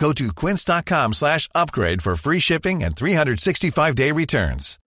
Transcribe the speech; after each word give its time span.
Go 0.00 0.12
to 0.14 0.32
quince.com 0.32 1.12
slash 1.12 1.46
upgrade 1.54 2.02
for 2.02 2.16
free 2.16 2.40
shipping 2.40 2.82
and 2.82 2.96
365-day 2.96 4.10
returns. 4.12 4.78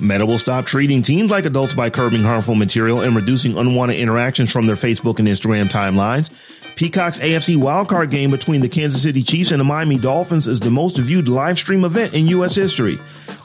Meta 0.00 0.24
will 0.24 0.38
stop 0.38 0.64
treating 0.64 1.02
teens 1.02 1.30
like 1.30 1.44
adults 1.44 1.74
by 1.74 1.90
curbing 1.90 2.22
harmful 2.22 2.54
material 2.54 3.02
and 3.02 3.14
reducing 3.14 3.56
unwanted 3.56 3.98
interactions 3.98 4.50
from 4.50 4.66
their 4.66 4.76
Facebook 4.76 5.18
and 5.18 5.28
Instagram 5.28 5.66
timelines. 5.66 6.34
Peacock's 6.80 7.18
AFC 7.18 7.58
wildcard 7.58 8.10
game 8.10 8.30
between 8.30 8.62
the 8.62 8.68
Kansas 8.70 9.02
City 9.02 9.22
Chiefs 9.22 9.50
and 9.50 9.60
the 9.60 9.64
Miami 9.64 9.98
Dolphins 9.98 10.48
is 10.48 10.60
the 10.60 10.70
most 10.70 10.96
viewed 10.96 11.28
live 11.28 11.58
stream 11.58 11.84
event 11.84 12.14
in 12.14 12.26
U.S. 12.28 12.54
history. 12.56 12.94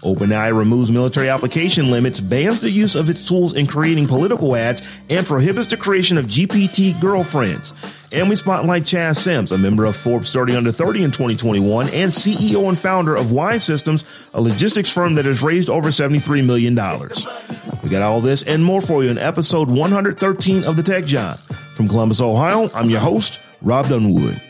OpenAI 0.06 0.58
removes 0.58 0.90
military 0.90 1.28
application 1.28 1.92
limits, 1.92 2.22
bans 2.22 2.62
the 2.62 2.70
use 2.70 2.96
of 2.96 3.10
its 3.10 3.28
tools 3.28 3.54
in 3.54 3.68
creating 3.68 4.08
political 4.08 4.56
ads, 4.56 4.82
and 5.10 5.26
prohibits 5.26 5.68
the 5.68 5.76
creation 5.76 6.18
of 6.18 6.28
GPT 6.28 6.98
girlfriends. 7.02 7.74
And 8.14 8.30
we 8.30 8.38
spotlight 8.38 8.84
Chazz 8.84 9.18
Sims, 9.18 9.52
a 9.52 9.58
member 9.58 9.84
of 9.84 9.98
Forbes 9.98 10.32
30 10.32 10.56
Under 10.56 10.72
30 10.72 11.04
in 11.04 11.12
2021 11.12 11.90
and 11.90 12.14
CEO 12.14 12.70
and 12.70 12.80
founder 12.80 13.18
of 13.18 13.34
Wise 13.34 13.66
Systems, 13.66 14.30
a 14.34 14.40
logistics 14.40 14.94
firm 14.94 15.16
that 15.16 15.26
has 15.26 15.44
raised 15.44 15.70
over 15.70 15.90
$73 15.90 16.46
million. 16.46 16.74
We 17.84 17.90
got 17.90 18.02
all 18.02 18.22
this 18.22 18.44
and 18.44 18.64
more 18.64 18.80
for 18.80 19.04
you 19.04 19.10
in 19.10 19.18
episode 19.18 19.70
113 19.70 20.64
of 20.64 20.78
the 20.78 20.84
Tech 20.84 21.04
Jawn. 21.04 21.36
From 21.76 21.90
Columbus, 21.90 22.22
Ohio, 22.22 22.70
I'm 22.74 22.90
your 22.90 23.02
host, 23.02 23.25
Rob 23.62 23.88
Dunwood. 23.88 24.42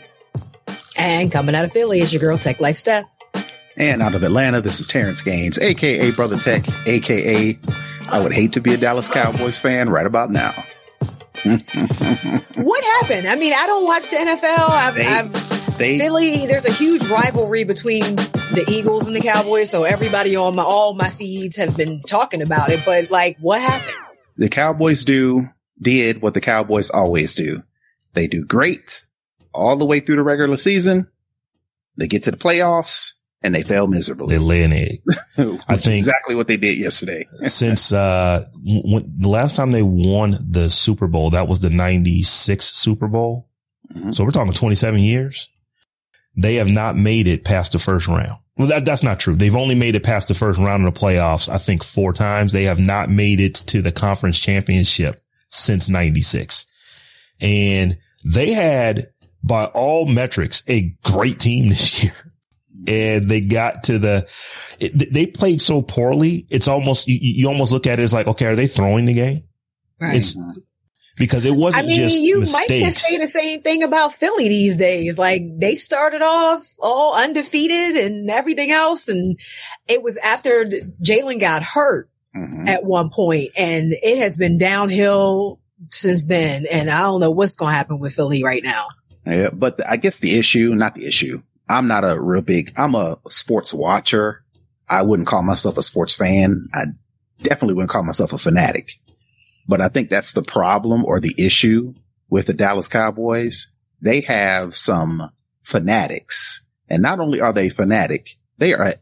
And 0.96 1.30
coming 1.30 1.54
out 1.54 1.64
of 1.64 1.72
Philly 1.72 2.00
is 2.00 2.12
your 2.12 2.20
girl, 2.20 2.38
Tech 2.38 2.60
Life 2.60 2.76
Steph. 2.78 3.04
And 3.76 4.02
out 4.02 4.14
of 4.14 4.22
Atlanta, 4.22 4.60
this 4.62 4.80
is 4.80 4.86
Terrence 4.88 5.20
Gaines, 5.20 5.58
aka 5.58 6.10
Brother 6.12 6.38
Tech, 6.38 6.64
aka 6.86 7.58
I 8.08 8.20
would 8.20 8.32
hate 8.32 8.52
to 8.54 8.60
be 8.60 8.72
a 8.72 8.76
Dallas 8.78 9.08
Cowboys 9.10 9.58
fan 9.58 9.90
right 9.90 10.06
about 10.06 10.30
now. 10.30 10.52
what 11.44 12.84
happened? 12.84 13.28
I 13.28 13.34
mean, 13.36 13.52
I 13.52 13.66
don't 13.66 13.84
watch 13.84 14.08
the 14.10 14.16
NFL. 14.16 14.70
I've, 14.70 14.94
They- 14.94 15.06
I've 15.06 15.76
they- 15.78 15.98
Philly. 15.98 16.46
There's 16.46 16.64
a 16.64 16.72
huge 16.72 17.04
rivalry 17.06 17.64
between 17.64 18.02
the 18.16 18.64
Eagles 18.68 19.06
and 19.06 19.14
the 19.14 19.20
Cowboys, 19.20 19.70
so 19.70 19.84
everybody 19.84 20.34
on 20.36 20.56
my 20.56 20.62
all 20.62 20.94
my 20.94 21.10
feeds 21.10 21.56
have 21.56 21.76
been 21.76 22.00
talking 22.00 22.40
about 22.40 22.70
it. 22.70 22.80
But 22.86 23.10
like, 23.10 23.36
what 23.40 23.60
happened? 23.60 23.92
The 24.38 24.48
Cowboys 24.48 25.04
do 25.04 25.48
did 25.80 26.22
what 26.22 26.32
the 26.34 26.40
Cowboys 26.40 26.88
always 26.88 27.34
do. 27.34 27.62
They 28.16 28.26
do 28.26 28.44
great 28.44 29.06
all 29.52 29.76
the 29.76 29.84
way 29.86 30.00
through 30.00 30.16
the 30.16 30.22
regular 30.24 30.56
season. 30.56 31.06
They 31.96 32.08
get 32.08 32.24
to 32.24 32.30
the 32.30 32.36
playoffs 32.36 33.12
and 33.42 33.54
they 33.54 33.62
fail 33.62 33.86
miserably. 33.86 34.34
They 34.36 34.42
lay 34.42 34.62
an 34.64 34.72
egg. 34.72 35.02
I 35.68 35.76
think- 35.76 35.98
exactly 35.98 36.34
what 36.34 36.48
they 36.48 36.56
did 36.56 36.78
yesterday. 36.78 37.26
Since, 37.42 37.92
uh, 37.92 38.48
when, 38.64 39.04
the 39.18 39.28
last 39.28 39.54
time 39.54 39.70
they 39.70 39.82
won 39.82 40.36
the 40.50 40.68
Super 40.70 41.06
Bowl, 41.06 41.30
that 41.30 41.46
was 41.46 41.60
the 41.60 41.70
96 41.70 42.64
Super 42.64 43.06
Bowl. 43.06 43.48
Mhm. 43.94 44.14
So 44.14 44.24
we're 44.24 44.30
talking 44.30 44.52
27 44.54 44.98
years. 44.98 45.48
They 46.36 46.56
have 46.56 46.68
not 46.68 46.96
made 46.96 47.28
it 47.28 47.44
past 47.44 47.72
the 47.72 47.78
first 47.78 48.08
round. 48.08 48.38
Well, 48.56 48.68
that, 48.68 48.86
that's 48.86 49.02
not 49.02 49.20
true. 49.20 49.36
They've 49.36 49.54
only 49.54 49.74
made 49.74 49.94
it 49.94 50.02
past 50.02 50.28
the 50.28 50.34
first 50.34 50.58
round 50.58 50.86
of 50.86 50.94
the 50.94 50.98
playoffs, 51.00 51.48
I 51.50 51.58
think 51.58 51.84
four 51.84 52.14
times. 52.14 52.52
They 52.52 52.64
have 52.64 52.80
not 52.80 53.10
made 53.10 53.40
it 53.40 53.54
to 53.66 53.82
the 53.82 53.92
conference 53.92 54.38
championship 54.38 55.20
since 55.50 55.88
96. 55.90 56.64
And 57.42 57.98
they 58.32 58.52
had, 58.52 59.08
by 59.42 59.66
all 59.66 60.06
metrics, 60.06 60.62
a 60.68 60.94
great 61.04 61.40
team 61.40 61.68
this 61.70 62.04
year. 62.04 62.12
And 62.88 63.24
they 63.28 63.40
got 63.40 63.84
to 63.84 63.98
the, 63.98 64.28
it, 64.78 65.12
they 65.12 65.26
played 65.26 65.60
so 65.60 65.82
poorly. 65.82 66.46
It's 66.50 66.68
almost, 66.68 67.08
you, 67.08 67.18
you 67.20 67.48
almost 67.48 67.72
look 67.72 67.86
at 67.86 67.98
it 67.98 68.02
as 68.02 68.12
like, 68.12 68.26
okay, 68.28 68.46
are 68.46 68.54
they 68.56 68.66
throwing 68.66 69.06
the 69.06 69.14
game? 69.14 69.44
Right. 70.00 70.16
It's 70.18 70.36
because 71.16 71.46
it 71.46 71.54
wasn't 71.56 71.84
I 71.84 71.86
mean, 71.86 71.96
just 71.96 72.18
you 72.18 72.40
might 72.40 72.68
can 72.68 72.82
mistakes. 72.82 73.08
say 73.08 73.18
the 73.18 73.30
same 73.30 73.62
thing 73.62 73.82
about 73.82 74.12
Philly 74.14 74.48
these 74.48 74.76
days. 74.76 75.16
Like 75.16 75.42
they 75.58 75.74
started 75.76 76.20
off 76.22 76.62
all 76.78 77.16
undefeated 77.16 78.04
and 78.04 78.30
everything 78.30 78.70
else, 78.70 79.08
and 79.08 79.38
it 79.88 80.02
was 80.02 80.18
after 80.18 80.66
Jalen 80.66 81.40
got 81.40 81.62
hurt 81.62 82.10
Mhm. 82.36 82.68
at 82.68 82.84
one 82.84 83.08
point, 83.08 83.52
and 83.56 83.94
it 83.94 84.18
has 84.18 84.36
been 84.36 84.58
downhill 84.58 85.58
since 85.90 86.26
then. 86.26 86.66
And 86.70 86.90
I 86.90 87.02
don't 87.02 87.20
know 87.20 87.30
what's 87.30 87.56
going 87.56 87.72
to 87.72 87.76
happen 87.76 87.98
with 87.98 88.14
Philly 88.14 88.42
right 88.44 88.62
now. 88.62 88.88
Yeah, 89.26 89.50
but 89.52 89.80
I 89.88 89.96
guess 89.96 90.20
the 90.20 90.38
issue, 90.38 90.74
not 90.74 90.94
the 90.94 91.06
issue. 91.06 91.42
I'm 91.68 91.88
not 91.88 92.04
a 92.04 92.20
real 92.20 92.42
big, 92.42 92.72
I'm 92.76 92.94
a 92.94 93.18
sports 93.28 93.74
watcher. 93.74 94.44
I 94.88 95.02
wouldn't 95.02 95.26
call 95.26 95.42
myself 95.42 95.78
a 95.78 95.82
sports 95.82 96.14
fan. 96.14 96.68
I 96.72 96.84
definitely 97.42 97.74
wouldn't 97.74 97.90
call 97.90 98.04
myself 98.04 98.32
a 98.32 98.38
fanatic, 98.38 98.92
but 99.66 99.80
I 99.80 99.88
think 99.88 100.08
that's 100.08 100.32
the 100.32 100.42
problem 100.42 101.04
or 101.04 101.18
the 101.18 101.34
issue 101.36 101.94
with 102.30 102.46
the 102.46 102.52
Dallas 102.52 102.86
Cowboys. 102.86 103.72
They 104.00 104.20
have 104.22 104.76
some 104.76 105.30
fanatics 105.62 106.64
and 106.88 107.02
not 107.02 107.18
only 107.18 107.40
are 107.40 107.52
they 107.52 107.68
fanatic, 107.68 108.36
they 108.58 108.72
are 108.74 108.94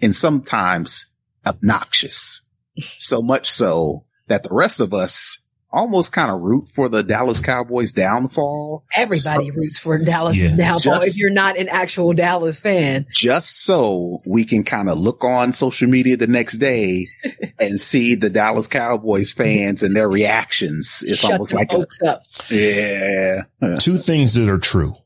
in 0.00 0.12
sometimes 0.12 1.06
obnoxious. 1.46 2.42
So 2.78 3.22
much 3.22 3.50
so 3.50 4.04
that 4.28 4.42
the 4.42 4.54
rest 4.54 4.80
of 4.80 4.94
us 4.94 5.46
almost 5.72 6.10
kind 6.12 6.30
of 6.30 6.40
root 6.40 6.68
for 6.68 6.88
the 6.88 7.02
Dallas 7.02 7.40
Cowboys 7.40 7.92
downfall. 7.92 8.84
Everybody 8.94 9.46
So- 9.50 9.54
roots 9.54 9.78
for 9.78 9.98
Dallas 9.98 10.36
Yeah. 10.36 10.56
downfall 10.56 10.94
Just- 10.96 11.08
if 11.08 11.18
you're 11.18 11.30
not 11.30 11.56
an 11.56 11.68
actual 11.68 12.12
Dallas 12.12 12.58
fan. 12.58 13.06
just 13.12 13.64
so 13.64 14.20
we 14.26 14.44
can 14.44 14.64
kind 14.64 14.88
of 14.90 14.98
look 14.98 15.22
on 15.24 15.52
social 15.52 15.88
media 15.88 16.16
the 16.16 16.26
next 16.26 16.58
day 16.58 17.06
and 17.60 17.80
see 17.80 18.14
the 18.16 18.30
Dallas 18.30 18.66
Cowboys 18.66 19.30
fans 19.32 19.82
and 19.82 19.94
their 19.94 20.08
reactions. 20.08 21.04
It's 21.06 21.20
Shut 21.20 21.32
almost 21.32 21.54
like 21.54 21.72
a, 21.72 21.86
up. 22.08 22.22
yeah. 22.50 23.42
Two 23.78 23.96
things 23.96 24.34
that 24.34 24.48
are 24.48 24.58
true. 24.58 24.96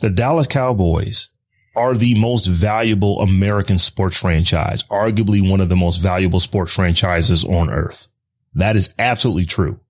The 0.00 0.10
Dallas 0.10 0.46
Cowboys 0.46 1.28
are 1.76 1.94
the 1.94 2.14
most 2.18 2.46
valuable 2.46 3.20
American 3.20 3.78
sports 3.78 4.16
franchise, 4.16 4.82
arguably 4.84 5.48
one 5.48 5.60
of 5.60 5.68
the 5.68 5.76
most 5.76 5.98
valuable 5.98 6.40
sports 6.40 6.72
franchises 6.72 7.44
on 7.44 7.70
earth. 7.70 8.08
That 8.58 8.76
is 8.76 8.94
absolutely 8.98 9.46
true. 9.46 9.80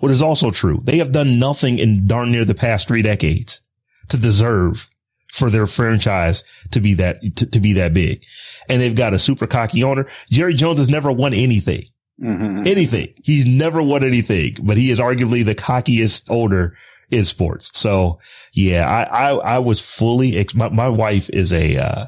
What 0.00 0.10
is 0.10 0.22
also 0.22 0.50
true, 0.50 0.80
they 0.82 0.98
have 0.98 1.12
done 1.12 1.38
nothing 1.38 1.78
in 1.78 2.06
darn 2.06 2.32
near 2.32 2.44
the 2.44 2.54
past 2.54 2.88
three 2.88 3.02
decades 3.02 3.60
to 4.08 4.16
deserve 4.16 4.88
for 5.32 5.50
their 5.50 5.66
franchise 5.66 6.44
to 6.72 6.80
be 6.80 6.94
that, 6.94 7.20
to, 7.36 7.46
to 7.46 7.60
be 7.60 7.74
that 7.74 7.92
big. 7.94 8.24
And 8.68 8.80
they've 8.82 8.94
got 8.94 9.14
a 9.14 9.18
super 9.18 9.46
cocky 9.46 9.82
owner. 9.82 10.06
Jerry 10.30 10.54
Jones 10.54 10.78
has 10.78 10.88
never 10.88 11.12
won 11.12 11.32
anything 11.34 11.82
Mhm. 12.22 12.64
anything. 12.68 13.08
He's 13.24 13.44
never 13.44 13.82
won 13.82 14.04
anything, 14.04 14.56
but 14.62 14.76
he 14.76 14.92
is 14.92 15.00
arguably 15.00 15.44
the 15.44 15.56
cockiest 15.56 16.30
owner 16.30 16.72
in 17.10 17.24
sports. 17.24 17.70
So 17.76 18.20
yeah, 18.52 18.88
I, 18.88 19.30
I, 19.32 19.56
I 19.56 19.58
was 19.58 19.80
fully, 19.80 20.36
ex- 20.36 20.54
my, 20.54 20.68
my 20.68 20.88
wife 20.88 21.28
is 21.30 21.52
a, 21.52 21.76
uh, 21.76 22.04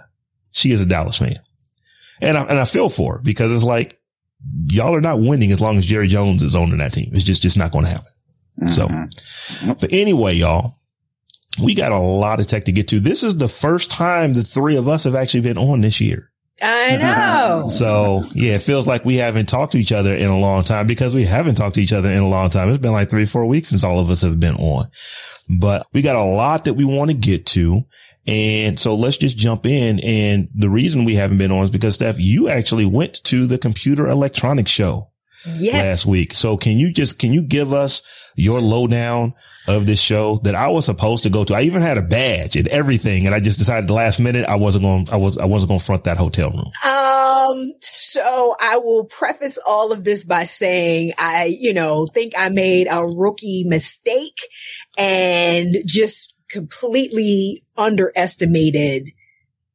she 0.53 0.71
is 0.71 0.81
a 0.81 0.87
Dallas 0.87 1.19
fan 1.19 1.35
and 2.21 2.39
I, 2.39 2.43
and 2.43 2.59
I 2.61 2.65
feel 2.67 2.89
for 2.89 3.15
her 3.15 3.19
because 3.21 3.51
it's 3.51 3.65
like, 3.65 3.99
y'all 4.69 4.95
are 4.95 5.01
not 5.01 5.21
winning 5.21 5.53
as 5.53 5.61
long 5.61 5.77
as 5.79 5.87
Jerry 5.87 6.09
Jones 6.09 6.43
is 6.43 6.57
owning 6.57 6.79
that 6.79 6.93
team. 6.93 7.11
It's 7.13 7.25
just, 7.25 7.43
just 7.43 7.57
not 7.59 7.73
going 7.73 7.85
to 7.85 7.91
happen. 7.91 8.71
So, 8.71 8.89
Mhm. 8.89 9.81
but 9.81 9.93
anyway, 9.93 10.35
y'all, 10.35 10.77
we 11.63 11.75
got 11.75 11.93
a 11.93 11.99
lot 11.99 12.41
of 12.41 12.47
tech 12.47 12.65
to 12.65 12.73
get 12.73 12.89
to. 12.89 13.01
This 13.01 13.23
is 13.23 13.37
the 13.37 13.49
first 13.49 13.91
time 13.91 14.33
the 14.33 14.43
three 14.45 14.77
of 14.77 14.89
us 14.89 15.05
have 15.05 15.15
actually 15.15 15.41
been 15.43 15.59
on 15.59 15.81
this 15.83 16.01
year. 16.01 16.31
I 16.63 16.97
know. 16.97 17.69
So 17.71 18.25
yeah, 18.35 18.55
it 18.55 18.63
feels 18.63 18.87
like 18.87 19.05
we 19.05 19.17
haven't 19.17 19.47
talked 19.47 19.73
to 19.73 19.79
each 19.79 19.93
other 19.93 20.15
in 20.15 20.29
a 20.29 20.39
long 20.39 20.65
time 20.65 20.87
because 20.87 21.15
we 21.15 21.25
haven't 21.25 21.57
talked 21.57 21.75
to 21.75 21.83
each 21.83 21.93
other 21.93 22.11
in 22.11 22.19
a 22.21 22.29
long 22.29 22.49
time. 22.51 22.69
It's 22.69 22.79
been 22.79 22.93
like 22.93 23.11
three, 23.11 23.27
four 23.27 23.47
weeks 23.47 23.69
since 23.69 23.85
all 23.85 23.99
of 23.99 24.09
us 24.09 24.23
have 24.23 24.39
been 24.41 24.55
on, 24.57 24.87
but 25.49 25.87
we 25.93 26.03
got 26.03 26.17
a 26.17 26.23
lot 26.25 26.65
that 26.65 26.75
we 26.75 26.85
want 26.85 27.11
to 27.11 27.17
get 27.17 27.45
to. 27.47 27.83
And 28.27 28.79
so 28.81 28.95
let's 28.95 29.17
just 29.17 29.37
jump 29.37 29.67
in. 29.67 30.01
And 30.01 30.49
the 30.55 30.69
reason 30.71 31.05
we 31.05 31.15
haven't 31.15 31.39
been 31.39 31.53
on 31.53 31.65
is 31.65 31.71
because 31.71 31.95
Steph, 31.95 32.19
you 32.19 32.49
actually 32.49 32.87
went 32.87 33.23
to 33.25 33.47
the 33.47 33.59
computer 33.59 34.09
electronics 34.09 34.71
show 34.71 35.11
Yes. 35.59 35.75
last 35.75 36.07
week. 36.07 36.35
So 36.35 36.57
can 36.57 36.77
you 36.79 36.93
just, 36.93 37.19
can 37.21 37.33
you 37.33 37.43
give 37.43 37.73
us 37.73 38.03
your 38.37 38.61
lowdown 38.61 39.35
of 39.67 39.87
this 39.87 40.01
show 40.01 40.37
that 40.45 40.55
I 40.55 40.69
was 40.69 40.87
supposed 40.87 41.25
to 41.25 41.31
go 41.31 41.45
to? 41.45 41.55
I 41.55 41.63
even 41.63 41.83
had 41.83 41.99
a 41.99 42.03
badge 42.03 42.55
and 42.57 42.69
everything. 42.69 43.27
And 43.27 43.35
I 43.35 43.41
just 43.41 43.59
decided 43.59 43.89
the 43.89 43.95
last 43.95 44.21
minute 44.21 44.47
I 44.49 44.57
wasn't 44.57 44.85
going, 44.85 45.09
I 45.11 45.17
was, 45.17 45.37
I 45.39 45.47
wasn't 45.47 45.69
going 45.69 45.81
to 45.81 45.85
front 45.85 46.05
that 46.05 46.17
hotel 46.17 46.51
room. 46.51 46.71
Um, 46.87 47.73
so 47.81 48.57
I 48.61 48.79
will 48.79 49.05
preface 49.05 49.59
all 49.67 49.93
of 49.93 50.05
this 50.05 50.25
by 50.25 50.45
saying 50.45 51.13
I, 51.19 51.45
you 51.47 51.75
know, 51.75 52.07
think 52.07 52.35
I 52.37 52.49
made 52.49 52.87
a 52.91 53.05
rookie 53.05 53.65
mistake 53.65 54.39
and 54.99 55.77
just 55.85 56.35
completely 56.49 57.63
underestimated 57.77 59.11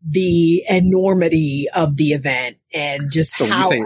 the 0.08 0.64
enormity 0.70 1.68
of 1.74 1.96
the 1.96 2.14
event 2.14 2.58
and 2.74 3.12
just 3.12 3.36
So 3.36 3.46
how 3.46 3.70
you 3.70 3.86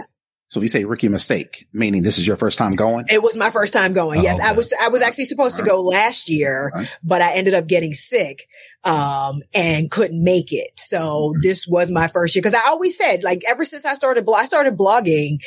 so 0.56 0.62
you 0.62 0.68
say 0.68 0.84
rookie 0.84 1.08
mistake, 1.08 1.68
meaning 1.74 2.02
this 2.02 2.16
is 2.16 2.26
your 2.26 2.38
first 2.38 2.56
time 2.56 2.72
going? 2.72 3.04
it 3.10 3.22
was 3.22 3.36
my 3.36 3.50
first 3.50 3.74
time 3.74 3.92
going. 3.92 4.20
Oh, 4.20 4.22
yes, 4.22 4.40
I 4.40 4.52
was 4.52 4.72
I 4.80 4.88
was 4.88 5.02
actually 5.02 5.26
supposed 5.26 5.58
to 5.58 5.62
go 5.62 5.82
last 5.82 6.30
year, 6.30 6.70
Alright. 6.74 6.88
but 7.04 7.20
I 7.20 7.34
ended 7.34 7.52
up 7.52 7.66
getting 7.66 7.92
sick 7.92 8.48
um 8.82 9.42
and 9.52 9.90
couldn't 9.90 10.24
make 10.24 10.54
it. 10.54 10.70
So 10.78 11.34
this 11.42 11.66
was 11.66 11.90
my 11.90 12.08
first 12.08 12.34
year 12.34 12.42
cuz 12.42 12.54
I 12.54 12.68
always 12.68 12.96
said 12.96 13.22
like 13.22 13.42
ever 13.46 13.66
since 13.66 13.84
I 13.84 13.92
started 13.92 14.24
blo- 14.24 14.34
I 14.34 14.46
started 14.46 14.78
blogging 14.78 15.42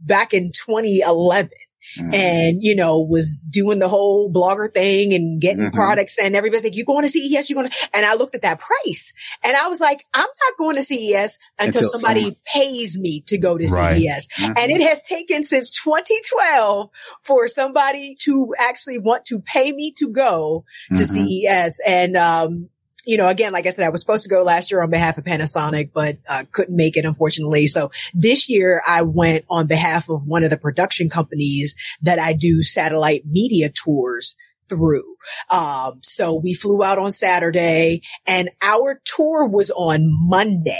back 0.00 0.32
in 0.32 0.50
2011 0.50 1.50
Mhm. 1.96 2.14
and 2.14 2.58
you 2.62 2.74
know 2.74 3.00
was 3.00 3.40
doing 3.48 3.78
the 3.78 3.88
whole 3.88 4.30
blogger 4.32 4.72
thing 4.72 5.14
and 5.14 5.40
getting 5.40 5.64
Mhm. 5.70 5.72
products 5.72 6.18
and 6.18 6.36
everybody's 6.36 6.64
like 6.64 6.76
you 6.76 6.84
going 6.84 7.02
to 7.02 7.08
CES 7.08 7.48
you 7.48 7.54
going 7.56 7.68
to 7.70 7.76
and 7.94 8.04
I 8.04 8.14
looked 8.14 8.34
at 8.34 8.42
that 8.42 8.58
price 8.60 9.12
and 9.42 9.56
I 9.56 9.68
was 9.68 9.80
like 9.80 10.04
I'm 10.14 10.26
not 10.26 10.58
going 10.58 10.76
to 10.76 10.82
CES 10.82 11.38
until, 11.58 11.82
Until 11.84 11.90
somebody 11.98 12.20
someone- 12.20 12.36
pays 12.52 12.98
me 12.98 13.22
to 13.28 13.38
go 13.38 13.56
to 13.56 13.66
Right. 13.68 13.96
CES 13.96 14.28
Mhm. 14.38 14.58
and 14.58 14.70
it 14.70 14.82
has 14.82 15.02
taken 15.02 15.44
since 15.44 15.70
2012 15.70 16.90
for 17.22 17.48
somebody 17.48 18.16
to 18.22 18.54
actually 18.58 18.98
want 18.98 19.24
to 19.26 19.40
pay 19.40 19.72
me 19.72 19.92
to 19.98 20.08
go 20.08 20.64
to 20.94 21.02
Mhm. 21.02 21.06
CES. 21.06 21.74
And, 21.86 22.16
um, 22.16 22.68
you 23.08 23.16
know, 23.16 23.26
again, 23.26 23.54
like 23.54 23.66
I 23.66 23.70
said, 23.70 23.86
I 23.86 23.88
was 23.88 24.02
supposed 24.02 24.24
to 24.24 24.28
go 24.28 24.42
last 24.42 24.70
year 24.70 24.82
on 24.82 24.90
behalf 24.90 25.16
of 25.16 25.24
Panasonic, 25.24 25.92
but 25.94 26.18
uh, 26.28 26.44
couldn't 26.52 26.76
make 26.76 26.98
it, 26.98 27.06
unfortunately. 27.06 27.66
So 27.66 27.90
this 28.12 28.50
year 28.50 28.82
I 28.86 29.00
went 29.00 29.46
on 29.48 29.66
behalf 29.66 30.10
of 30.10 30.26
one 30.26 30.44
of 30.44 30.50
the 30.50 30.58
production 30.58 31.08
companies 31.08 31.74
that 32.02 32.18
I 32.18 32.34
do 32.34 32.62
satellite 32.62 33.22
media 33.24 33.70
tours 33.70 34.36
through. 34.68 35.16
Um, 35.48 36.00
so 36.02 36.34
we 36.34 36.52
flew 36.52 36.84
out 36.84 36.98
on 36.98 37.10
Saturday 37.10 38.02
and 38.26 38.50
our 38.60 39.00
tour 39.06 39.46
was 39.46 39.70
on 39.70 40.02
Monday 40.28 40.76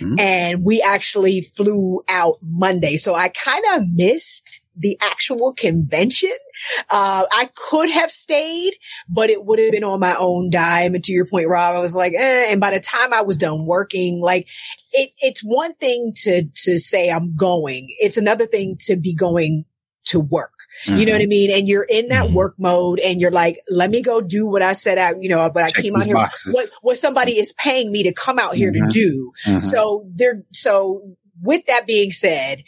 Mhm. 0.00 0.18
and 0.18 0.64
we 0.64 0.80
actually 0.80 1.42
flew 1.42 2.02
out 2.08 2.38
Monday. 2.40 2.96
So 2.96 3.14
I 3.14 3.28
kind 3.28 3.64
of 3.74 3.82
missed 3.86 4.62
the 4.76 4.98
actual 5.00 5.52
convention. 5.54 6.32
Uh, 6.90 7.24
I 7.32 7.50
could 7.54 7.90
have 7.90 8.10
stayed, 8.10 8.74
but 9.08 9.30
it 9.30 9.44
would 9.44 9.58
have 9.58 9.72
been 9.72 9.84
on 9.84 10.00
my 10.00 10.14
own 10.18 10.50
dime. 10.50 10.94
And 10.94 11.04
to 11.04 11.12
your 11.12 11.26
point, 11.26 11.48
Rob, 11.48 11.76
I 11.76 11.80
was 11.80 11.94
like, 11.94 12.12
eh. 12.14 12.46
And 12.50 12.60
by 12.60 12.70
the 12.72 12.80
time 12.80 13.12
I 13.12 13.22
was 13.22 13.36
done 13.36 13.66
working, 13.66 14.20
like 14.20 14.48
it, 14.92 15.10
it's 15.18 15.40
one 15.40 15.74
thing 15.74 16.12
to, 16.22 16.44
to 16.64 16.78
say 16.78 17.10
I'm 17.10 17.36
going. 17.36 17.88
It's 18.00 18.16
another 18.16 18.46
thing 18.46 18.76
to 18.86 18.96
be 18.96 19.14
going 19.14 19.64
to 20.06 20.20
work. 20.20 20.52
You 20.84 21.06
know 21.06 21.12
what 21.12 21.22
I 21.22 21.26
mean? 21.26 21.50
And 21.50 21.66
you're 21.66 21.82
in 21.82 22.08
that 22.08 22.26
Mhm. 22.26 22.32
work 22.34 22.54
mode 22.58 23.00
and 23.00 23.20
you're 23.20 23.30
like, 23.30 23.58
let 23.68 23.90
me 23.90 24.02
go 24.02 24.20
do 24.20 24.46
what 24.46 24.62
I 24.62 24.74
set 24.74 24.98
out, 24.98 25.22
you 25.22 25.28
know, 25.28 25.50
but 25.50 25.64
I 25.64 25.70
Check 25.70 25.82
came 25.84 25.96
out 25.96 26.04
here. 26.04 26.14
boxes. 26.14 26.54
What, 26.54 26.66
what 26.82 26.98
somebody 26.98 27.32
is 27.38 27.52
paying 27.54 27.90
me 27.90 28.04
to 28.04 28.12
come 28.12 28.38
out 28.38 28.54
here 28.54 28.70
Mhm. 28.70 28.74
to 28.74 28.86
do. 28.88 29.32
Mhm. 29.46 29.60
So 29.62 30.06
there, 30.14 30.44
so 30.52 31.16
with 31.42 31.66
that 31.66 31.86
being 31.86 32.12
said, 32.12 32.62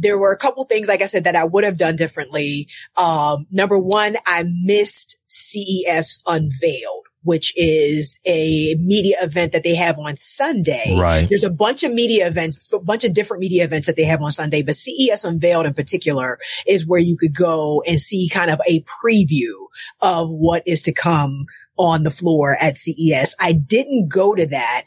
there 0.00 0.18
were 0.18 0.32
a 0.32 0.36
couple 0.36 0.64
things, 0.64 0.88
like 0.88 1.02
I 1.02 1.06
said, 1.06 1.24
that 1.24 1.36
I 1.36 1.44
would 1.44 1.64
have 1.64 1.76
done 1.76 1.94
differently. 1.94 2.68
Um, 2.96 3.46
number 3.50 3.78
one, 3.78 4.16
I 4.26 4.44
missed 4.46 5.18
CES 5.28 6.22
Unveiled, 6.26 7.06
which 7.22 7.52
is 7.56 8.18
a 8.26 8.74
media 8.80 9.16
event 9.20 9.52
that 9.52 9.62
they 9.62 9.74
have 9.74 9.98
on 9.98 10.16
Sunday. 10.16 10.96
Right. 10.98 11.28
There's 11.28 11.44
a 11.44 11.50
bunch 11.50 11.84
of 11.84 11.92
media 11.92 12.26
events, 12.26 12.72
a 12.72 12.78
bunch 12.78 13.04
of 13.04 13.12
different 13.12 13.42
media 13.42 13.62
events 13.62 13.86
that 13.86 13.96
they 13.96 14.04
have 14.04 14.22
on 14.22 14.32
Sunday, 14.32 14.62
but 14.62 14.74
CES 14.74 15.24
Unveiled 15.24 15.66
in 15.66 15.74
particular 15.74 16.38
is 16.66 16.86
where 16.86 17.00
you 17.00 17.18
could 17.18 17.34
go 17.34 17.82
and 17.86 18.00
see 18.00 18.30
kind 18.30 18.50
of 18.50 18.60
a 18.66 18.82
preview 19.04 19.52
of 20.00 20.30
what 20.30 20.62
is 20.66 20.82
to 20.84 20.92
come 20.92 21.44
on 21.76 22.04
the 22.04 22.10
floor 22.10 22.56
at 22.58 22.78
CES. 22.78 23.36
I 23.38 23.52
didn't 23.52 24.08
go 24.08 24.34
to 24.34 24.46
that 24.46 24.84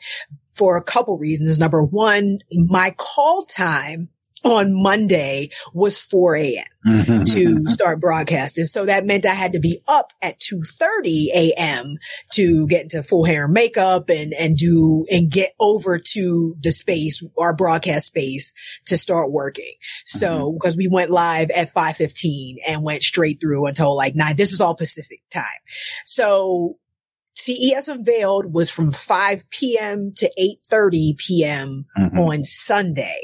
for 0.56 0.78
a 0.78 0.84
couple 0.84 1.18
reasons. 1.20 1.60
Number 1.60 1.84
one, 1.84 2.40
my 2.52 2.96
call 2.98 3.46
time 3.46 4.10
on 4.44 4.74
Monday 4.74 5.50
was 5.74 5.98
4 6.00 6.36
a.m 6.38 6.66
Mhm. 6.86 7.32
to 7.34 7.66
start 7.68 8.02
broadcasting. 8.02 8.66
So 8.66 8.86
that 8.86 9.06
meant 9.06 9.26
I 9.26 9.34
had 9.34 9.54
to 9.54 9.60
be 9.60 9.82
up 9.88 10.12
at 10.22 10.40
2.30 10.40 11.28
a.m. 11.34 11.98
to 12.34 12.68
get 12.68 12.84
into 12.84 13.04
full 13.04 13.24
hair 13.24 13.46
and 13.46 13.54
makeup 13.54 14.10
and, 14.10 14.34
and 14.34 14.58
do, 14.58 15.06
and 15.10 15.32
get 15.32 15.54
over 15.60 15.98
to 15.98 16.56
the 16.60 16.72
space, 16.72 17.24
our 17.38 17.56
broadcast 17.56 18.08
space 18.08 18.54
to 18.86 18.98
start 18.98 19.32
working. 19.32 19.74
So, 20.06 20.52
because 20.52 20.76
we 20.76 20.88
went 20.90 21.10
live 21.10 21.50
at 21.52 21.74
5.15 21.74 22.56
and 22.68 22.84
went 22.84 23.04
straight 23.04 23.40
through 23.40 23.68
until 23.68 23.96
like 23.96 24.16
nine. 24.16 24.36
This 24.36 24.52
is 24.52 24.60
all 24.60 24.76
Pacific 24.76 25.22
time. 25.32 25.46
So 26.06 26.78
CES 27.44 27.88
Unveiled 27.88 28.54
was 28.54 28.70
from 28.70 28.92
5 28.92 29.50
p.m. 29.50 30.14
to 30.18 30.32
8.30 30.40 31.18
p.m 31.18 31.86
Mhm. 31.98 32.18
on 32.18 32.44
Sunday. 32.44 33.20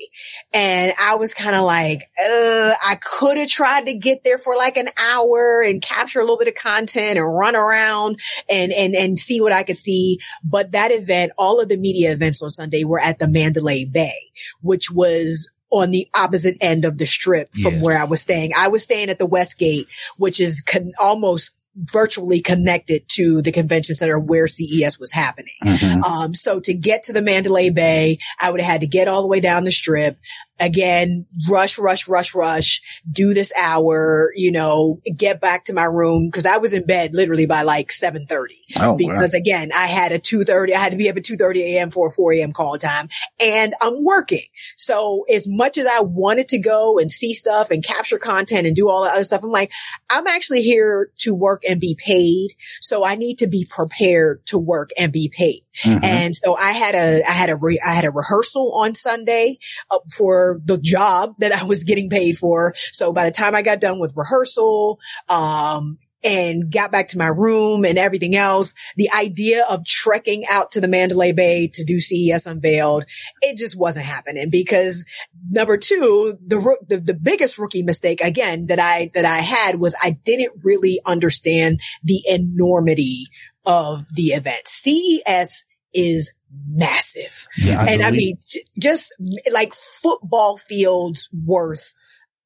And 0.54 0.94
I 1.00 1.16
was 1.16 1.34
kind 1.34 1.56
of 1.56 1.64
like, 1.64 2.10
uh, 2.22 2.74
I 2.84 2.96
could 3.02 3.38
have 3.38 3.48
tried 3.50 3.86
to 3.86 3.94
get 3.94 4.24
there 4.24 4.38
for 4.38 4.58
like 4.58 4.78
an 4.78 4.90
hour 4.98 5.62
and 5.62 5.82
capture 5.82 6.20
a 6.20 6.24
little 6.24 6.38
bit 6.38 6.48
of 6.48 6.56
content 6.56 7.18
and 7.18 7.34
run 7.36 7.56
around 7.56 8.20
and, 8.50 8.72
and, 8.74 8.96
and 8.96 9.18
see 9.20 9.40
what 9.42 9.52
I 9.54 9.64
could 9.64 9.78
see. 9.78 10.20
But 10.44 10.72
that 10.74 10.92
event, 10.92 11.32
all 11.38 11.62
of 11.62 11.70
the 11.70 11.78
media 11.78 12.12
events 12.12 12.42
on 12.42 12.50
Sunday 12.50 12.84
were 12.84 13.00
at 13.00 13.20
the 13.20 13.28
Mandalay 13.28 13.86
Bay, 13.86 14.18
which 14.62 14.92
was 14.92 15.50
on 15.72 15.92
the 15.92 16.08
opposite 16.16 16.58
end 16.62 16.84
of 16.84 16.98
the 16.98 17.06
strip 17.06 17.54
from 17.54 17.76
Yeah. 17.76 17.82
where 17.84 18.00
I 18.00 18.06
was 18.06 18.22
staying. 18.22 18.54
I 18.58 18.70
was 18.70 18.84
staying 18.84 19.10
at 19.10 19.20
the 19.20 19.28
Westgate, 19.28 19.88
which 20.18 20.40
is 20.40 20.62
con- 20.62 20.94
almost 20.98 21.56
virtually 21.76 22.42
connected 22.42 23.04
to 23.08 23.42
the 23.42 23.52
convention 23.52 23.96
center 23.96 24.20
where 24.20 24.48
CES 24.48 25.00
was 25.00 25.12
happening. 25.12 25.54
Mhm. 25.64 26.04
Um, 26.04 26.34
so 26.34 26.60
to 26.60 26.74
get 26.74 27.04
to 27.04 27.14
the 27.14 27.22
Mandalay 27.22 27.70
Bay, 27.70 28.18
I 28.40 28.50
would 28.50 28.60
have 28.60 28.72
had 28.72 28.82
to 28.82 28.88
get 28.88 29.08
all 29.08 29.22
the 29.22 29.28
way 29.28 29.40
down 29.40 29.64
the 29.64 29.72
strip. 29.72 30.18
Again, 30.60 31.26
rush, 31.50 31.78
rush, 31.78 32.08
rush, 32.08 32.36
rush, 32.36 32.82
do 33.10 33.34
this 33.34 33.52
hour, 33.58 34.32
you 34.36 34.52
know, 34.52 35.00
get 35.16 35.40
back 35.42 35.66
to 35.66 35.74
my 35.74 35.86
room. 35.86 36.30
Cause 36.32 36.46
I 36.46 36.58
was 36.58 36.74
in 36.74 36.86
bed 36.86 37.14
literally 37.14 37.46
by 37.46 37.64
like 37.64 37.92
730 37.92 38.56
Oh, 38.80 38.92
wow. 38.92 38.96
because 38.98 39.34
again, 39.34 39.72
I 39.74 39.86
had 39.86 40.12
a 40.12 40.20
2.30, 40.20 40.74
I 40.74 40.80
had 40.80 40.92
to 40.92 40.98
be 40.98 41.10
up 41.10 41.18
at 41.18 41.24
2.30 41.24 41.58
a.m. 41.58 41.90
for 41.90 42.08
a 42.08 42.12
4 42.12 42.34
a.m. 42.34 42.52
call 42.52 42.78
time 42.78 43.10
and 43.40 43.74
I'm 43.82 44.04
working. 44.04 44.44
So 44.78 45.26
as 45.34 45.48
much 45.48 45.78
as 45.78 45.88
I 45.88 46.02
wanted 46.02 46.50
to 46.50 46.60
go 46.60 47.00
and 47.00 47.12
see 47.12 47.34
stuff 47.34 47.72
and 47.72 47.84
capture 47.84 48.20
content 48.20 48.68
and 48.68 48.76
do 48.76 48.90
all 48.90 49.04
that 49.04 49.14
other 49.14 49.24
stuff, 49.24 49.44
I'm 49.44 49.52
like, 49.52 49.72
I'm 50.10 50.28
actually 50.28 50.62
here 50.62 51.10
to 51.20 51.34
work 51.34 51.64
and 51.68 51.80
be 51.80 51.96
paid. 51.98 52.50
So 52.82 53.06
I 53.06 53.16
need 53.16 53.40
to 53.40 53.48
be 53.48 53.66
prepared 53.66 54.46
to 54.48 54.58
work 54.58 54.90
and 54.98 55.12
be 55.12 55.30
paid. 55.30 55.64
Mhm. 55.84 56.04
And 56.04 56.36
so 56.36 56.56
I 56.56 56.72
had 56.72 56.96
a, 56.96 57.24
I 57.28 57.32
had 57.32 57.50
a, 57.50 57.56
re, 57.56 57.80
I 57.84 57.94
had 57.94 58.06
a 58.06 58.12
rehearsal 58.12 58.74
on 58.76 58.96
Sunday 58.96 59.60
uh, 59.92 60.00
for 60.16 60.60
the 60.66 60.78
job 60.78 61.36
that 61.40 61.52
I 61.52 61.64
was 61.64 61.84
getting 61.84 62.10
paid 62.10 62.38
for. 62.38 62.74
So 62.92 63.14
by 63.14 63.26
the 63.26 63.32
time 63.32 63.56
I 63.56 63.62
got 63.62 63.80
done 63.80 64.00
with 64.00 64.14
rehearsal, 64.16 65.00
um, 65.28 65.98
and 66.24 66.72
got 66.72 66.92
back 66.92 67.10
to 67.10 67.18
my 67.18 67.28
room 67.28 67.86
and 67.86 67.98
everything 67.98 68.36
else, 68.36 68.74
the 68.98 69.10
idea 69.12 69.64
of 69.70 69.86
trekking 69.86 70.46
out 70.50 70.72
to 70.72 70.82
the 70.82 70.88
Mandalay 70.88 71.32
Bay 71.32 71.70
to 71.74 71.84
do 71.86 72.00
CES 72.00 72.46
Unveiled, 72.46 73.06
it 73.42 73.58
just 73.58 73.78
wasn't 73.78 74.06
happening 74.06 74.50
because 74.50 75.06
number 75.50 75.78
two, 75.78 76.38
the, 76.46 76.78
the, 76.88 76.98
the 76.98 77.14
biggest 77.14 77.58
rookie 77.58 77.84
mistake 77.84 78.22
again 78.22 78.66
that 78.68 78.80
I, 78.80 79.12
that 79.14 79.26
I 79.26 79.38
had 79.38 79.80
was 79.80 79.96
I 80.02 80.12
didn't 80.12 80.62
really 80.64 81.00
understand 81.06 81.80
the 82.04 82.22
enormity 82.28 83.28
of 83.66 84.06
the 84.14 84.34
event. 84.34 84.68
CES 84.68 85.66
is 85.94 86.34
massive. 86.68 87.48
Yeah, 87.58 87.84
and 87.84 88.02
I 88.04 88.12
mean, 88.12 88.38
j- 88.48 88.64
just 88.80 89.14
like 89.52 89.74
football 89.74 90.58
fields 90.58 91.30
worth 91.46 91.94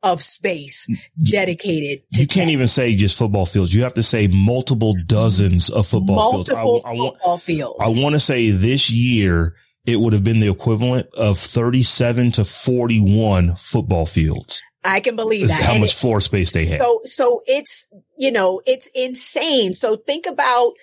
of 0.01 0.21
space 0.21 0.87
mm, 0.89 0.97
dedicated 1.31 2.03
to 2.13 2.21
you 2.21 2.27
can't 2.27 2.49
even 2.49 2.67
say 2.67 2.93
just 2.95 3.17
football 3.17 3.45
fields. 3.45 3.73
You 3.73 3.83
have 3.83 3.93
to 3.95 4.03
say 4.03 4.27
multiple 4.27 4.95
dozens 5.05 5.69
of 5.69 5.87
football 5.87 6.33
multiple 6.33 6.81
fields. 6.81 6.85
I, 6.85 6.89
I 6.89 6.93
want, 6.93 7.15
football 7.15 7.37
fields. 7.37 7.79
I 7.79 7.87
want 7.89 8.13
to 8.13 8.19
say 8.19 8.49
this 8.49 8.91
year 8.91 9.55
it 9.85 9.99
would 9.99 10.13
have 10.13 10.23
been 10.23 10.39
the 10.39 10.49
equivalent 10.49 11.07
of 11.15 11.37
37 11.39 12.33
to 12.33 12.45
41 12.45 13.55
football 13.55 14.05
fields. 14.05 14.61
I 14.83 14.99
can 14.99 15.15
believe 15.15 15.47
that. 15.47 15.61
How 15.61 15.73
And 15.73 15.81
much 15.81 15.95
floor 15.95 16.21
space 16.21 16.51
they 16.51 16.65
had. 16.65 16.81
So, 16.81 17.01
so 17.05 17.41
it's, 17.47 17.87
you 18.17 18.31
know, 18.31 18.61
it's 18.65 18.89
insane. 18.93 19.73
So 19.73 19.95
think 19.95 20.25
about 20.25 20.73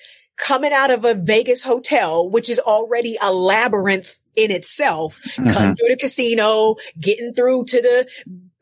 coming 0.40 0.72
out 0.72 0.90
of 0.90 1.04
a 1.04 1.14
Vegas 1.14 1.62
hotel, 1.62 2.28
which 2.28 2.48
is 2.48 2.58
already 2.58 3.16
a 3.22 3.32
labyrinth 3.32 4.18
in 4.34 4.50
itself, 4.50 5.20
Mhm. 5.36 5.52
cutting 5.52 5.76
through 5.76 5.88
the 5.88 5.96
casino, 5.96 6.76
getting 6.98 7.32
through 7.32 7.64
to 7.66 7.82
the, 7.82 8.06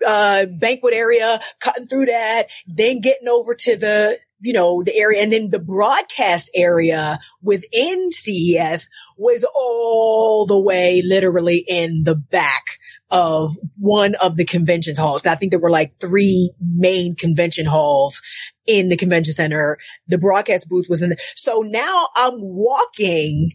uh, 0.07 0.47
banquet 0.47 0.95
area, 0.95 1.41
cutting 1.61 1.87
through 1.87 2.07
that, 2.07 2.49
then 2.67 3.01
getting 3.01 3.29
over 3.29 3.55
to 3.55 3.77
the, 3.77 4.19
you 4.41 4.53
know, 4.53 4.83
the 4.83 4.97
area 4.97 5.21
and 5.23 5.33
then 5.33 5.51
the 5.51 5.59
broadcast 5.59 6.51
area 6.55 7.19
within 7.43 8.11
CES 8.13 8.89
was 9.17 9.45
all 9.55 10.47
the 10.47 10.59
way 10.59 11.03
literally 11.05 11.65
in 11.69 12.05
the 12.05 12.15
back 12.15 12.65
of 13.11 13.57
one 13.79 14.15
of 14.17 14.37
the 14.37 14.45
convention 14.45 14.95
halls. 14.97 15.25
I 15.27 15.35
think 15.35 15.51
there 15.53 15.61
were 15.61 15.71
like 15.71 15.95
three 16.01 16.53
main 16.61 17.15
convention 17.17 17.67
halls 17.67 18.21
in 18.67 18.89
the 18.89 18.97
convention 18.97 19.33
center. 19.33 19.79
The 20.09 20.19
broadcast 20.19 20.69
booth 20.69 20.87
was 20.89 21.03
in. 21.03 21.11
The, 21.11 21.19
so 21.35 21.61
now 21.63 22.09
I'm 22.17 22.35
walking 22.41 23.53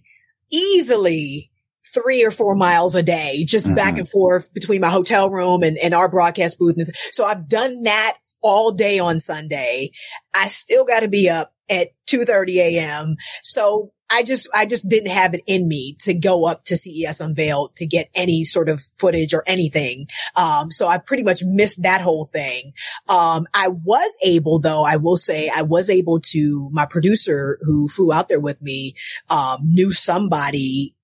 easily 0.51 1.51
three 1.93 2.23
or 2.23 2.31
four 2.31 2.55
miles 2.55 2.95
a 2.95 3.03
day, 3.03 3.45
just 3.45 3.73
back 3.75 3.95
Mhm. 3.95 3.99
and 3.99 4.09
forth 4.09 4.51
between 4.53 4.81
my 4.81 4.89
hotel 4.89 5.29
room 5.29 5.61
and, 5.61 5.77
and 5.77 5.93
our 5.93 6.09
broadcast 6.09 6.57
booth. 6.57 6.75
So 7.11 7.23
I've 7.23 7.47
done 7.47 7.83
that 7.83 8.17
all 8.41 8.71
day 8.71 8.97
on 8.99 9.19
Sunday. 9.19 9.91
I 10.33 10.47
still 10.47 10.85
got 10.85 11.01
to 11.01 11.07
be 11.07 11.29
up 11.29 11.53
at 11.69 11.89
2.30 12.07 12.57
a.m. 12.57 13.15
So 13.43 13.91
I 14.13 14.21
just, 14.21 14.47
I 14.53 14.67
just 14.67 14.87
didn't 14.87 15.09
have 15.09 15.33
it 15.33 15.41
in 15.47 15.67
me 15.67 15.97
to 16.01 16.13
go 16.13 16.45
up 16.45 16.65
to 16.65 16.77
CES 16.77 17.19
Unveiled 17.19 17.75
to 17.77 17.87
get 17.87 18.09
any 18.13 18.43
sort 18.43 18.69
of 18.69 18.83
footage 18.99 19.33
or 19.33 19.43
anything. 19.47 20.07
Um, 20.35 20.69
so 20.69 20.87
I 20.87 20.99
pretty 20.99 21.23
much 21.23 21.43
missed 21.43 21.81
that 21.81 22.01
whole 22.01 22.25
thing. 22.25 22.73
Um, 23.09 23.47
I 23.55 23.69
was 23.69 24.15
able 24.21 24.59
though, 24.59 24.83
I 24.83 24.97
will 24.97 25.17
say 25.17 25.49
I 25.49 25.63
was 25.63 25.89
able 25.89 26.19
to, 26.31 26.69
my 26.71 26.85
producer 26.85 27.57
who 27.61 27.87
flew 27.87 28.13
out 28.13 28.29
there 28.29 28.39
with 28.39 28.61
me, 28.61 28.95
um, 29.31 29.61
knew 29.63 29.91
somebody 29.91 30.95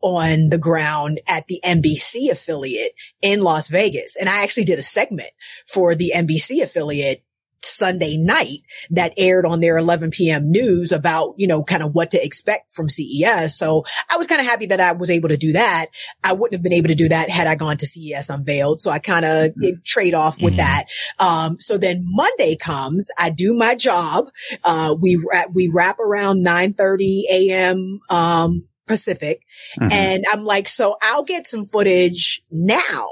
on 0.00 0.48
the 0.48 0.58
ground 0.58 1.20
at 1.26 1.46
the 1.48 1.60
NBC 1.64 2.30
affiliate 2.30 2.92
in 3.20 3.40
Las 3.42 3.68
Vegas. 3.68 4.16
And 4.16 4.28
I 4.28 4.42
actually 4.44 4.64
did 4.64 4.78
a 4.78 4.82
segment 4.82 5.30
for 5.66 5.94
the 5.94 6.12
NBC 6.14 6.62
affiliate 6.62 7.22
Sunday 7.66 8.16
night 8.16 8.60
that 8.90 9.12
aired 9.16 9.44
on 9.46 9.60
their 9.60 9.76
11 9.78 10.10
p.m. 10.10 10.50
news 10.50 10.92
about, 10.92 11.34
you 11.36 11.46
know, 11.46 11.62
kind 11.62 11.82
of 11.82 11.94
what 11.94 12.12
to 12.12 12.24
expect 12.24 12.72
from 12.72 12.88
CES. 12.88 13.56
So 13.58 13.84
I 14.10 14.16
was 14.16 14.26
kind 14.26 14.40
of 14.40 14.46
happy 14.46 14.66
that 14.66 14.80
I 14.80 14.92
was 14.92 15.10
able 15.10 15.28
to 15.30 15.36
do 15.36 15.52
that. 15.54 15.86
I 16.22 16.32
wouldn't 16.32 16.54
have 16.54 16.62
been 16.62 16.72
able 16.72 16.88
to 16.88 16.94
do 16.94 17.08
that 17.08 17.28
had 17.30 17.46
I 17.46 17.54
gone 17.56 17.76
to 17.78 17.86
CES 17.86 18.30
unveiled. 18.30 18.80
So 18.80 18.90
I 18.90 18.98
kind 18.98 19.24
of 19.24 19.52
trade 19.84 20.14
off 20.14 20.40
with 20.40 20.54
Mhm. 20.54 20.58
that. 20.58 20.84
Um, 21.18 21.56
so 21.60 21.78
then 21.78 22.02
Monday 22.04 22.56
comes, 22.56 23.08
I 23.18 23.30
do 23.30 23.52
my 23.54 23.74
job. 23.74 24.28
Uh, 24.64 24.94
we, 24.98 25.16
ra- 25.16 25.46
we 25.52 25.68
wrap 25.72 25.98
around 25.98 26.42
930 26.42 27.24
a.m. 27.30 28.00
Um, 28.10 28.68
Pacific. 28.86 29.40
Mhm. 29.80 29.92
And 29.92 30.24
I'm 30.32 30.44
like, 30.44 30.68
so 30.68 30.96
I'll 31.02 31.24
get 31.24 31.46
some 31.48 31.66
footage 31.66 32.40
now 32.52 33.08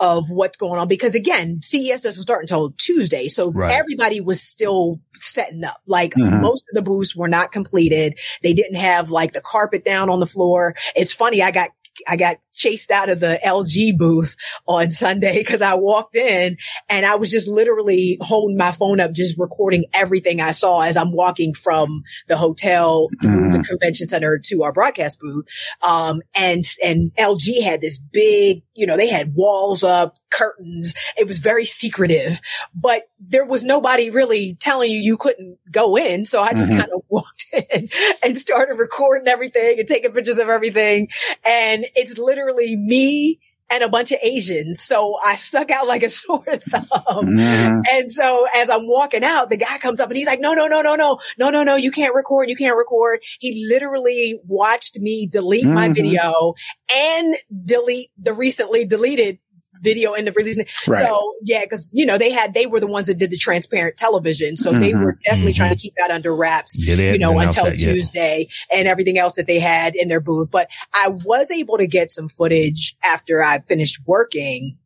of 0.00 0.30
what's 0.30 0.56
going 0.56 0.78
on 0.78 0.88
because 0.88 1.14
again, 1.14 1.60
CES 1.62 2.02
doesn't 2.02 2.22
start 2.22 2.42
until 2.42 2.70
Tuesday. 2.78 3.28
So 3.28 3.50
Right. 3.50 3.72
everybody 3.72 4.20
was 4.20 4.40
still 4.40 5.00
setting 5.14 5.64
up. 5.64 5.80
Like 5.86 6.14
Mhm. 6.14 6.40
most 6.40 6.64
of 6.70 6.74
the 6.74 6.82
booths 6.82 7.16
were 7.16 7.28
not 7.28 7.50
completed. 7.52 8.18
They 8.42 8.52
didn't 8.52 8.76
have 8.76 9.10
like 9.10 9.32
the 9.32 9.40
carpet 9.40 9.84
down 9.84 10.08
on 10.08 10.20
the 10.20 10.26
floor. 10.26 10.74
It's 10.94 11.12
funny. 11.12 11.42
I 11.42 11.50
got 11.50 11.70
I 12.06 12.16
got 12.16 12.36
chased 12.52 12.90
out 12.90 13.08
of 13.08 13.20
the 13.20 13.40
LG 13.44 13.96
booth 13.96 14.36
on 14.66 14.90
Sunday 14.90 15.38
because 15.38 15.62
I 15.62 15.74
walked 15.74 16.16
in 16.16 16.56
and 16.88 17.06
I 17.06 17.14
was 17.14 17.30
just 17.30 17.48
literally 17.48 18.18
holding 18.20 18.56
my 18.56 18.72
phone 18.72 19.00
up, 19.00 19.12
just 19.12 19.38
recording 19.38 19.86
everything 19.94 20.40
I 20.40 20.50
saw 20.50 20.80
as 20.80 20.96
I'm 20.96 21.12
walking 21.12 21.54
from 21.54 22.02
the 22.26 22.36
hotel 22.36 23.08
through 23.22 23.52
the 23.52 23.62
convention 23.62 24.08
center 24.08 24.38
to 24.46 24.62
our 24.64 24.72
broadcast 24.72 25.20
booth. 25.20 25.46
Um, 25.86 26.20
and, 26.34 26.64
and 26.84 27.12
LG 27.14 27.62
had 27.62 27.80
this 27.80 27.98
big, 27.98 28.62
you 28.74 28.86
know, 28.86 28.96
they 28.96 29.08
had 29.08 29.34
walls 29.34 29.84
up, 29.84 30.17
curtains. 30.30 30.94
It 31.16 31.26
was 31.26 31.38
very 31.38 31.64
secretive, 31.64 32.40
but 32.74 33.02
there 33.20 33.46
was 33.46 33.64
nobody 33.64 34.10
really 34.10 34.54
telling 34.60 34.90
you 34.90 34.98
you 34.98 35.16
couldn't 35.16 35.58
go 35.70 35.96
in. 35.96 36.24
So 36.24 36.40
I 36.42 36.52
just 36.52 36.70
Mhm. 36.70 36.78
kind 36.78 36.92
of 36.92 37.02
walked 37.08 37.46
in 37.52 37.88
and 38.22 38.38
started 38.38 38.74
recording 38.78 39.28
everything 39.28 39.78
and 39.78 39.88
taking 39.88 40.12
pictures 40.12 40.38
of 40.38 40.48
everything. 40.48 41.08
And 41.46 41.86
it's 41.94 42.18
literally 42.18 42.76
me 42.76 43.40
and 43.70 43.82
a 43.82 43.88
bunch 43.90 44.12
of 44.12 44.18
Asians. 44.22 44.82
So 44.82 45.18
I 45.22 45.34
stuck 45.36 45.70
out 45.70 45.86
like 45.86 46.02
a 46.02 46.08
sore 46.10 46.42
thumb. 46.44 46.86
Mhm. 47.26 47.82
And 47.92 48.10
so 48.10 48.46
as 48.56 48.70
I'm 48.70 48.86
walking 48.88 49.22
out, 49.22 49.50
the 49.50 49.58
guy 49.58 49.76
comes 49.76 50.00
up 50.00 50.08
and 50.08 50.16
he's 50.16 50.26
like, 50.26 50.40
no, 50.40 50.54
no, 50.54 50.68
no, 50.68 50.80
no, 50.80 50.94
no, 50.94 51.18
no, 51.38 51.50
no, 51.50 51.62
no, 51.64 51.74
you 51.76 51.90
can't 51.90 52.14
record. 52.14 52.48
You 52.48 52.56
can't 52.56 52.78
record. 52.78 53.20
He 53.40 53.66
literally 53.68 54.40
watched 54.46 54.98
me 54.98 55.26
delete 55.30 55.66
my 55.66 55.90
Mhm. 55.90 55.94
video 55.96 56.54
and 56.94 57.36
delete 57.64 58.10
the 58.16 58.32
recently 58.32 58.86
deleted 58.86 59.38
video 59.80 60.14
in 60.14 60.24
the 60.24 60.32
release. 60.32 60.58
Right. 60.86 61.04
So 61.06 61.34
yeah, 61.42 61.64
cause 61.66 61.90
you 61.92 62.06
know, 62.06 62.18
they 62.18 62.30
had, 62.30 62.54
they 62.54 62.66
were 62.66 62.80
the 62.80 62.86
ones 62.86 63.06
that 63.08 63.18
did 63.18 63.30
the 63.30 63.36
transparent 63.38 63.96
television. 63.96 64.56
So 64.56 64.72
they 64.72 64.92
Mhm. 64.92 65.02
were 65.04 65.18
definitely 65.24 65.52
Mhm. 65.52 65.56
trying 65.56 65.76
to 65.76 65.80
keep 65.80 65.94
that 65.96 66.10
under 66.10 66.34
wraps 66.34 66.76
they 66.76 67.12
you 67.12 67.18
know, 67.18 67.38
until 67.38 67.72
yet. 67.74 67.78
Tuesday 67.94 68.48
and 68.72 68.88
everything 68.88 69.18
else 69.18 69.34
that 69.34 69.46
they 69.46 69.58
had 69.58 69.94
in 69.96 70.08
their 70.08 70.20
booth. 70.20 70.50
But 70.50 70.68
I 70.92 71.08
was 71.08 71.50
able 71.50 71.78
to 71.78 71.86
get 71.86 72.10
some 72.10 72.28
footage 72.28 72.96
after 73.02 73.42
I 73.42 73.60
finished 73.60 74.00
working, 74.06 74.78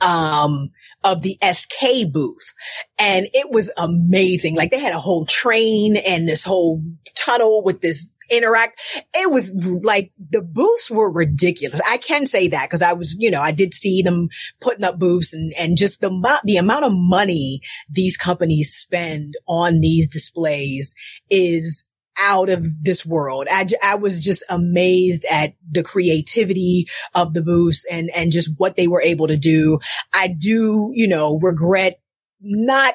um, 0.00 0.70
of 1.02 1.20
the 1.20 1.36
SK 1.42 2.04
booth. 2.10 2.54
And 2.98 3.28
it 3.34 3.50
was 3.50 3.70
amazing. 3.76 4.56
Like 4.56 4.70
they 4.70 4.78
had 4.80 4.94
a 4.94 4.98
whole 4.98 5.26
train 5.26 5.96
and 5.96 6.26
this 6.26 6.44
whole 6.44 6.82
tunnel 7.14 7.62
with 7.62 7.80
this 7.82 8.08
interact. 8.30 8.80
It 9.14 9.30
was 9.30 9.52
like 9.82 10.10
the 10.18 10.42
booths 10.42 10.90
were 10.90 11.10
ridiculous. 11.10 11.80
I 11.88 11.98
can 11.98 12.26
say 12.26 12.48
that 12.48 12.68
because 12.68 12.82
I 12.82 12.92
was, 12.92 13.14
you 13.18 13.30
know, 13.30 13.40
I 13.40 13.52
did 13.52 13.74
see 13.74 14.02
them 14.02 14.28
putting 14.60 14.84
up 14.84 14.98
booths 14.98 15.32
and, 15.32 15.52
and 15.58 15.76
just 15.76 16.00
the 16.00 16.08
amount, 16.08 16.42
the 16.44 16.56
amount 16.56 16.84
of 16.84 16.92
money 16.94 17.60
these 17.88 18.16
companies 18.16 18.72
spend 18.74 19.34
on 19.46 19.80
these 19.80 20.08
displays 20.08 20.94
is 21.30 21.84
out 22.18 22.48
of 22.48 22.64
this 22.82 23.04
world. 23.04 23.48
I, 23.50 23.66
I 23.82 23.96
was 23.96 24.22
just 24.22 24.44
amazed 24.48 25.24
at 25.30 25.54
the 25.68 25.82
creativity 25.82 26.86
of 27.14 27.34
the 27.34 27.42
booths 27.42 27.84
and, 27.90 28.10
and 28.10 28.30
just 28.30 28.50
what 28.56 28.76
they 28.76 28.86
were 28.86 29.02
able 29.02 29.28
to 29.28 29.36
do. 29.36 29.80
I 30.12 30.28
do, 30.28 30.92
you 30.94 31.08
know, 31.08 31.38
regret 31.38 32.00
not 32.40 32.94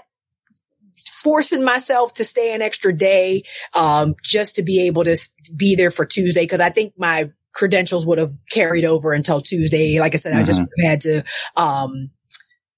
forcing 1.23 1.63
myself 1.63 2.13
to 2.15 2.23
stay 2.23 2.53
an 2.53 2.61
extra 2.61 2.93
day, 2.93 3.43
um, 3.75 4.15
just 4.23 4.55
to 4.55 4.63
be 4.63 4.87
able 4.87 5.03
to 5.03 5.17
be 5.55 5.75
there 5.75 5.91
for 5.91 6.05
Tuesday. 6.05 6.45
Cause 6.47 6.59
I 6.59 6.69
think 6.69 6.93
my 6.97 7.31
credentials 7.53 8.05
would 8.05 8.19
have 8.19 8.31
carried 8.51 8.85
over 8.85 9.13
until 9.13 9.41
Tuesday. 9.41 9.99
Like 9.99 10.13
I 10.13 10.17
said, 10.17 10.33
I 10.33 10.43
just 10.43 10.61
had 10.83 11.01
to, 11.01 11.23
um, 11.55 12.11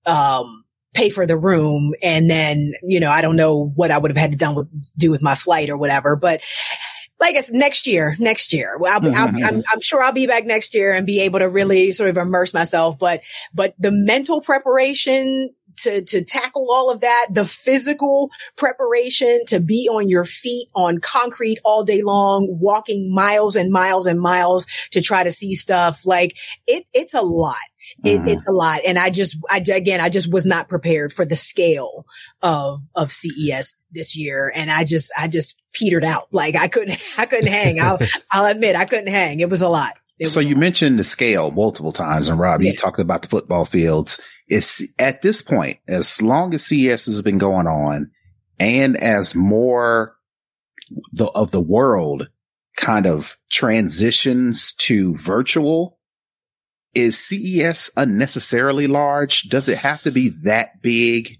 um, 0.06 0.64
pay 0.94 1.10
for 1.10 1.26
the 1.26 1.38
room. 1.38 1.94
And 2.04 2.30
then, 2.30 2.74
you 2.84 3.00
know, 3.00 3.10
I 3.10 3.22
don't 3.22 3.38
know 3.38 3.72
what 3.76 3.92
I 3.92 3.98
would 3.98 4.12
have 4.12 4.18
had 4.18 4.32
to 4.32 4.38
done 4.38 4.56
with, 4.56 4.68
do 4.98 5.10
with 5.10 5.22
my 5.22 5.36
flight 5.36 5.70
or 5.70 5.78
whatever, 5.78 6.16
but 6.16 6.42
like 7.20 7.36
I 7.36 7.42
said, 7.42 7.56
next 7.56 7.86
year, 7.86 8.16
next 8.18 8.52
year, 8.52 8.78
well, 8.80 9.00
I'll, 9.00 9.16
I'll, 9.16 9.28
I'm, 9.28 9.64
I'm 9.72 9.80
sure 9.80 10.02
I'll 10.02 10.12
be 10.12 10.26
back 10.26 10.44
next 10.44 10.74
year 10.74 10.92
and 10.92 11.06
be 11.06 11.22
able 11.22 11.38
to 11.40 11.48
really 11.48 11.92
sort 11.92 12.10
of 12.10 12.18
immerse 12.18 12.52
myself. 12.52 12.98
But, 12.98 13.22
but 13.54 13.76
the 13.78 13.92
mental 13.92 14.42
preparation 14.42 15.52
to, 15.84 16.02
to 16.04 16.24
tackle 16.24 16.68
all 16.72 16.90
of 16.92 17.02
that, 17.02 17.28
the 17.32 17.46
physical 17.46 18.30
preparation 18.58 19.42
to 19.48 19.60
be 19.60 19.90
on 19.92 20.08
your 20.10 20.24
feet 20.26 20.68
on 20.76 21.00
concrete 21.00 21.60
all 21.64 21.84
day 21.84 22.02
long, 22.02 22.48
walking 22.60 23.14
miles 23.14 23.56
and 23.56 23.72
miles 23.72 24.06
and 24.06 24.20
miles 24.20 24.66
to 24.92 25.02
try 25.02 25.24
to 25.24 25.32
see 25.32 25.56
stuff. 25.56 26.06
Like 26.06 26.38
it, 26.68 26.86
it's 26.94 27.14
a 27.14 27.22
lot. 27.22 27.56
It, 28.04 28.22
Mhm. 28.22 28.28
It's 28.30 28.48
a 28.48 28.52
lot. 28.52 28.82
And 28.86 28.98
I 28.98 29.10
just, 29.10 29.36
I, 29.50 29.58
again, 29.58 30.00
I 30.00 30.10
just 30.10 30.32
was 30.32 30.46
not 30.46 30.70
prepared 30.70 31.12
for 31.12 31.26
the 31.26 31.36
scale 31.36 32.06
of, 32.42 32.82
of 32.96 33.12
CES 33.12 33.76
this 33.92 34.16
year. 34.16 34.52
And 34.56 34.72
I 34.72 34.86
just, 34.86 35.12
I 35.18 35.28
just 35.28 35.56
petered 35.74 36.06
out. 36.06 36.28
Like 36.32 36.56
I 36.56 36.68
couldn't, 36.68 37.00
I 37.18 37.26
couldn't 37.26 37.52
hang. 37.52 37.80
I'll, 37.82 38.00
I'll 38.32 38.46
admit 38.46 38.76
I 38.76 38.86
couldn't 38.86 39.08
hang. 39.12 39.40
It 39.42 39.50
was 39.50 39.62
a 39.62 39.68
lot. 39.70 39.94
It 40.20 40.28
So 40.28 40.40
you 40.40 40.54
lot. 40.56 40.60
mentioned 40.62 41.00
the 41.00 41.04
scale 41.04 41.50
multiple 41.52 41.92
times, 41.92 42.28
and 42.30 42.40
Rob, 42.40 42.62
Yeah. 42.62 42.72
you 42.72 42.78
talked 42.78 43.00
about 43.00 43.24
the 43.24 43.28
football 43.28 43.66
fields. 43.66 44.20
It's 44.52 44.84
at 45.00 45.22
this 45.22 45.42
point, 45.42 45.80
as 45.88 46.22
long 46.22 46.54
as 46.54 46.66
CES 46.66 47.06
has 47.06 47.22
been 47.22 47.38
going 47.38 47.68
on, 47.68 48.12
and 48.60 48.98
as 48.98 49.34
more 49.34 50.18
the, 51.14 51.28
of 51.28 51.52
the 51.52 51.62
world 51.62 52.28
kind 52.76 53.08
of 53.08 53.38
transitions 53.50 54.74
to 54.74 55.16
virtual, 55.16 55.98
is 56.94 57.18
CES 57.18 57.92
unnecessarily 57.96 58.88
large? 58.88 59.44
Does 59.44 59.70
it 59.70 59.78
have 59.78 60.02
to 60.04 60.12
be 60.12 60.34
that 60.44 60.82
big, 60.82 61.38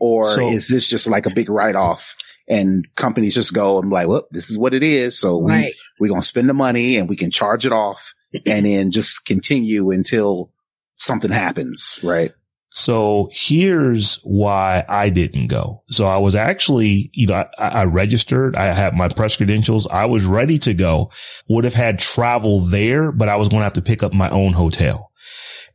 or 0.00 0.24
So- 0.24 0.50
is 0.50 0.68
this 0.68 0.88
just 0.88 1.06
like 1.06 1.26
a 1.26 1.34
big 1.34 1.50
write 1.50 1.76
off? 1.76 2.16
And 2.48 2.86
companies 2.94 3.34
just 3.34 3.52
go 3.52 3.78
and 3.78 3.90
like, 3.90 4.08
well, 4.08 4.26
this 4.30 4.50
is 4.50 4.56
what 4.56 4.72
it 4.72 4.82
is. 4.82 5.18
So 5.18 5.36
we 5.36 5.52
we're 6.00 6.08
going 6.08 6.22
to 6.22 6.26
spend 6.26 6.48
the 6.48 6.54
money 6.54 6.96
and 6.96 7.10
we 7.10 7.16
can 7.16 7.30
charge 7.30 7.66
it 7.66 7.72
off 7.72 8.14
and 8.46 8.64
then 8.64 8.90
just 8.90 9.26
continue 9.26 9.90
until 9.90 10.50
something 10.96 11.30
happens, 11.30 11.98
right? 12.02 12.32
So 12.76 13.30
here's 13.30 14.16
why 14.24 14.84
I 14.88 15.08
didn't 15.08 15.46
go. 15.46 15.84
So 15.86 16.06
I 16.06 16.18
was 16.18 16.34
actually, 16.34 17.08
you 17.12 17.28
know, 17.28 17.44
I, 17.56 17.68
I, 17.68 17.84
registered. 17.84 18.56
I 18.56 18.64
had 18.64 18.96
my 18.96 19.08
press 19.08 19.36
credentials. 19.36 19.86
I 19.86 20.06
was 20.06 20.24
ready 20.24 20.58
to 20.58 20.74
go. 20.74 21.12
Would 21.48 21.62
have 21.62 21.74
had 21.74 22.00
travel 22.00 22.58
there, 22.60 23.12
but 23.12 23.28
I 23.28 23.36
was 23.36 23.48
going 23.48 23.60
to 23.60 23.64
have 23.64 23.74
to 23.74 23.82
pick 23.82 24.02
up 24.02 24.12
my 24.12 24.28
own 24.28 24.54
hotel. 24.54 25.12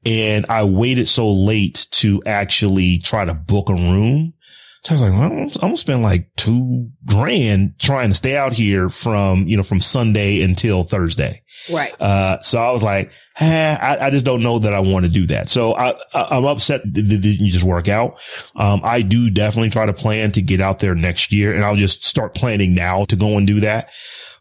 And 0.05 0.45
I 0.49 0.65
waited 0.65 1.07
so 1.07 1.31
late 1.31 1.87
to 1.91 2.21
actually 2.25 2.97
try 2.97 3.23
to 3.23 3.33
book 3.33 3.69
a 3.69 3.75
room. 3.75 4.33
So 4.83 4.91
I 4.91 4.93
was 4.93 5.01
like, 5.01 5.11
well, 5.11 5.23
I'm 5.23 5.49
going 5.59 5.73
to 5.73 5.77
spend 5.77 6.03
like 6.03 6.33
two 6.37 6.89
grand 7.05 7.77
trying 7.79 8.09
to 8.09 8.15
stay 8.15 8.37
out 8.37 8.53
here 8.53 8.89
from, 8.89 9.47
you 9.47 9.57
know, 9.57 9.63
from 9.63 9.81
Sunday 9.81 10.41
until 10.41 10.83
Thursday. 10.83 11.41
Right. 11.71 11.93
Uh, 11.99 12.39
so 12.41 12.59
I 12.59 12.71
was 12.71 12.81
like, 12.81 13.11
eh, 13.39 13.77
I, 13.79 14.07
I, 14.07 14.09
just 14.09 14.25
don't 14.25 14.41
know 14.41 14.59
that 14.59 14.73
I 14.73 14.79
want 14.79 15.03
to 15.03 15.11
do 15.11 15.27
that. 15.27 15.49
So 15.49 15.75
I, 15.75 15.95
I, 16.13 16.37
am 16.37 16.45
upset 16.45 16.81
that 16.83 16.97
it 16.97 17.21
didn't 17.21 17.47
just 17.47 17.65
work 17.65 17.89
out. 17.89 18.21
Um, 18.55 18.79
I 18.83 19.01
do 19.01 19.29
definitely 19.29 19.69
try 19.69 19.85
to 19.85 19.93
plan 19.93 20.31
to 20.33 20.41
get 20.41 20.61
out 20.61 20.79
there 20.79 20.95
next 20.95 21.33
year 21.33 21.53
and 21.53 21.63
I'll 21.63 21.75
just 21.75 22.05
start 22.05 22.33
planning 22.33 22.73
now 22.73 23.03
to 23.05 23.17
go 23.17 23.37
and 23.37 23.45
do 23.45 23.59
that. 23.59 23.91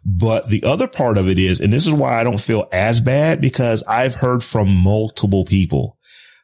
But 0.05 0.49
the 0.49 0.63
other 0.63 0.87
part 0.87 1.19
of 1.19 1.29
it 1.29 1.39
is, 1.39 1.61
and 1.61 1.73
this 1.73 1.87
is 1.87 1.93
why 1.93 2.21
I 2.21 2.25
don't 2.25 2.41
feel 2.41 2.69
as 2.73 3.01
bad 3.01 3.41
because 3.41 3.83
I've 3.83 4.15
heard 4.15 4.45
from 4.45 4.75
multiple 4.75 5.45
people 5.45 5.99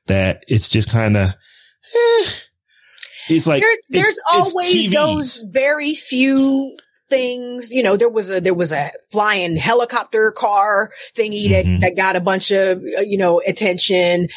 that 0.07 0.45
it's 0.49 0.69
just 0.69 0.91
kind 0.91 1.17
of, 1.17 1.31
eh, 1.31 2.31
it's 3.29 3.47
like 3.47 3.63
there, 3.63 3.77
there's 3.89 4.09
it's, 4.09 4.23
always 4.33 4.87
it's 4.87 4.95
those 4.95 5.37
very 5.51 5.95
few 5.95 6.77
things. 7.09 7.71
You 7.71 7.83
know, 7.83 7.97
there 7.97 8.09
was 8.09 8.31
a 8.31 8.41
there 8.41 8.55
was 8.55 8.73
a 8.73 8.91
flying 9.11 9.57
helicopter 9.57 10.33
car 10.33 10.91
thingy 11.17 11.51
that 11.51 11.65
mm-hmm. 11.65 11.81
that 11.81 11.97
got 11.97 12.17
a 12.17 12.21
bunch 12.21 12.51
of 12.51 12.79
uh, 12.79 13.01
you 13.01 13.19
know 13.19 13.41
attention. 13.47 14.29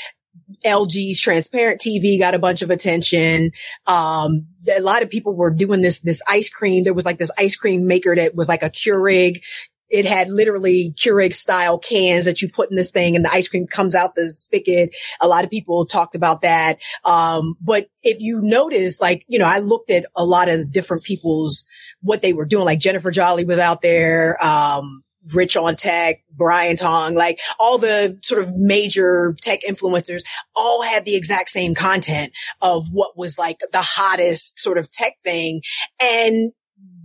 LG's 0.65 1.19
transparent 1.19 1.81
TV 1.81 2.17
got 2.17 2.33
a 2.33 2.39
bunch 2.39 2.61
of 2.61 2.69
attention. 2.69 3.51
Um, 3.85 4.47
a 4.75 4.81
lot 4.81 5.03
of 5.03 5.09
people 5.09 5.35
were 5.35 5.51
doing 5.51 5.81
this, 5.81 5.99
this 5.99 6.21
ice 6.27 6.49
cream. 6.49 6.83
There 6.83 6.93
was 6.93 7.05
like 7.05 7.17
this 7.17 7.31
ice 7.37 7.55
cream 7.55 7.85
maker 7.85 8.15
that 8.15 8.33
was 8.33 8.47
like 8.47 8.63
a 8.63 8.69
Keurig 8.69 9.41
it 9.89 10.05
had 10.05 10.29
literally 10.29 10.93
Keurig 10.95 11.33
style 11.33 11.77
cans 11.77 12.25
that 12.25 12.41
you 12.41 12.49
put 12.49 12.69
in 12.69 12.75
this 12.77 12.91
thing 12.91 13.15
and 13.15 13.23
the 13.23 13.31
ice 13.31 13.47
cream 13.47 13.67
comes 13.67 13.95
out 13.95 14.15
the 14.15 14.29
spigot. 14.29 14.95
A 15.21 15.27
lot 15.27 15.43
of 15.43 15.49
people 15.49 15.85
talked 15.85 16.15
about 16.15 16.41
that. 16.41 16.79
Um, 17.05 17.55
but 17.61 17.89
if 18.03 18.19
you 18.19 18.41
notice, 18.41 18.99
like, 18.99 19.23
you 19.27 19.39
know, 19.39 19.47
I 19.47 19.59
looked 19.59 19.89
at 19.89 20.05
a 20.15 20.25
lot 20.25 20.49
of 20.49 20.71
different 20.71 21.03
people's, 21.03 21.65
what 22.01 22.21
they 22.21 22.33
were 22.33 22.45
doing. 22.45 22.65
Like 22.65 22.79
Jennifer 22.79 23.11
Jolley 23.11 23.45
was 23.45 23.59
out 23.59 23.81
there. 23.81 24.43
Um, 24.43 25.03
Rich 25.33 25.57
on 25.57 25.75
Tech, 25.75 26.23
Brian 26.31 26.77
Tong, 26.77 27.15
like 27.15 27.39
all 27.59 27.77
the 27.77 28.17
sort 28.21 28.41
of 28.41 28.55
major 28.55 29.35
tech 29.41 29.59
influencers 29.67 30.21
all 30.55 30.81
had 30.81 31.05
the 31.05 31.15
exact 31.15 31.49
same 31.49 31.75
content 31.75 32.31
of 32.61 32.87
what 32.91 33.17
was 33.17 33.37
like 33.37 33.59
the 33.59 33.81
hottest 33.81 34.57
sort 34.57 34.77
of 34.77 34.89
tech 34.89 35.17
thing. 35.23 35.61
And 36.01 36.53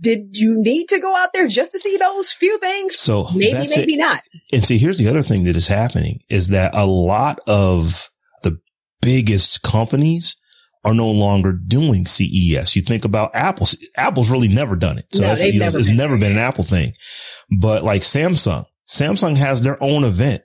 did 0.03 0.35
you 0.35 0.53
need 0.57 0.89
to 0.89 0.99
go 0.99 1.15
out 1.15 1.33
there 1.33 1.47
just 1.47 1.71
to 1.71 1.79
see 1.79 1.97
those 1.97 2.31
few 2.31 2.57
things? 2.59 2.99
So 2.99 3.25
maybe, 3.33 3.67
maybe 3.75 3.93
it. 3.93 3.99
not. 3.99 4.21
And 4.51 4.63
see, 4.63 4.77
here's 4.77 4.97
the 4.97 5.07
other 5.07 5.23
thing 5.23 5.45
that 5.45 5.55
is 5.55 5.67
happening 5.67 6.19
is 6.29 6.49
that 6.49 6.75
a 6.75 6.85
lot 6.85 7.39
of 7.47 8.09
the 8.43 8.59
biggest 9.01 9.63
companies 9.63 10.35
are 10.83 10.93
no 10.93 11.09
longer 11.09 11.53
doing 11.53 12.05
CES. 12.05 12.75
You 12.75 12.81
think 12.81 13.05
about 13.05 13.31
Apple. 13.33 13.67
Apple's 13.95 14.29
really 14.29 14.49
never 14.49 14.75
done 14.75 14.97
it. 14.97 15.05
So 15.13 15.23
no, 15.23 15.33
you 15.33 15.59
know, 15.59 15.65
never 15.65 15.79
it's 15.79 15.87
been. 15.87 15.97
never 15.97 16.17
been 16.17 16.33
an 16.33 16.37
Apple 16.37 16.65
thing. 16.65 16.91
But 17.57 17.83
like 17.83 18.01
Samsung, 18.01 18.65
Samsung 18.87 19.37
has 19.37 19.61
their 19.61 19.81
own 19.81 20.03
event 20.03 20.43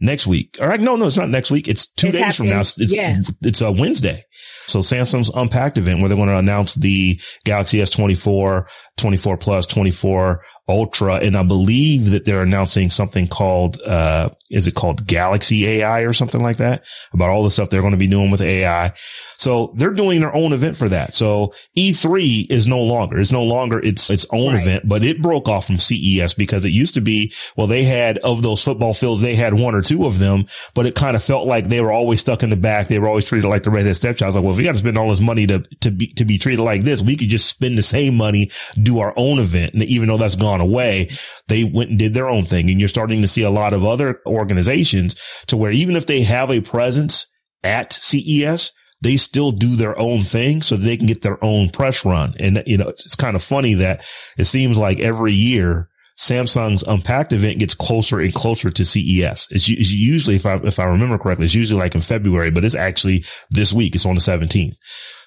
next 0.00 0.26
week. 0.26 0.58
All 0.60 0.68
right. 0.68 0.80
No, 0.80 0.96
no, 0.96 1.06
it's 1.06 1.16
not 1.16 1.28
next 1.28 1.50
week. 1.50 1.68
It's 1.68 1.86
two 1.86 2.08
it's 2.08 2.16
days 2.16 2.24
happening. 2.24 2.50
from 2.50 2.56
now. 2.56 2.60
It's, 2.60 2.94
yeah. 2.94 3.18
it's 3.42 3.60
a 3.60 3.72
Wednesday. 3.72 4.20
So 4.66 4.80
Samsung's 4.80 5.30
Unpacked 5.34 5.78
event 5.78 6.00
where 6.00 6.08
they're 6.08 6.16
going 6.16 6.28
to 6.28 6.36
announce 6.36 6.74
the 6.74 7.20
Galaxy 7.44 7.78
S24, 7.78 8.68
24 8.96 9.36
Plus, 9.38 9.66
24 9.66 10.40
Ultra. 10.68 11.14
And 11.16 11.36
I 11.36 11.44
believe 11.44 12.10
that 12.10 12.24
they're 12.24 12.42
announcing 12.42 12.90
something 12.90 13.28
called, 13.28 13.80
uh, 13.82 14.30
is 14.50 14.66
it 14.66 14.74
called 14.74 15.06
Galaxy 15.06 15.66
AI 15.66 16.00
or 16.00 16.12
something 16.12 16.42
like 16.42 16.56
that 16.56 16.84
about 17.12 17.30
all 17.30 17.44
the 17.44 17.50
stuff 17.50 17.70
they're 17.70 17.80
going 17.80 17.92
to 17.92 17.96
be 17.96 18.08
doing 18.08 18.30
with 18.30 18.42
AI. 18.42 18.92
So 18.96 19.72
they're 19.76 19.92
doing 19.92 20.20
their 20.20 20.34
own 20.34 20.52
event 20.52 20.76
for 20.76 20.88
that. 20.88 21.14
So 21.14 21.52
E3 21.78 22.50
is 22.50 22.66
no 22.66 22.80
longer, 22.80 23.18
it's 23.18 23.32
no 23.32 23.44
longer 23.44 23.78
its, 23.78 24.10
its 24.10 24.26
own 24.32 24.54
right. 24.54 24.62
event, 24.62 24.88
but 24.88 25.04
it 25.04 25.22
broke 25.22 25.48
off 25.48 25.66
from 25.66 25.78
CES 25.78 26.34
because 26.34 26.64
it 26.64 26.70
used 26.70 26.94
to 26.94 27.00
be, 27.00 27.32
well, 27.56 27.68
they 27.68 27.84
had 27.84 28.18
of 28.18 28.42
those 28.42 28.62
football 28.62 28.94
fields, 28.94 29.20
they 29.20 29.36
had 29.36 29.54
one 29.54 29.74
or 29.74 29.82
two 29.86 30.06
of 30.06 30.18
them, 30.18 30.44
but 30.74 30.86
it 30.86 30.94
kind 30.94 31.16
of 31.16 31.22
felt 31.22 31.46
like 31.46 31.68
they 31.68 31.80
were 31.80 31.92
always 31.92 32.20
stuck 32.20 32.42
in 32.42 32.50
the 32.50 32.56
back. 32.56 32.88
They 32.88 32.98
were 32.98 33.08
always 33.08 33.24
treated 33.24 33.48
like 33.48 33.62
the 33.62 33.70
redhead 33.70 33.96
stepchild. 33.96 34.26
I 34.26 34.28
was 34.28 34.36
like, 34.36 34.44
well, 34.44 34.52
if 34.52 34.58
we 34.58 34.64
got 34.64 34.72
to 34.72 34.78
spend 34.78 34.98
all 34.98 35.10
this 35.10 35.20
money 35.20 35.46
to, 35.46 35.60
to 35.80 35.90
be, 35.90 36.08
to 36.14 36.24
be 36.24 36.38
treated 36.38 36.62
like 36.62 36.82
this, 36.82 37.02
we 37.02 37.16
could 37.16 37.28
just 37.28 37.48
spend 37.48 37.78
the 37.78 37.82
same 37.82 38.16
money, 38.16 38.50
do 38.82 38.98
our 38.98 39.14
own 39.16 39.38
event. 39.38 39.74
And 39.74 39.82
even 39.84 40.08
though 40.08 40.18
that's 40.18 40.36
gone 40.36 40.60
away, 40.60 41.08
they 41.48 41.64
went 41.64 41.90
and 41.90 41.98
did 41.98 42.14
their 42.14 42.28
own 42.28 42.44
thing. 42.44 42.70
And 42.70 42.80
you're 42.80 42.88
starting 42.88 43.22
to 43.22 43.28
see 43.28 43.42
a 43.42 43.50
lot 43.50 43.72
of 43.72 43.84
other 43.84 44.20
organizations 44.26 45.14
to 45.46 45.56
where 45.56 45.72
even 45.72 45.96
if 45.96 46.06
they 46.06 46.22
have 46.22 46.50
a 46.50 46.60
presence 46.60 47.26
at 47.62 47.92
CES, 47.92 48.72
they 49.02 49.16
still 49.16 49.52
do 49.52 49.76
their 49.76 49.98
own 49.98 50.20
thing 50.20 50.62
so 50.62 50.76
they 50.76 50.96
can 50.96 51.06
get 51.06 51.22
their 51.22 51.42
own 51.44 51.68
press 51.68 52.04
run. 52.04 52.34
And, 52.40 52.62
you 52.66 52.78
know, 52.78 52.88
it's, 52.88 53.04
it's 53.04 53.16
kind 53.16 53.36
of 53.36 53.42
funny 53.42 53.74
that 53.74 54.04
it 54.38 54.44
seems 54.44 54.78
like 54.78 55.00
every 55.00 55.32
year 55.32 55.88
Samsung's 56.18 56.82
Unpacked 56.82 57.32
event 57.32 57.58
gets 57.58 57.74
closer 57.74 58.18
and 58.20 58.32
closer 58.32 58.70
to 58.70 58.84
CES. 58.84 59.48
It's, 59.50 59.68
it's, 59.68 59.92
usually, 59.92 60.36
if 60.36 60.46
I, 60.46 60.56
if 60.56 60.78
I 60.80 60.84
remember 60.86 61.18
correctly, 61.18 61.44
it's 61.44 61.54
usually 61.54 61.80
like 61.80 61.94
in 61.94 62.00
February, 62.00 62.50
but 62.50 62.64
it's 62.64 62.74
actually 62.74 63.24
this 63.50 63.72
week. 63.72 63.94
It's 63.94 64.06
on 64.06 64.14
the 64.14 64.20
17th. 64.20 64.74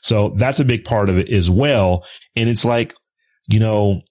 So 0.01 0.29
that's 0.29 0.59
a 0.59 0.65
big 0.65 0.85
part 0.85 1.09
of 1.09 1.17
it 1.17 1.29
as 1.29 1.49
well. 1.49 2.05
And 2.35 2.49
it's 2.49 2.65
like, 2.65 2.93
you 3.47 3.59
know, 3.59 4.01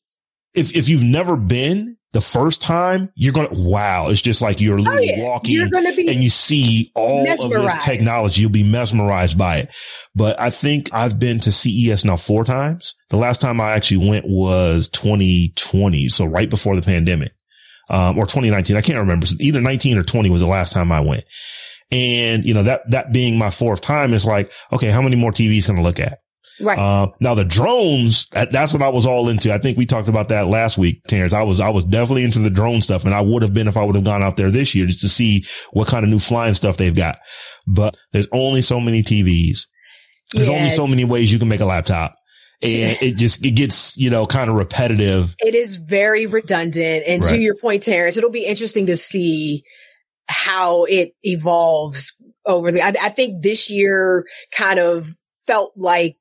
if, 0.54 0.74
if 0.76 0.88
you've 0.88 1.04
never 1.04 1.36
been, 1.36 1.97
the 2.12 2.20
first 2.20 2.62
time 2.62 3.10
you're 3.14 3.32
going 3.32 3.48
to, 3.48 3.60
wow, 3.60 4.08
it's 4.08 4.22
just 4.22 4.40
like 4.40 4.60
you're 4.60 4.78
literally 4.78 5.12
oh, 5.12 5.16
yeah. 5.16 5.24
walking 5.24 5.54
you're 5.54 5.68
gonna 5.68 5.94
be 5.94 6.08
and 6.08 6.22
you 6.22 6.30
see 6.30 6.90
all 6.94 7.24
mesmerized. 7.24 7.54
of 7.54 7.62
this 7.62 7.84
technology. 7.84 8.40
You'll 8.40 8.50
be 8.50 8.62
mesmerized 8.62 9.36
by 9.36 9.58
it. 9.58 9.74
But 10.14 10.40
I 10.40 10.50
think 10.50 10.88
I've 10.92 11.18
been 11.18 11.38
to 11.40 11.52
CES 11.52 12.04
now 12.04 12.16
four 12.16 12.44
times. 12.44 12.94
The 13.10 13.18
last 13.18 13.40
time 13.40 13.60
I 13.60 13.72
actually 13.72 14.08
went 14.08 14.26
was 14.26 14.88
2020. 14.88 16.08
So 16.08 16.24
right 16.24 16.48
before 16.48 16.76
the 16.76 16.82
pandemic, 16.82 17.32
um, 17.90 18.18
or 18.18 18.26
2019. 18.26 18.76
I 18.76 18.80
can't 18.80 18.98
remember. 18.98 19.26
Either 19.40 19.60
19 19.60 19.98
or 19.98 20.02
20 20.02 20.30
was 20.30 20.40
the 20.40 20.46
last 20.46 20.72
time 20.72 20.92
I 20.92 21.00
went. 21.00 21.24
And, 21.90 22.44
you 22.44 22.52
know, 22.52 22.64
that, 22.64 22.90
that 22.90 23.12
being 23.12 23.38
my 23.38 23.50
fourth 23.50 23.80
time 23.80 24.12
is 24.12 24.26
like, 24.26 24.52
okay, 24.72 24.90
how 24.90 25.00
many 25.00 25.16
more 25.16 25.32
TVs 25.32 25.66
can 25.66 25.78
I 25.78 25.82
look 25.82 25.98
at? 25.98 26.18
Right. 26.60 26.78
Uh, 26.78 27.12
now 27.20 27.34
the 27.34 27.44
drones, 27.44 28.26
that's 28.30 28.72
what 28.72 28.82
I 28.82 28.88
was 28.88 29.06
all 29.06 29.28
into. 29.28 29.52
I 29.52 29.58
think 29.58 29.78
we 29.78 29.86
talked 29.86 30.08
about 30.08 30.28
that 30.28 30.46
last 30.46 30.78
week, 30.78 31.02
Terrence. 31.06 31.32
I 31.32 31.42
was, 31.42 31.60
I 31.60 31.70
was 31.70 31.84
definitely 31.84 32.24
into 32.24 32.40
the 32.40 32.50
drone 32.50 32.82
stuff 32.82 33.04
and 33.04 33.14
I 33.14 33.20
would 33.20 33.42
have 33.42 33.54
been 33.54 33.68
if 33.68 33.76
I 33.76 33.84
would 33.84 33.94
have 33.94 34.04
gone 34.04 34.22
out 34.22 34.36
there 34.36 34.50
this 34.50 34.74
year 34.74 34.86
just 34.86 35.00
to 35.00 35.08
see 35.08 35.44
what 35.72 35.88
kind 35.88 36.04
of 36.04 36.10
new 36.10 36.18
flying 36.18 36.54
stuff 36.54 36.76
they've 36.76 36.94
got. 36.94 37.18
But 37.66 37.96
there's 38.12 38.28
only 38.32 38.62
so 38.62 38.80
many 38.80 39.02
TVs. 39.02 39.66
There's 40.32 40.48
yeah. 40.48 40.56
only 40.56 40.70
so 40.70 40.86
many 40.86 41.04
ways 41.04 41.32
you 41.32 41.38
can 41.38 41.48
make 41.48 41.60
a 41.60 41.66
laptop. 41.66 42.14
And 42.60 42.98
it 43.00 43.16
just, 43.16 43.44
it 43.46 43.52
gets, 43.52 43.96
you 43.96 44.10
know, 44.10 44.26
kind 44.26 44.50
of 44.50 44.56
repetitive. 44.56 45.36
It 45.38 45.54
is 45.54 45.76
very 45.76 46.26
redundant. 46.26 47.04
And 47.06 47.22
right. 47.22 47.34
to 47.34 47.40
your 47.40 47.54
point, 47.54 47.84
Terrence, 47.84 48.16
it'll 48.16 48.30
be 48.30 48.46
interesting 48.46 48.86
to 48.86 48.96
see 48.96 49.62
how 50.26 50.84
it 50.84 51.12
evolves 51.22 52.14
over 52.44 52.72
the, 52.72 52.82
I, 52.82 52.88
I 53.00 53.08
think 53.10 53.42
this 53.42 53.70
year 53.70 54.26
kind 54.56 54.80
of 54.80 55.08
felt 55.46 55.72
like 55.76 56.16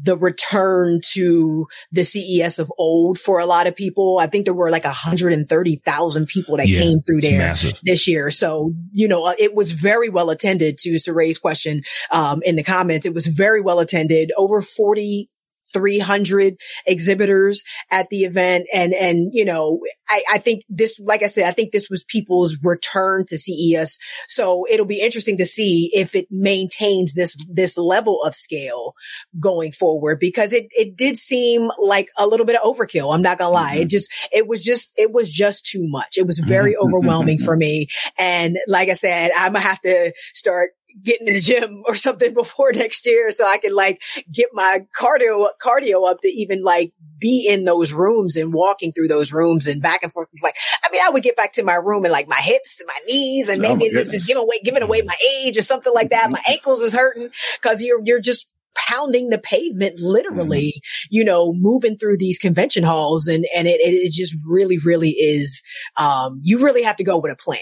the 0.00 0.16
return 0.16 1.00
to 1.12 1.66
the 1.92 2.04
CES 2.04 2.58
of 2.58 2.72
old 2.78 3.18
for 3.18 3.38
a 3.38 3.46
lot 3.46 3.66
of 3.66 3.76
people. 3.76 4.18
I 4.18 4.26
think 4.26 4.44
there 4.44 4.54
were 4.54 4.70
like 4.70 4.84
130,000 4.84 6.26
people 6.26 6.56
that 6.58 6.68
yeah, 6.68 6.80
came 6.80 7.00
through 7.00 7.20
there 7.20 7.38
massive. 7.38 7.80
this 7.82 8.06
year. 8.06 8.30
So, 8.30 8.72
you 8.92 9.08
know, 9.08 9.34
it 9.38 9.54
was 9.54 9.72
very 9.72 10.08
well 10.08 10.30
attended 10.30 10.78
to 10.78 10.98
Suray's 10.98 11.38
question, 11.38 11.82
um, 12.10 12.42
in 12.42 12.56
the 12.56 12.64
comments. 12.64 13.06
It 13.06 13.14
was 13.14 13.26
very 13.26 13.60
well 13.60 13.80
attended. 13.80 14.32
Over 14.36 14.60
40 14.60 15.28
300 15.72 16.56
exhibitors 16.86 17.62
at 17.90 18.08
the 18.10 18.24
event. 18.24 18.66
And, 18.72 18.92
and, 18.94 19.30
you 19.32 19.44
know, 19.44 19.80
I, 20.08 20.22
I 20.32 20.38
think 20.38 20.64
this, 20.68 20.98
like 20.98 21.22
I 21.22 21.26
said, 21.26 21.46
I 21.46 21.52
think 21.52 21.72
this 21.72 21.88
was 21.90 22.04
people's 22.04 22.58
return 22.62 23.24
to 23.26 23.38
CES. 23.38 23.98
So 24.26 24.66
it'll 24.70 24.86
be 24.86 25.00
interesting 25.00 25.36
to 25.38 25.44
see 25.44 25.90
if 25.94 26.14
it 26.14 26.26
maintains 26.30 27.14
this, 27.14 27.36
this 27.50 27.76
level 27.76 28.22
of 28.22 28.34
scale 28.34 28.94
going 29.38 29.72
forward 29.72 30.18
because 30.20 30.52
it, 30.52 30.66
it 30.70 30.96
did 30.96 31.16
seem 31.16 31.70
like 31.80 32.08
a 32.18 32.26
little 32.26 32.46
bit 32.46 32.56
of 32.56 32.62
overkill. 32.62 33.14
I'm 33.14 33.22
not 33.22 33.38
gonna 33.38 33.52
lie. 33.52 33.74
Mm-hmm. 33.74 33.82
It 33.82 33.88
just, 33.90 34.10
it 34.32 34.46
was 34.46 34.62
just, 34.62 34.92
it 34.96 35.12
was 35.12 35.30
just 35.30 35.66
too 35.66 35.86
much. 35.86 36.16
It 36.16 36.26
was 36.26 36.38
very 36.38 36.76
overwhelming 36.76 37.38
for 37.38 37.56
me. 37.56 37.88
And 38.18 38.58
like 38.66 38.88
I 38.88 38.94
said, 38.94 39.30
I'm 39.36 39.52
gonna 39.52 39.60
have 39.60 39.80
to 39.82 40.12
start 40.34 40.70
getting 41.02 41.28
in 41.28 41.34
the 41.34 41.40
gym 41.40 41.82
or 41.86 41.96
something 41.96 42.34
before 42.34 42.72
next 42.72 43.06
year 43.06 43.30
so 43.32 43.46
I 43.46 43.58
can 43.58 43.74
like 43.74 44.02
get 44.32 44.48
my 44.52 44.84
cardio, 44.98 45.46
cardio 45.64 46.10
up 46.10 46.20
to 46.22 46.28
even 46.28 46.62
like 46.62 46.92
be 47.18 47.46
in 47.48 47.64
those 47.64 47.92
rooms 47.92 48.36
and 48.36 48.52
walking 48.52 48.92
through 48.92 49.08
those 49.08 49.32
rooms 49.32 49.66
and 49.66 49.82
back 49.82 50.02
and 50.02 50.12
forth. 50.12 50.28
Like, 50.42 50.54
I 50.84 50.90
mean, 50.90 51.00
I 51.04 51.10
would 51.10 51.22
get 51.22 51.36
back 51.36 51.52
to 51.54 51.62
my 51.62 51.74
room 51.74 52.04
and 52.04 52.12
like 52.12 52.28
my 52.28 52.40
hips 52.40 52.80
and 52.80 52.86
my 52.86 52.98
knees 53.06 53.48
and 53.48 53.58
Oh, 53.58 53.74
maybe 53.74 53.84
it's 53.84 54.12
just 54.12 54.28
giving 54.28 54.42
away, 54.42 54.60
giving 54.62 54.82
away 54.82 55.02
my 55.02 55.16
age 55.34 55.56
or 55.56 55.62
something 55.62 55.92
like 55.92 56.10
that. 56.10 56.24
Mm-hmm. 56.24 56.32
My 56.32 56.42
ankles 56.48 56.80
is 56.80 56.94
hurting 56.94 57.30
because 57.60 57.82
you're, 57.82 58.00
you're 58.04 58.20
just 58.20 58.46
pounding 58.74 59.28
the 59.28 59.38
pavement 59.38 59.98
literally, 59.98 60.80
you 61.10 61.24
know, 61.24 61.52
moving 61.52 61.96
through 61.96 62.16
these 62.16 62.38
convention 62.38 62.84
halls 62.84 63.26
and, 63.26 63.46
and 63.54 63.66
it, 63.68 63.80
it 63.80 64.12
just 64.12 64.36
really, 64.46 64.78
really 64.78 65.10
is, 65.10 65.62
um, 65.96 66.40
you 66.42 66.64
really 66.64 66.82
have 66.82 66.96
to 66.96 67.04
go 67.04 67.18
with 67.18 67.32
a 67.32 67.36
plan. 67.36 67.60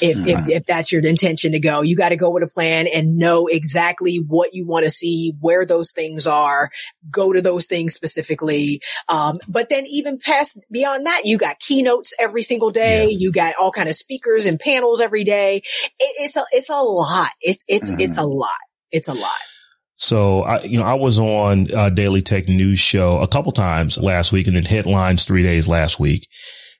If, 0.00 0.26
if, 0.26 0.48
if 0.48 0.66
that's 0.66 0.90
your 0.90 1.04
intention 1.04 1.52
to 1.52 1.60
go, 1.60 1.82
you 1.82 1.96
got 1.96 2.08
to 2.10 2.16
go 2.16 2.30
with 2.30 2.42
a 2.42 2.48
plan 2.48 2.86
and 2.92 3.16
know 3.16 3.46
exactly 3.46 4.16
what 4.16 4.52
you 4.52 4.66
want 4.66 4.84
to 4.84 4.90
see, 4.90 5.34
where 5.40 5.64
those 5.64 5.92
things 5.92 6.26
are, 6.26 6.70
go 7.10 7.32
to 7.32 7.40
those 7.40 7.66
things 7.66 7.94
specifically. 7.94 8.80
Um, 9.08 9.38
but 9.48 9.68
then 9.68 9.86
even 9.86 10.18
past 10.18 10.58
beyond 10.70 11.06
that, 11.06 11.22
you 11.24 11.38
got 11.38 11.60
keynotes 11.60 12.12
every 12.18 12.42
single 12.42 12.70
day. 12.70 13.08
You 13.08 13.32
got 13.32 13.54
all 13.56 13.70
kind 13.70 13.88
of 13.88 13.94
speakers 13.94 14.46
and 14.46 14.58
panels 14.58 15.00
every 15.00 15.24
day. 15.24 15.58
It, 15.58 15.62
it's 15.98 16.36
a, 16.36 16.44
it's 16.52 16.70
a 16.70 16.82
lot. 16.82 17.30
It's, 17.40 17.64
it's, 17.68 17.90
it's 17.98 18.18
a 18.18 18.26
lot. 18.26 18.50
It's 18.90 19.08
a 19.08 19.14
lot. 19.14 19.38
So 20.00 20.42
I, 20.42 20.62
you 20.62 20.78
know, 20.78 20.84
I 20.84 20.94
was 20.94 21.18
on 21.18 21.72
uh, 21.74 21.90
Daily 21.90 22.22
Tech 22.22 22.48
News 22.48 22.78
Show 22.78 23.20
a 23.20 23.28
couple 23.28 23.52
times 23.52 23.98
last 23.98 24.32
week, 24.32 24.46
and 24.46 24.54
then 24.56 24.64
headlines 24.64 25.24
three 25.24 25.42
days 25.42 25.66
last 25.68 25.98
week, 26.00 26.28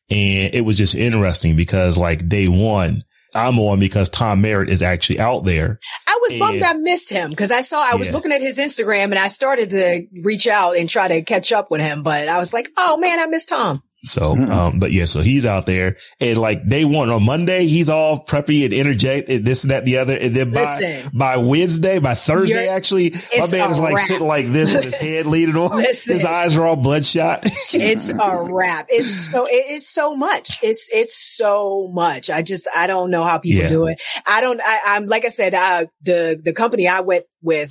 and 0.09 0.55
it 0.55 0.65
was 0.65 0.79
just 0.79 0.95
interesting 0.95 1.57
because 1.57 1.99
like 1.99 2.29
day 2.29 2.47
one, 2.49 3.03
I'm 3.35 3.59
on 3.59 3.81
because 3.81 4.09
Tom 4.09 4.41
Merritt 4.41 4.71
is 4.71 4.83
actually 4.83 5.19
out 5.21 5.45
there. 5.45 5.79
I 6.07 6.19
was 6.29 6.39
bummed 6.39 6.63
I 6.63 6.73
missed 6.75 7.11
him 7.11 7.31
because 7.31 7.51
I 7.51 7.61
saw 7.63 7.85
I 7.85 7.97
was 7.97 8.07
Yeah. 8.09 8.15
looking 8.15 8.33
at 8.33 8.41
his 8.41 8.59
Instagram 8.59 9.05
and 9.07 9.19
I 9.19 9.29
started 9.29 9.71
to 9.71 10.07
reach 10.23 10.47
out 10.47 10.77
and 10.77 10.89
try 10.89 11.09
to 11.09 11.23
catch 11.23 11.53
up 11.53 11.71
with 11.71 11.81
him, 11.81 12.03
but 12.05 12.29
I 12.29 12.39
was 12.39 12.53
like, 12.55 12.69
oh 12.77 12.97
man, 12.99 13.19
I 13.21 13.27
missed 13.27 13.49
Tom. 13.49 13.83
So, 14.03 14.37
um, 14.37 14.79
but 14.79 14.93
yeah, 14.93 15.07
so 15.07 15.21
he's 15.21 15.45
out 15.45 15.67
there 15.67 15.97
and 16.21 16.39
like 16.39 16.69
day 16.69 16.85
one 16.85 17.11
on 17.11 17.25
Monday, 17.25 17.67
he's 17.67 17.89
all 17.89 18.25
preppy 18.25 18.65
and 18.65 18.73
energetic 18.73 19.29
and 19.29 19.45
this 19.45 19.65
and 19.65 19.73
that 19.73 19.79
and 19.79 19.89
the 19.89 19.99
other. 19.99 20.17
And 20.17 20.35
then 20.37 20.53
by, 20.53 20.79
Listen. 20.79 21.11
by 21.19 21.37
Wednesday, 21.39 21.99
by 21.99 22.15
Thursday, 22.15 22.69
actually, 22.69 23.13
my 23.37 23.51
man 23.51 23.71
is 23.73 23.79
like 23.81 23.97
wrap. 23.97 24.07
sitting 24.07 24.27
like 24.27 24.47
this 24.47 24.73
with 24.73 24.85
his 24.85 24.97
head 25.01 25.27
leaning 25.27 25.57
on. 25.57 25.77
Listen. 25.77 26.15
His 26.15 26.25
eyes 26.25 26.57
are 26.57 26.65
all 26.65 26.77
bloodshot. 26.77 27.41
It's 27.73 28.11
a 28.11 28.43
wrap. 28.53 28.87
It's 28.89 29.31
so 29.33 29.47
it 29.47 29.71
is 29.73 29.89
so 29.89 30.15
much. 30.15 30.59
It's 30.63 30.89
it's 30.93 31.17
so 31.17 31.89
much. 31.93 32.31
I 32.31 32.43
just 32.43 32.69
I 32.75 32.87
don't 32.87 33.11
know 33.11 33.25
how 33.25 33.39
people 33.39 33.63
Yeah. 33.65 33.69
do 33.69 33.87
it. 33.89 34.01
I 34.25 34.41
don't. 34.41 34.61
I, 34.63 34.81
I'm 34.87 35.07
like 35.07 35.25
I 35.25 35.29
said. 35.29 35.55
Uh, 35.55 35.87
the 36.03 36.41
the 36.41 36.53
company 36.53 36.87
I 36.87 37.01
went 37.01 37.25
with, 37.43 37.71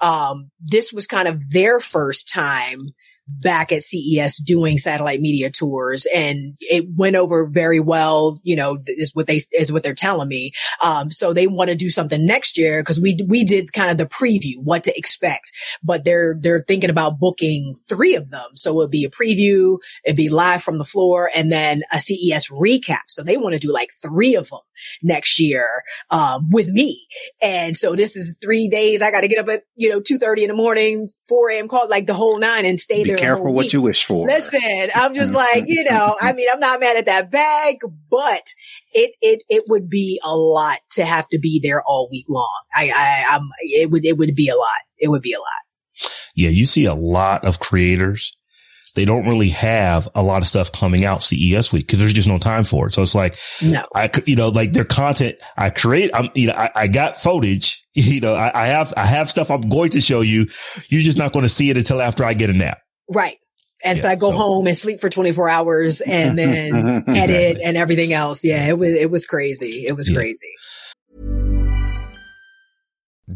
um, 0.00 0.50
this 0.60 0.92
was 0.92 1.06
kind 1.06 1.28
of 1.28 1.50
their 1.50 1.78
first 1.78 2.28
time 2.28 2.88
back 3.28 3.72
at 3.72 3.82
CES 3.82 4.38
doing 4.38 4.78
satellite 4.78 5.20
media 5.20 5.50
tours 5.50 6.06
and 6.14 6.56
it 6.60 6.86
went 6.96 7.16
over 7.16 7.46
very 7.46 7.80
well, 7.80 8.40
you 8.42 8.56
know, 8.56 8.78
is 8.86 9.14
what 9.14 9.26
they, 9.26 9.40
is 9.52 9.72
what 9.72 9.82
they're 9.82 9.94
telling 9.94 10.28
me. 10.28 10.52
Um, 10.82 11.10
so 11.10 11.32
they 11.32 11.46
want 11.46 11.70
to 11.70 11.76
do 11.76 11.90
something 11.90 12.24
next 12.24 12.56
year 12.56 12.82
because 12.82 13.00
we, 13.00 13.18
we 13.28 13.44
did 13.44 13.72
kind 13.72 13.90
of 13.90 13.98
the 13.98 14.06
preview, 14.06 14.54
what 14.62 14.84
to 14.84 14.96
expect, 14.96 15.52
but 15.82 16.04
they're, 16.04 16.36
they're 16.40 16.64
thinking 16.66 16.90
about 16.90 17.18
booking 17.18 17.74
three 17.88 18.14
of 18.14 18.30
them. 18.30 18.48
So 18.54 18.70
it'll 18.70 18.88
be 18.88 19.04
a 19.04 19.10
preview, 19.10 19.78
it'd 20.04 20.16
be 20.16 20.28
live 20.28 20.62
from 20.62 20.78
the 20.78 20.84
floor 20.84 21.30
and 21.34 21.52
then 21.52 21.82
a 21.92 22.00
CES 22.00 22.48
recap. 22.48 23.02
So 23.08 23.22
they 23.22 23.36
want 23.36 23.54
to 23.54 23.60
do 23.60 23.72
like 23.72 23.90
three 24.02 24.34
of 24.34 24.48
them 24.48 24.60
next 25.02 25.38
year, 25.38 25.82
um, 26.10 26.48
with 26.50 26.68
me. 26.68 27.06
And 27.42 27.76
so 27.76 27.94
this 27.94 28.16
is 28.16 28.36
three 28.40 28.68
days. 28.68 29.02
I 29.02 29.10
got 29.10 29.22
to 29.22 29.28
get 29.28 29.38
up 29.38 29.48
at, 29.48 29.62
you 29.74 29.88
know, 29.90 30.00
2.30 30.00 30.42
in 30.42 30.48
the 30.48 30.54
morning, 30.54 31.08
4 31.28 31.50
a.m. 31.50 31.68
call, 31.68 31.88
like 31.88 32.06
the 32.06 32.14
whole 32.14 32.38
nine 32.38 32.64
and 32.64 32.78
stay 32.78 33.02
Be 33.02 33.10
there. 33.10 33.16
a 33.16 33.20
careful 33.20 33.52
what 33.52 33.64
week. 33.64 33.72
you 33.72 33.82
wish 33.82 34.04
for. 34.04 34.26
Listen, 34.26 34.90
I'm 34.94 35.14
just 35.14 35.32
like, 35.32 35.64
you 35.66 35.84
know, 35.84 36.16
I 36.20 36.32
mean, 36.32 36.48
I'm 36.52 36.60
not 36.60 36.80
mad 36.80 36.96
at 36.96 37.06
that 37.06 37.30
bag, 37.30 37.78
but 38.10 38.42
it, 38.92 39.14
it, 39.20 39.42
it 39.48 39.64
would 39.68 39.88
be 39.88 40.20
a 40.24 40.34
lot 40.34 40.78
to 40.92 41.04
have 41.04 41.28
to 41.30 41.38
be 41.38 41.60
there 41.62 41.82
all 41.84 42.08
week 42.10 42.26
long. 42.28 42.60
I, 42.74 42.90
I, 42.94 43.36
I'm, 43.36 43.48
it 43.60 43.90
would, 43.90 44.04
it 44.04 44.16
would 44.16 44.34
be 44.34 44.48
a 44.48 44.56
lot. 44.56 44.68
It 44.98 45.08
would 45.08 45.22
be 45.22 45.32
a 45.32 45.38
lot. 45.38 45.46
yeah, 46.34 46.50
you 46.50 46.66
see 46.66 46.84
a 46.84 46.94
lot 46.94 47.44
of 47.44 47.58
creators. 47.58 48.37
They 48.92 49.04
don't 49.04 49.26
really 49.26 49.48
have 49.50 50.08
a 50.14 50.22
lot 50.22 50.42
of 50.42 50.48
stuff 50.48 50.72
coming 50.72 51.04
out 51.04 51.22
CES 51.22 51.72
week 51.72 51.86
because 51.86 51.98
there's 52.00 52.12
just 52.12 52.28
no 52.28 52.38
time 52.38 52.64
for 52.64 52.86
it. 52.88 52.94
So 52.94 53.02
it's 53.02 53.14
like, 53.14 53.36
No. 53.62 53.84
I, 53.94 54.10
you 54.26 54.36
know, 54.36 54.48
like 54.48 54.72
their 54.72 54.84
content, 54.84 55.36
I 55.56 55.70
create, 55.70 56.10
I'm, 56.14 56.30
you 56.34 56.48
know, 56.48 56.54
I, 56.54 56.70
I 56.74 56.86
got 56.88 57.16
footage, 57.16 57.84
you 57.94 58.20
know, 58.20 58.34
I, 58.34 58.50
I 58.54 58.66
have, 58.66 58.92
I 58.96 59.06
have 59.06 59.30
stuff 59.30 59.50
I'm 59.50 59.60
going 59.62 59.90
to 59.90 60.00
show 60.00 60.20
you. 60.20 60.46
You're 60.88 61.02
just 61.02 61.18
not 61.18 61.32
going 61.32 61.44
to 61.44 61.48
see 61.48 61.70
it 61.70 61.76
until 61.76 62.00
after 62.00 62.24
I 62.24 62.34
get 62.34 62.50
a 62.50 62.54
nap. 62.54 62.78
Right. 63.10 63.36
And 63.84 63.98
if 63.98 64.04
I 64.04 64.16
go 64.16 64.30
so- 64.32 64.36
home 64.36 64.66
and 64.66 64.76
sleep 64.76 65.00
for 65.00 65.08
24 65.08 65.48
hours 65.48 66.00
and 66.00 66.36
then 66.38 67.04
edit 67.06 67.08
Exactly. 67.16 67.62
and 67.64 67.76
everything 67.76 68.12
else. 68.12 68.42
Yeah. 68.42 68.66
It 68.66 68.76
was, 68.78 68.88
it 68.94 69.10
was 69.10 69.24
crazy. 69.26 69.84
It 69.86 69.92
was 69.92 70.08
Yeah. 70.08 70.16
crazy. 70.16 70.48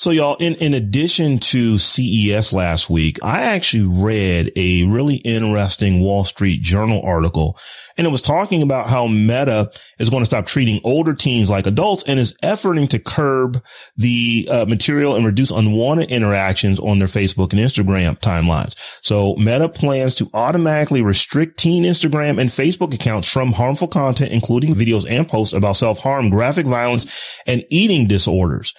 So 0.00 0.12
y'all, 0.12 0.36
in, 0.36 0.54
in 0.54 0.72
addition 0.72 1.40
to 1.40 1.76
CES 1.76 2.54
last 2.54 2.88
week, 2.88 3.18
I 3.22 3.42
actually 3.42 4.02
read 4.02 4.50
a 4.56 4.84
really 4.84 5.16
interesting 5.16 6.00
Wall 6.00 6.24
Street 6.24 6.62
Journal 6.62 7.02
article 7.04 7.58
and 7.98 8.06
it 8.06 8.10
was 8.10 8.22
talking 8.22 8.62
about 8.62 8.88
how 8.88 9.06
Meta 9.06 9.70
is 9.98 10.08
going 10.08 10.22
to 10.22 10.24
stop 10.24 10.46
treating 10.46 10.80
older 10.84 11.12
teens 11.12 11.50
like 11.50 11.66
adults 11.66 12.02
and 12.04 12.18
is 12.18 12.32
efforting 12.42 12.88
to 12.88 12.98
curb 12.98 13.62
the 13.98 14.48
uh, 14.50 14.64
material 14.64 15.16
and 15.16 15.26
reduce 15.26 15.50
unwanted 15.50 16.10
interactions 16.10 16.80
on 16.80 16.98
their 16.98 17.08
Facebook 17.08 17.52
and 17.52 17.60
Instagram 17.60 18.18
timelines. 18.20 18.72
So 19.04 19.36
Meta 19.36 19.68
plans 19.68 20.14
to 20.14 20.30
automatically 20.32 21.02
restrict 21.02 21.58
teen 21.58 21.84
Instagram 21.84 22.40
and 22.40 22.48
Facebook 22.48 22.94
accounts 22.94 23.30
from 23.30 23.52
harmful 23.52 23.88
content, 23.88 24.32
including 24.32 24.74
videos 24.74 25.04
and 25.06 25.28
posts 25.28 25.52
about 25.52 25.76
self-harm, 25.76 26.30
graphic 26.30 26.64
violence, 26.64 27.38
and 27.46 27.62
eating 27.68 28.06
disorders. 28.06 28.72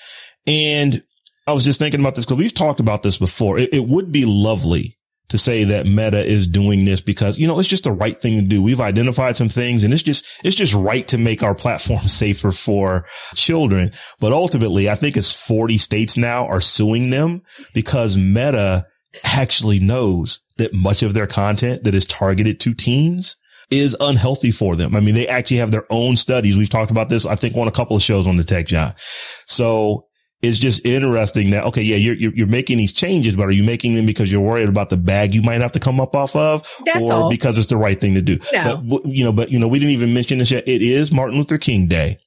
And 0.47 1.03
I 1.47 1.54
was 1.54 1.63
just 1.63 1.80
thinking 1.80 1.99
about 1.99 2.15
this 2.15 2.25
because 2.25 2.38
we've 2.38 2.54
talked 2.54 2.80
about 2.80 3.04
this 3.04 3.17
before. 3.17 3.58
It, 3.58 3.73
it 3.73 3.86
would 3.86 4.12
be 4.12 4.25
lovely 4.25 4.97
to 5.30 5.38
say 5.38 5.63
that 5.63 5.86
Meta 5.86 6.23
is 6.23 6.45
doing 6.45 6.84
this 6.84 6.99
because, 6.99 7.39
you 7.39 7.47
know, 7.47 7.58
it's 7.58 7.69
just 7.69 7.86
the 7.86 7.91
right 7.91 8.17
thing 8.17 8.36
to 8.36 8.41
do. 8.41 8.62
We've 8.62 8.82
identified 8.82 9.38
some 9.38 9.47
things 9.47 9.84
and 9.84 9.93
it's 9.93 10.04
just, 10.04 10.25
it's 10.43 10.58
just 10.58 10.73
right 10.73 11.08
to 11.08 11.17
make 11.17 11.41
our 11.41 11.56
platform 11.56 12.01
safer 12.08 12.51
for 12.51 13.06
children. 13.34 13.91
But 14.19 14.34
ultimately, 14.34 14.89
I 14.89 14.95
think 14.95 15.15
it's 15.15 15.34
40 15.47 15.77
states 15.77 16.17
now 16.17 16.47
are 16.47 16.62
suing 16.62 17.10
them 17.12 17.43
because 17.73 18.17
Meta 18.17 18.86
actually 19.23 19.80
knows 19.80 20.41
that 20.58 20.73
much 20.73 21.01
of 21.01 21.13
their 21.13 21.27
content 21.27 21.86
that 21.86 21.95
is 21.95 22.06
targeted 22.06 22.60
to 22.60 22.73
teens 22.73 23.38
is 23.71 23.95
unhealthy 24.01 24.51
for 24.51 24.75
them. 24.75 24.95
I 24.95 24.99
mean, 24.99 25.15
they 25.15 25.30
actually 25.30 25.58
have 25.58 25.71
their 25.71 25.86
own 25.89 26.17
studies. 26.17 26.58
We've 26.58 26.69
talked 26.69 26.91
about 26.91 27.08
this, 27.08 27.25
I 27.25 27.36
think, 27.36 27.56
on 27.56 27.69
a 27.69 27.71
couple 27.71 27.95
of 27.95 28.01
shows 28.01 28.27
on 28.27 28.36
the 28.36 28.43
Tech 28.43 28.67
Jawn. 28.67 28.93
So 28.97 30.08
it's 30.41 30.58
just 30.58 30.86
interesting 30.86 31.51
that, 31.51 31.65
okay, 31.65 31.82
yeah, 31.84 31.97
you're, 31.97 32.15
you're, 32.15 32.34
you're 32.34 32.47
making 32.47 32.77
these 32.77 32.93
changes, 32.93 33.36
but 33.36 33.47
are 33.47 33.51
you 33.51 33.63
making 33.63 33.93
them 33.93 34.06
because 34.06 34.32
you're 34.32 34.41
worried 34.41 34.69
about 34.69 34.89
the 34.89 34.97
bag 34.97 35.34
you 35.34 35.41
might 35.41 35.62
have 35.62 35.73
to 35.73 35.80
come 35.80 35.99
up 35.99 36.15
off 36.15 36.36
of 36.36 36.67
That's 36.86 37.01
or 37.01 37.13
all. 37.13 37.30
because 37.30 37.58
it's 37.58 37.67
the 37.67 37.77
right 37.77 37.99
thing 37.99 38.15
to 38.15 38.21
do? 38.21 38.39
No. 38.51 38.77
But, 38.77 39.06
you 39.06 39.23
know, 39.23 39.32
but, 39.32 39.51
you 39.51 39.60
know, 39.60 39.67
we 39.67 39.77
didn't 39.77 39.91
even 39.91 40.13
mention 40.13 40.39
this 40.39 40.51
yet. 40.51 40.67
It 40.67 40.82
is 40.82 41.12
Martin 41.12 41.38
Luther 41.38 41.58
King 41.58 41.88
Day. 41.88 42.17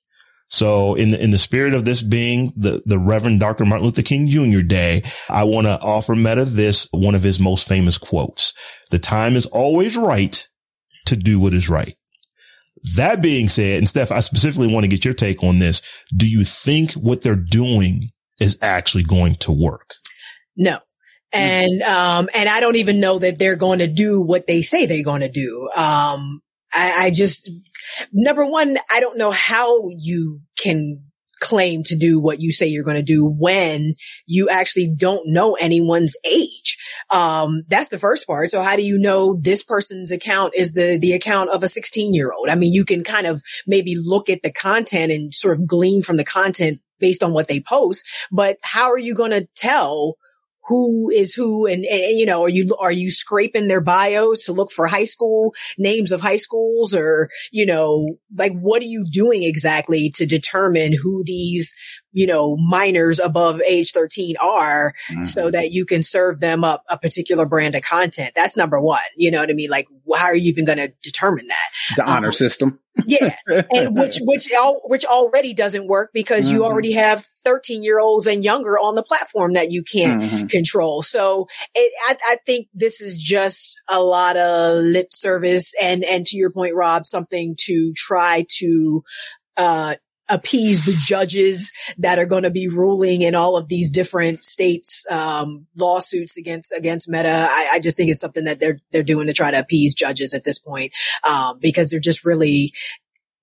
So 0.48 0.94
in 0.94 1.08
the, 1.08 1.22
in 1.22 1.30
the 1.32 1.38
spirit 1.38 1.74
of 1.74 1.84
this 1.84 2.02
being 2.02 2.52
the, 2.56 2.82
the 2.86 2.98
Reverend 2.98 3.40
Dr. 3.40 3.64
Martin 3.64 3.86
Luther 3.86 4.02
King 4.02 4.28
Jr. 4.28 4.60
Day, 4.60 5.02
I 5.28 5.44
want 5.44 5.66
to 5.66 5.80
offer 5.80 6.14
Meta 6.14 6.44
this, 6.44 6.86
one 6.92 7.16
of 7.16 7.22
his 7.22 7.40
most 7.40 7.66
famous 7.66 7.98
quotes. 7.98 8.52
The 8.90 9.00
time 9.00 9.34
is 9.34 9.46
always 9.46 9.96
right 9.96 10.46
to 11.06 11.16
do 11.16 11.40
what 11.40 11.54
is 11.54 11.68
right. 11.68 11.94
That 12.96 13.22
being 13.22 13.48
said, 13.48 13.78
and 13.78 13.88
Steph, 13.88 14.12
I 14.12 14.20
specifically 14.20 14.72
want 14.72 14.84
to 14.84 14.88
get 14.88 15.04
your 15.04 15.14
take 15.14 15.42
on 15.42 15.58
this. 15.58 15.80
Do 16.14 16.28
you 16.28 16.44
think 16.44 16.92
what 16.92 17.22
they're 17.22 17.34
doing 17.34 18.10
is 18.40 18.58
actually 18.60 19.04
going 19.04 19.36
to 19.36 19.52
work? 19.52 19.94
No. 20.56 20.78
And, 21.32 21.82
um, 21.82 22.28
and 22.34 22.48
I 22.48 22.60
don't 22.60 22.76
even 22.76 23.00
know 23.00 23.18
that 23.18 23.38
they're 23.38 23.56
going 23.56 23.80
to 23.80 23.88
do 23.88 24.20
what 24.20 24.46
they 24.46 24.62
say 24.62 24.86
they're 24.86 25.02
going 25.02 25.22
to 25.22 25.30
do. 25.30 25.68
Um, 25.74 26.42
I, 26.72 27.06
I 27.06 27.10
just, 27.10 27.50
number 28.12 28.46
one, 28.46 28.76
I 28.90 29.00
don't 29.00 29.18
know 29.18 29.30
how 29.30 29.88
you 29.96 30.40
can 30.58 31.02
claim 31.40 31.82
to 31.84 31.96
do 31.96 32.20
what 32.20 32.40
you 32.40 32.52
say 32.52 32.66
you're 32.66 32.84
going 32.84 32.96
to 32.96 33.02
do 33.02 33.26
when 33.26 33.94
you 34.26 34.48
actually 34.48 34.94
don't 34.96 35.28
know 35.28 35.54
anyone's 35.54 36.16
age. 36.24 36.78
Um, 37.10 37.62
that's 37.68 37.88
the 37.88 37.98
first 37.98 38.26
part. 38.26 38.50
So 38.50 38.62
how 38.62 38.76
do 38.76 38.82
you 38.82 38.98
know 38.98 39.38
this 39.40 39.62
person's 39.62 40.10
account 40.10 40.54
is 40.54 40.72
the, 40.72 40.98
the 41.00 41.12
account 41.12 41.50
of 41.50 41.62
a 41.62 41.68
16 41.68 42.14
year 42.14 42.32
old? 42.32 42.48
I 42.48 42.54
mean, 42.54 42.72
you 42.72 42.84
can 42.84 43.04
kind 43.04 43.26
of 43.26 43.42
maybe 43.66 43.96
look 43.96 44.28
at 44.28 44.42
the 44.42 44.52
content 44.52 45.12
and 45.12 45.34
sort 45.34 45.58
of 45.58 45.66
glean 45.66 46.02
from 46.02 46.16
the 46.16 46.24
content 46.24 46.80
based 47.00 47.22
on 47.22 47.32
what 47.32 47.48
they 47.48 47.60
post, 47.60 48.04
but 48.30 48.56
how 48.62 48.90
are 48.90 48.98
you 48.98 49.14
going 49.14 49.32
to 49.32 49.48
tell 49.56 50.16
who 50.66 51.10
is 51.10 51.34
who 51.34 51.66
and, 51.66 51.84
and, 51.84 52.18
you 52.18 52.26
know 52.26 52.42
are 52.42 52.48
you 52.48 52.76
are 52.80 52.92
you 52.92 53.10
scraping 53.10 53.68
their 53.68 53.80
bios 53.80 54.44
to 54.44 54.52
look 54.52 54.70
for 54.72 54.86
high 54.86 55.04
school 55.04 55.54
names 55.78 56.12
of 56.12 56.20
high 56.20 56.36
schools 56.36 56.94
or 56.94 57.28
you 57.50 57.66
know 57.66 58.16
like 58.36 58.52
what 58.52 58.82
are 58.82 58.86
you 58.86 59.04
doing 59.10 59.42
exactly 59.42 60.10
to 60.10 60.26
determine 60.26 60.92
who 60.92 61.22
these 61.24 61.74
you 62.14 62.28
know, 62.28 62.56
minors 62.56 63.18
above 63.18 63.60
age 63.60 63.90
13 63.90 64.36
are 64.40 64.94
mm-hmm. 65.10 65.22
so 65.22 65.50
that 65.50 65.72
you 65.72 65.84
can 65.84 66.02
serve 66.02 66.38
them 66.38 66.62
up 66.62 66.84
a 66.88 66.96
particular 66.96 67.44
brand 67.44 67.74
of 67.74 67.82
content. 67.82 68.32
That's 68.36 68.56
number 68.56 68.80
one. 68.80 69.00
You 69.16 69.32
know 69.32 69.40
what 69.40 69.50
I 69.50 69.52
mean? 69.52 69.68
Like, 69.68 69.88
how 70.14 70.26
are 70.26 70.34
you 70.34 70.48
even 70.48 70.64
going 70.64 70.78
to 70.78 70.92
determine 71.02 71.48
that? 71.48 71.96
The 71.96 72.08
honor 72.08 72.28
um, 72.28 72.32
system. 72.32 72.80
yeah. 73.04 73.34
And 73.74 73.96
which, 73.96 74.18
which, 74.20 74.48
which 74.84 75.04
already 75.04 75.54
doesn't 75.54 75.88
work 75.88 76.10
because 76.14 76.44
mm-hmm. 76.44 76.54
you 76.54 76.64
already 76.64 76.92
have 76.92 77.24
13 77.44 77.82
year 77.82 77.98
olds 77.98 78.28
and 78.28 78.44
younger 78.44 78.78
on 78.78 78.94
the 78.94 79.02
platform 79.02 79.54
that 79.54 79.72
you 79.72 79.82
can't 79.82 80.22
mm-hmm. 80.22 80.46
control. 80.46 81.02
So 81.02 81.48
it, 81.74 81.92
I, 82.06 82.34
I 82.34 82.38
think 82.46 82.68
this 82.72 83.00
is 83.00 83.16
just 83.16 83.80
a 83.90 84.00
lot 84.00 84.36
of 84.36 84.84
lip 84.84 85.08
service 85.12 85.74
and, 85.82 86.04
and 86.04 86.24
to 86.26 86.36
your 86.36 86.52
point, 86.52 86.76
Rob, 86.76 87.06
something 87.06 87.56
to 87.62 87.92
try 87.94 88.46
to, 88.58 89.02
uh, 89.56 89.96
appease 90.28 90.84
the 90.84 90.94
judges 90.98 91.72
that 91.98 92.18
are 92.18 92.26
going 92.26 92.44
to 92.44 92.50
be 92.50 92.68
ruling 92.68 93.22
in 93.22 93.34
all 93.34 93.56
of 93.56 93.68
these 93.68 93.90
different 93.90 94.44
states 94.44 95.04
um, 95.10 95.66
lawsuits 95.76 96.36
against 96.36 96.72
against 96.72 97.08
Meta. 97.08 97.46
I, 97.50 97.70
I, 97.74 97.80
just 97.80 97.96
think 97.96 98.10
it's 98.10 98.20
something 98.20 98.44
that 98.44 98.58
they're 98.58 98.80
they're 98.90 99.02
doing 99.02 99.26
to 99.26 99.32
try 99.32 99.50
to 99.50 99.58
appease 99.58 99.94
judges 99.94 100.32
at 100.32 100.44
this 100.44 100.58
point 100.58 100.92
um, 101.24 101.58
because 101.60 101.90
they're 101.90 102.00
just 102.00 102.24
really 102.24 102.72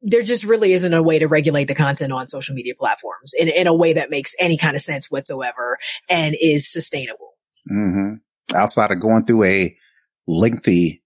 there 0.01 0.23
just 0.23 0.43
really 0.43 0.73
isn't 0.73 0.93
a 0.93 1.03
way 1.03 1.19
to 1.19 1.27
regulate 1.27 1.65
the 1.65 1.75
content 1.75 2.11
on 2.11 2.27
social 2.27 2.55
media 2.55 2.73
platforms 2.73 3.33
in, 3.37 3.47
in 3.47 3.67
a 3.67 3.75
way 3.75 3.93
that 3.93 4.09
makes 4.09 4.33
any 4.39 4.57
kind 4.57 4.75
of 4.75 4.81
sense 4.81 5.11
whatsoever 5.11 5.77
and 6.09 6.35
is 6.41 6.71
sustainable. 6.71 7.33
Mm-hmm. 7.71 8.55
Outside 8.55 8.89
of 8.89 8.99
going 8.99 9.25
through 9.25 9.43
a 9.43 9.77
lengthy 10.25 11.03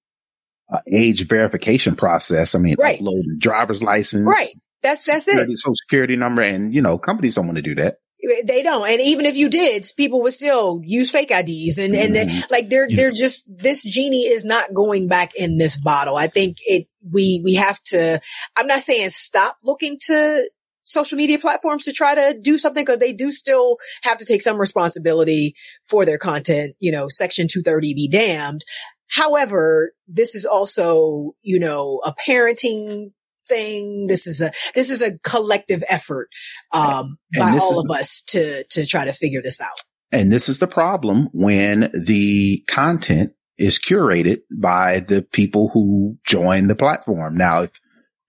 uh, 0.71 0.79
age 0.89 1.27
verification 1.27 1.97
process, 1.97 2.55
I 2.55 2.59
mean, 2.59 2.77
right. 2.79 2.97
upload 3.01 3.23
driver's 3.37 3.83
license, 3.83 4.25
right 4.25 4.53
that's 4.81 5.05
that's 5.05 5.25
security, 5.25 5.53
it. 5.53 5.59
Social 5.59 5.75
security 5.75 6.15
number, 6.15 6.41
and 6.41 6.73
you 6.73 6.81
know, 6.81 6.97
companies 6.97 7.35
don't 7.35 7.47
want 7.47 7.57
to 7.57 7.63
do 7.63 7.75
that. 7.75 7.97
They 8.45 8.63
don't. 8.63 8.89
And 8.89 9.01
even 9.01 9.25
if 9.25 9.35
you 9.35 9.49
did, 9.49 9.85
people 9.97 10.21
would 10.23 10.33
still 10.33 10.81
use 10.83 11.11
fake 11.11 11.31
IDs 11.31 11.77
and, 11.77 11.95
and 11.95 12.15
mm-hmm. 12.15 12.39
like 12.49 12.69
they're, 12.69 12.87
they're 12.89 13.11
just, 13.11 13.43
this 13.47 13.83
genie 13.83 14.25
is 14.25 14.45
not 14.45 14.73
going 14.73 15.07
back 15.07 15.35
in 15.35 15.57
this 15.57 15.77
bottle. 15.77 16.15
I 16.15 16.27
think 16.27 16.57
it, 16.65 16.87
we, 17.07 17.41
we 17.43 17.55
have 17.55 17.81
to, 17.87 18.19
I'm 18.55 18.67
not 18.67 18.79
saying 18.79 19.09
stop 19.09 19.57
looking 19.63 19.97
to 20.05 20.49
social 20.83 21.17
media 21.17 21.39
platforms 21.39 21.83
to 21.83 21.93
try 21.93 22.15
to 22.15 22.39
do 22.39 22.57
something 22.57 22.83
because 22.83 22.99
they 22.99 23.13
do 23.13 23.31
still 23.31 23.77
have 24.03 24.17
to 24.19 24.25
take 24.25 24.41
some 24.41 24.57
responsibility 24.57 25.55
for 25.85 26.05
their 26.05 26.17
content. 26.17 26.75
You 26.79 26.93
know, 26.93 27.07
section 27.07 27.47
230 27.47 27.93
be 27.93 28.07
damned. 28.07 28.63
However, 29.07 29.93
this 30.07 30.35
is 30.35 30.45
also, 30.45 31.33
you 31.41 31.59
know, 31.59 32.01
a 32.03 32.13
parenting 32.27 33.11
thing. 33.47 34.07
This 34.07 34.27
is 34.27 34.41
a, 34.41 34.51
this 34.73 34.89
is 34.89 35.01
a 35.01 35.17
collective 35.19 35.83
effort, 35.89 36.29
um, 36.71 37.17
by 37.37 37.57
all 37.57 37.79
of 37.79 37.89
us 37.97 38.21
to, 38.27 38.63
to 38.71 38.85
try 38.85 39.05
to 39.05 39.13
figure 39.13 39.41
this 39.41 39.61
out. 39.61 39.81
And 40.11 40.31
this 40.31 40.47
is 40.47 40.59
the 40.59 40.67
problem 40.67 41.29
when 41.33 41.91
the 41.93 42.63
content 42.67 43.33
is 43.57 43.79
curated 43.79 44.41
by 44.51 44.99
the 44.99 45.21
people 45.21 45.69
who 45.69 46.17
join 46.25 46.67
the 46.67 46.75
platform. 46.75 47.35
Now, 47.35 47.63
if 47.63 47.71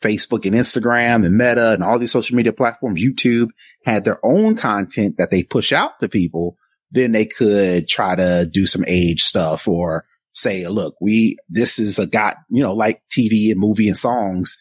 Facebook 0.03 0.45
and 0.45 0.55
Instagram 0.55 1.25
and 1.25 1.37
Meta 1.37 1.73
and 1.73 1.83
all 1.83 1.99
these 1.99 2.13
social 2.13 2.37
media 2.37 2.53
platforms, 2.53 3.03
YouTube 3.03 3.49
had 3.85 4.05
their 4.05 4.25
own 4.25 4.57
content 4.57 5.17
that 5.19 5.31
they 5.31 5.43
push 5.43 5.73
out 5.73 5.99
to 5.99 6.09
people, 6.09 6.57
then 6.91 7.13
they 7.13 7.27
could 7.27 7.89
try 7.89 8.15
to 8.15 8.49
do 8.51 8.67
some 8.67 8.85
age 8.87 9.23
stuff 9.23 9.67
or 9.67 10.05
say, 10.33 10.67
look, 10.69 10.95
we, 11.01 11.37
this 11.49 11.79
is 11.79 11.99
a 11.99 12.07
got, 12.07 12.37
you 12.49 12.63
know, 12.63 12.75
like 12.75 13.03
TV 13.11 13.51
and 13.51 13.59
movie 13.59 13.89
and 13.89 13.99
songs. 13.99 14.59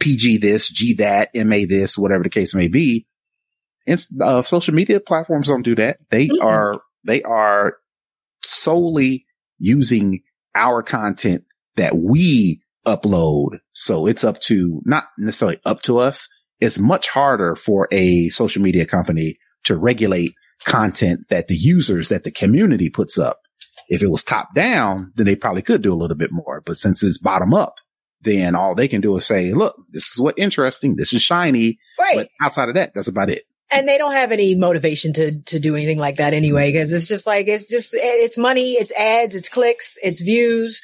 PG 0.00 0.38
this, 0.38 0.70
G 0.70 0.94
that, 0.94 1.30
MA 1.34 1.64
this, 1.68 1.98
whatever 1.98 2.22
the 2.22 2.30
case 2.30 2.54
may 2.54 2.68
be. 2.68 3.06
And, 3.86 4.00
uh, 4.22 4.42
social 4.42 4.74
media 4.74 5.00
platforms 5.00 5.48
don't 5.48 5.62
do 5.62 5.74
that. 5.76 5.98
They 6.10 6.28
mm-hmm. 6.28 6.46
are, 6.46 6.80
they 7.04 7.22
are 7.22 7.78
solely 8.44 9.26
using 9.58 10.20
our 10.54 10.82
content 10.82 11.44
that 11.76 11.96
we 11.96 12.60
upload. 12.86 13.58
So 13.72 14.06
it's 14.06 14.24
up 14.24 14.40
to, 14.42 14.80
not 14.84 15.04
necessarily 15.18 15.60
up 15.64 15.82
to 15.82 15.98
us. 15.98 16.28
It's 16.60 16.78
much 16.78 17.08
harder 17.08 17.54
for 17.54 17.88
a 17.92 18.28
social 18.30 18.62
media 18.62 18.84
company 18.84 19.38
to 19.64 19.76
regulate 19.76 20.32
content 20.64 21.20
that 21.30 21.46
the 21.46 21.56
users, 21.56 22.08
that 22.08 22.24
the 22.24 22.30
community 22.30 22.90
puts 22.90 23.18
up. 23.18 23.36
If 23.88 24.02
it 24.02 24.10
was 24.10 24.24
top 24.24 24.54
down, 24.54 25.12
then 25.14 25.26
they 25.26 25.36
probably 25.36 25.62
could 25.62 25.82
do 25.82 25.94
a 25.94 25.96
little 25.96 26.16
bit 26.16 26.32
more. 26.32 26.62
But 26.64 26.76
since 26.76 27.02
it's 27.02 27.18
bottom 27.18 27.54
up, 27.54 27.74
then 28.22 28.54
all 28.54 28.74
they 28.74 28.88
can 28.88 29.00
do 29.00 29.16
is 29.16 29.26
say, 29.26 29.52
look, 29.52 29.76
this 29.92 30.12
is 30.12 30.20
what 30.20 30.38
interesting. 30.38 30.96
This 30.96 31.12
is 31.12 31.22
shiny. 31.22 31.78
Right. 31.98 32.16
But 32.16 32.28
outside 32.42 32.68
of 32.68 32.74
that, 32.74 32.92
that's 32.94 33.08
about 33.08 33.30
it. 33.30 33.42
And 33.70 33.86
they 33.86 33.98
don't 33.98 34.14
have 34.14 34.32
any 34.32 34.54
motivation 34.54 35.12
to, 35.12 35.42
to 35.42 35.60
do 35.60 35.76
anything 35.76 35.98
like 35.98 36.16
that 36.16 36.32
anyway, 36.32 36.72
because 36.72 36.90
it's 36.92 37.06
just 37.06 37.26
like, 37.26 37.48
it's 37.48 37.68
just, 37.68 37.90
it's 37.92 38.38
money, 38.38 38.72
it's 38.72 38.92
ads, 38.92 39.34
it's 39.34 39.50
clicks, 39.50 39.98
it's 40.02 40.22
views. 40.22 40.80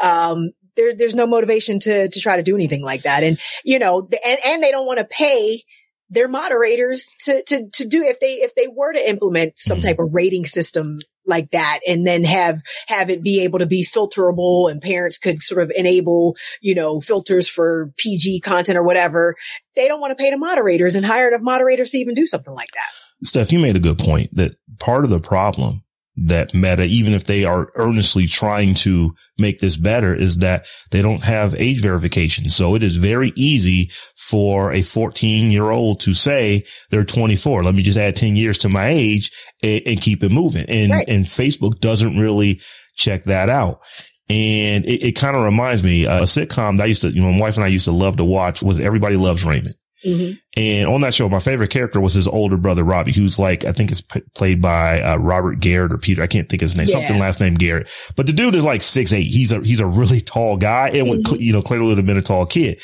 Um, 0.00 0.52
there, 0.76 0.94
there's 0.94 1.16
no 1.16 1.26
motivation 1.26 1.80
to, 1.80 2.08
to 2.08 2.20
try 2.20 2.36
to 2.36 2.44
do 2.44 2.54
anything 2.54 2.82
like 2.82 3.02
that. 3.02 3.24
And, 3.24 3.38
you 3.64 3.80
know, 3.80 4.08
and, 4.24 4.38
and 4.46 4.62
they 4.62 4.70
don't 4.70 4.86
want 4.86 5.00
to 5.00 5.04
pay 5.04 5.64
their 6.10 6.28
moderators 6.28 7.12
to, 7.24 7.42
to, 7.48 7.68
to 7.70 7.88
do, 7.88 8.02
if 8.04 8.20
they, 8.20 8.34
if 8.34 8.54
they 8.54 8.68
were 8.68 8.92
to 8.92 9.10
implement 9.10 9.58
some 9.58 9.78
mm-hmm. 9.78 9.88
type 9.88 9.98
of 9.98 10.14
rating 10.14 10.46
system 10.46 11.00
like 11.28 11.50
that 11.52 11.80
and 11.86 12.06
then 12.06 12.24
have, 12.24 12.60
have 12.86 13.10
it 13.10 13.22
be 13.22 13.42
able 13.44 13.60
to 13.60 13.66
be 13.66 13.84
filterable 13.84 14.70
and 14.70 14.82
parents 14.82 15.18
could 15.18 15.42
sort 15.42 15.62
of 15.62 15.70
enable, 15.76 16.36
you 16.60 16.74
know, 16.74 17.00
filters 17.00 17.48
for 17.48 17.92
PG 17.96 18.40
content 18.40 18.78
or 18.78 18.82
whatever. 18.82 19.36
They 19.76 19.88
don't 19.88 20.00
want 20.00 20.16
to 20.16 20.22
pay 20.22 20.30
the 20.30 20.38
moderators 20.38 20.94
and 20.94 21.04
hire 21.04 21.28
enough 21.28 21.42
moderators 21.42 21.90
to 21.90 21.98
even 21.98 22.14
do 22.14 22.26
something 22.26 22.54
like 22.54 22.70
that. 22.72 23.26
Steph, 23.26 23.52
you 23.52 23.58
made 23.58 23.76
a 23.76 23.80
good 23.80 23.98
point 23.98 24.34
that 24.36 24.56
part 24.78 25.04
of 25.04 25.10
the 25.10 25.20
problem 25.20 25.82
that 26.26 26.54
meta, 26.54 26.84
even 26.84 27.14
if 27.14 27.24
they 27.24 27.44
are 27.44 27.70
earnestly 27.74 28.26
trying 28.26 28.74
to 28.74 29.14
make 29.38 29.60
this 29.60 29.76
better 29.76 30.14
is 30.14 30.38
that 30.38 30.66
they 30.90 31.02
don't 31.02 31.22
have 31.22 31.54
age 31.54 31.80
verification. 31.80 32.48
So 32.48 32.74
it 32.74 32.82
is 32.82 32.96
very 32.96 33.32
easy 33.36 33.90
for 34.16 34.72
a 34.72 34.82
14 34.82 35.50
year 35.50 35.70
old 35.70 36.00
to 36.00 36.14
say 36.14 36.64
they're 36.90 37.04
24. 37.04 37.64
Let 37.64 37.74
me 37.74 37.82
just 37.82 37.98
add 37.98 38.16
10 38.16 38.36
years 38.36 38.58
to 38.58 38.68
my 38.68 38.88
age 38.88 39.30
and, 39.62 39.82
and 39.86 40.00
keep 40.00 40.22
it 40.22 40.30
moving. 40.30 40.66
And, 40.68 40.92
right. 40.92 41.08
and 41.08 41.24
Facebook 41.24 41.80
doesn't 41.80 42.18
really 42.18 42.60
check 42.94 43.24
that 43.24 43.48
out. 43.48 43.80
And 44.28 44.84
it, 44.84 45.08
it 45.08 45.12
kind 45.12 45.36
of 45.36 45.42
reminds 45.42 45.82
me, 45.82 46.06
uh, 46.06 46.20
a 46.20 46.24
sitcom 46.24 46.76
that 46.76 46.84
I 46.84 46.86
used 46.86 47.02
to, 47.02 47.08
you 47.08 47.22
know, 47.22 47.32
my 47.32 47.40
wife 47.40 47.56
and 47.56 47.64
I 47.64 47.68
used 47.68 47.86
to 47.86 47.92
love 47.92 48.16
to 48.16 48.24
watch 48.24 48.62
was 48.62 48.78
Everybody 48.78 49.16
Loves 49.16 49.44
Raymond. 49.44 49.74
Mm-hmm. 50.04 50.32
And 50.56 50.88
on 50.88 51.00
that 51.00 51.14
show, 51.14 51.28
my 51.28 51.40
favorite 51.40 51.70
character 51.70 52.00
was 52.00 52.14
his 52.14 52.28
older 52.28 52.56
brother, 52.56 52.84
Robbie, 52.84 53.12
who's 53.12 53.38
like, 53.38 53.64
I 53.64 53.72
think 53.72 53.90
it's 53.90 54.00
p- 54.00 54.22
played 54.34 54.62
by 54.62 55.00
uh, 55.00 55.16
Robert 55.16 55.60
Garrett 55.60 55.92
or 55.92 55.98
Peter. 55.98 56.22
I 56.22 56.26
can't 56.26 56.48
think 56.48 56.62
of 56.62 56.66
his 56.66 56.76
name, 56.76 56.86
yeah. 56.86 56.92
something 56.92 57.18
last 57.18 57.40
name 57.40 57.54
Garrett. 57.54 57.90
But 58.16 58.26
the 58.26 58.32
dude 58.32 58.54
is 58.54 58.64
like 58.64 58.82
six, 58.82 59.12
eight. 59.12 59.24
He's 59.24 59.52
a, 59.52 59.60
he's 59.60 59.80
a 59.80 59.86
really 59.86 60.20
tall 60.20 60.56
guy 60.56 60.90
and 60.90 61.08
mm-hmm. 61.08 61.34
you 61.40 61.52
know, 61.52 61.62
clearly 61.62 61.88
would 61.88 61.98
have 61.98 62.06
been 62.06 62.16
a 62.16 62.22
tall 62.22 62.46
kid. 62.46 62.80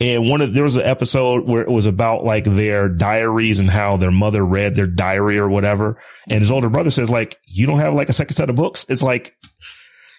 And 0.00 0.28
one 0.28 0.40
of, 0.40 0.54
there 0.54 0.62
was 0.62 0.76
an 0.76 0.82
episode 0.82 1.48
where 1.48 1.62
it 1.62 1.70
was 1.70 1.86
about 1.86 2.24
like 2.24 2.44
their 2.44 2.88
diaries 2.88 3.58
and 3.58 3.68
how 3.68 3.96
their 3.96 4.12
mother 4.12 4.44
read 4.44 4.76
their 4.76 4.86
diary 4.86 5.38
or 5.38 5.48
whatever. 5.48 6.00
And 6.28 6.40
his 6.40 6.50
older 6.50 6.70
brother 6.70 6.90
says 6.90 7.10
like, 7.10 7.36
you 7.46 7.66
don't 7.66 7.80
have 7.80 7.94
like 7.94 8.08
a 8.08 8.12
second 8.12 8.34
set 8.34 8.50
of 8.50 8.56
books. 8.56 8.86
It's 8.88 9.02
like, 9.02 9.36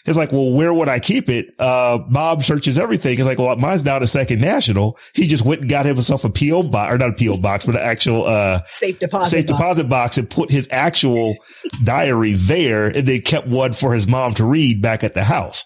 It's 0.05 0.17
like, 0.17 0.31
well, 0.31 0.53
where 0.53 0.73
would 0.73 0.87
I 0.89 0.99
keep 0.99 1.29
it? 1.29 1.53
Uh, 1.59 1.97
Bob 1.99 2.43
searches 2.43 2.79
everything. 2.79 3.13
It's 3.13 3.23
like, 3.27 3.37
well, 3.37 3.55
mine's 3.57 3.83
down 3.83 4.01
at 4.01 4.07
Second 4.09 4.41
National. 4.41 4.97
He 5.13 5.27
just 5.27 5.43
went 5.45 5.61
and 5.61 5.69
got 5.69 5.85
himself 5.85 6.23
a 6.23 6.29
PO 6.29 6.63
box, 6.63 6.93
or 6.93 6.97
not 6.97 7.09
a 7.09 7.13
PO 7.13 7.37
box, 7.37 7.65
but 7.65 7.75
an 7.75 7.81
actual, 7.81 8.25
uh, 8.25 8.61
safe 8.63 8.97
deposit, 8.99 9.29
safe 9.29 9.47
box. 9.47 9.59
deposit 9.59 9.89
box 9.89 10.17
and 10.17 10.29
put 10.29 10.49
his 10.49 10.67
actual 10.71 11.35
diary 11.83 12.33
there. 12.33 12.87
And 12.87 13.07
they 13.07 13.19
kept 13.19 13.47
one 13.47 13.73
for 13.73 13.93
his 13.93 14.07
mom 14.07 14.33
to 14.35 14.45
read 14.45 14.81
back 14.81 15.03
at 15.03 15.13
the 15.13 15.23
house. 15.23 15.65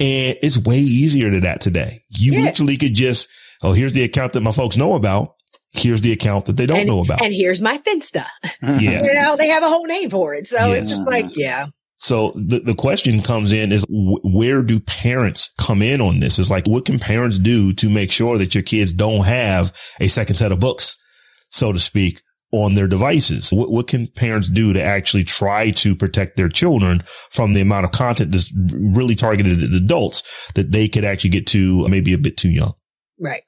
And 0.00 0.36
it's 0.42 0.58
way 0.58 0.78
easier 0.78 1.30
than 1.30 1.40
that 1.42 1.60
today. 1.60 2.00
You 2.10 2.32
Yeah. 2.32 2.44
literally 2.46 2.76
could 2.76 2.94
just, 2.94 3.28
oh, 3.62 3.72
here's 3.72 3.92
the 3.92 4.02
account 4.04 4.32
that 4.32 4.40
my 4.40 4.52
folks 4.52 4.76
know 4.76 4.94
about. 4.94 5.34
Here's 5.74 6.00
the 6.02 6.12
account 6.12 6.46
that 6.46 6.56
they 6.56 6.66
don't 6.66 6.80
and, 6.80 6.88
know 6.88 7.00
about. 7.02 7.22
And 7.22 7.32
here's 7.32 7.62
my 7.62 7.78
Finsta. 7.78 8.24
yeah. 8.62 9.02
You 9.02 9.14
know, 9.14 9.36
they 9.36 9.48
have 9.48 9.62
a 9.62 9.68
whole 9.68 9.86
name 9.86 10.10
for 10.10 10.34
it. 10.34 10.46
So 10.46 10.72
it's 10.72 10.86
just 10.86 11.06
like, 11.06 11.34
yeah. 11.36 11.66
So 12.02 12.32
the, 12.34 12.58
the 12.58 12.74
question 12.74 13.22
comes 13.22 13.52
in 13.52 13.70
is 13.70 13.84
wh- 13.84 14.24
where 14.24 14.64
do 14.64 14.80
parents 14.80 15.50
come 15.56 15.82
in 15.82 16.00
on 16.00 16.18
this? 16.18 16.40
It's 16.40 16.50
like, 16.50 16.66
what 16.66 16.84
can 16.84 16.98
parents 16.98 17.38
do 17.38 17.72
to 17.74 17.88
make 17.88 18.10
sure 18.10 18.38
that 18.38 18.56
your 18.56 18.64
kids 18.64 18.92
don't 18.92 19.24
have 19.24 19.72
a 20.00 20.08
second 20.08 20.34
set 20.34 20.50
of 20.50 20.58
books, 20.58 20.96
so 21.50 21.72
to 21.72 21.78
speak, 21.78 22.20
on 22.50 22.74
their 22.74 22.88
devices? 22.88 23.52
What, 23.52 23.70
what 23.70 23.86
can 23.86 24.08
parents 24.16 24.48
do 24.48 24.72
to 24.72 24.82
actually 24.82 25.22
try 25.22 25.70
to 25.70 25.94
protect 25.94 26.36
their 26.36 26.48
children 26.48 27.02
from 27.06 27.52
the 27.52 27.60
amount 27.60 27.84
of 27.84 27.92
content 27.92 28.32
that's 28.32 28.52
really 28.72 29.14
targeted 29.14 29.62
at 29.62 29.70
adults 29.70 30.50
that 30.56 30.72
they 30.72 30.88
could 30.88 31.04
actually 31.04 31.30
get 31.30 31.46
to 31.48 31.86
maybe 31.88 32.14
a 32.14 32.18
bit 32.18 32.36
too 32.36 32.50
young? 32.50 32.72
Right. 33.20 33.44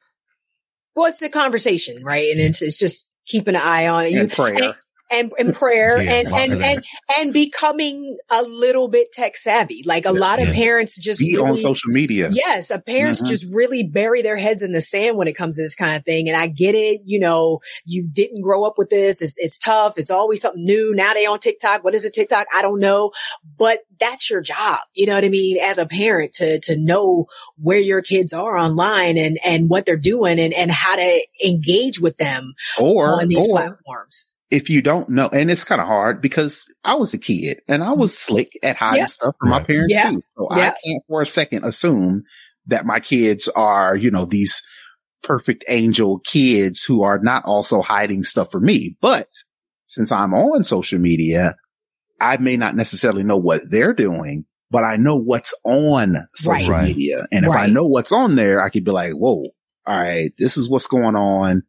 Well, 0.95 1.07
it's 1.07 1.19
the 1.19 1.29
conversation, 1.29 2.05
right? 2.05 2.31
And 2.31 2.39
it's, 2.39 2.63
it's 2.63 2.79
just 2.79 3.05
keeping 3.27 3.57
an 3.57 3.63
eye 3.65 3.89
on 3.89 4.05
it. 4.05 4.13
You- 4.13 4.21
And 4.21 4.31
prayer. 4.31 4.55
And, 4.63 4.75
and, 5.15 5.33
and 5.39 5.55
prayer 5.55 6.01
Yeah, 6.01 6.13
and, 6.13 6.29
and, 6.29 6.63
and, 6.63 6.85
and 7.19 7.33
becoming 7.33 8.19
a 8.31 8.43
little 8.43 8.89
bit 8.89 9.13
tech 9.13 9.37
savvy. 9.37 9.83
Like 9.85 10.07
a 10.07 10.13
lot 10.13 10.41
of 10.41 10.49
Yeah. 10.49 10.55
parents 10.55 10.99
just 10.99 11.21
Be 11.21 11.39
on 11.39 11.57
social 11.57 11.91
media. 11.91 12.31
Yes, 12.33 12.71
parents 12.87 13.23
Mhm. 13.23 13.29
just 13.29 13.47
really 13.53 13.83
bury 13.85 14.23
their 14.23 14.37
heads 14.37 14.63
in 14.63 14.73
the 14.73 14.81
sand 14.81 15.17
when 15.17 15.29
it 15.29 15.35
comes 15.35 15.57
to 15.57 15.63
this 15.63 15.75
kind 15.75 15.97
of 15.97 16.05
thing. 16.05 16.29
And 16.29 16.37
I 16.37 16.47
get 16.49 16.75
it. 16.75 17.03
You 17.05 17.21
know, 17.21 17.61
you 17.85 18.09
didn't 18.13 18.43
grow 18.43 18.65
up 18.65 18.75
with 18.77 18.91
this. 18.91 19.23
It's, 19.23 19.35
it's 19.37 19.59
tough. 19.59 19.95
It's 19.99 20.11
always 20.11 20.41
something 20.41 20.65
new. 20.65 20.95
Now 20.95 21.15
they 21.15 21.27
on 21.27 21.39
TikTok. 21.39 21.85
What 21.85 21.95
is 21.95 22.05
a 22.05 22.11
TikTok? 22.11 22.47
I 22.55 22.63
don't 22.63 22.81
know, 22.81 23.13
but 23.57 23.81
that's 24.01 24.29
your 24.31 24.41
job. 24.41 24.81
You 24.95 25.07
know 25.07 25.15
what 25.15 25.25
I 25.25 25.29
mean? 25.29 25.59
As 25.59 25.79
a 25.79 25.87
parent 25.87 26.33
to, 26.35 26.61
to 26.61 26.77
know 26.77 27.27
where 27.57 27.79
your 27.79 28.03
kids 28.03 28.33
are 28.33 28.57
online 28.57 29.17
and, 29.17 29.39
and 29.45 29.69
what 29.69 29.87
they're 29.87 29.97
doing 29.97 30.39
and, 30.39 30.53
and 30.53 30.71
how 30.71 30.97
to 30.97 31.27
engage 31.45 32.01
with 32.01 32.17
them 32.17 32.55
Or, 32.81 33.21
on 33.21 33.29
these 33.29 33.45
or 33.45 33.49
platforms. 33.49 34.29
If 34.55 34.71
you 34.71 34.81
don't 34.83 35.09
know, 35.11 35.29
and 35.33 35.51
it's 35.51 35.65
kind 35.65 35.81
of 35.81 35.87
hard 35.87 36.23
because 36.23 36.67
I 36.85 36.95
was 36.95 37.13
a 37.13 37.19
kid 37.19 37.61
and 37.69 37.83
I 37.83 37.93
was 37.93 38.17
slick 38.17 38.57
at 38.63 38.77
hiding 38.77 39.01
Yeah. 39.01 39.07
stuff 39.07 39.35
from 39.41 39.51
my 39.51 39.63
parents 39.63 39.93
Yeah. 39.93 40.11
too. 40.11 40.21
So 40.37 40.49
Yeah. 40.57 40.69
I 40.71 40.75
can't 40.87 41.03
for 41.09 41.21
a 41.23 41.27
second 41.27 41.65
assume 41.65 42.23
that 42.67 42.87
my 42.87 43.01
kids 43.01 43.49
are, 43.49 43.97
you 43.97 44.11
know, 44.11 44.25
these 44.25 44.63
perfect 45.23 45.65
angel 45.69 46.21
kids 46.21 46.85
who 46.85 47.03
are 47.03 47.19
not 47.19 47.45
also 47.47 47.83
hiding 47.83 48.23
stuff 48.25 48.53
from 48.53 48.65
me. 48.65 48.97
But 49.01 49.29
since 49.87 50.13
I'm 50.13 50.33
on 50.35 50.63
social 50.65 50.99
media, 51.01 51.57
I 52.21 52.37
may 52.37 52.57
not 52.57 52.77
necessarily 52.77 53.23
know 53.25 53.37
what 53.37 53.63
they're 53.71 53.93
doing, 53.93 54.45
but 54.71 54.85
I 54.85 54.97
know 54.97 55.17
what's 55.17 55.53
on 55.65 56.17
social 56.35 56.73
Right. 56.75 56.89
media. 56.89 57.27
And 57.33 57.45
if 57.45 57.51
I 57.51 57.67
know 57.67 57.85
what's 57.87 58.13
on 58.13 58.37
there, 58.37 58.63
I 58.63 58.69
could 58.71 58.85
be 58.85 58.93
like, 58.93 59.13
whoa, 59.15 59.47
all 59.87 59.99
right, 59.99 60.31
this 60.39 60.57
is 60.57 60.71
what's 60.71 60.87
going 60.87 61.17
on. 61.17 61.63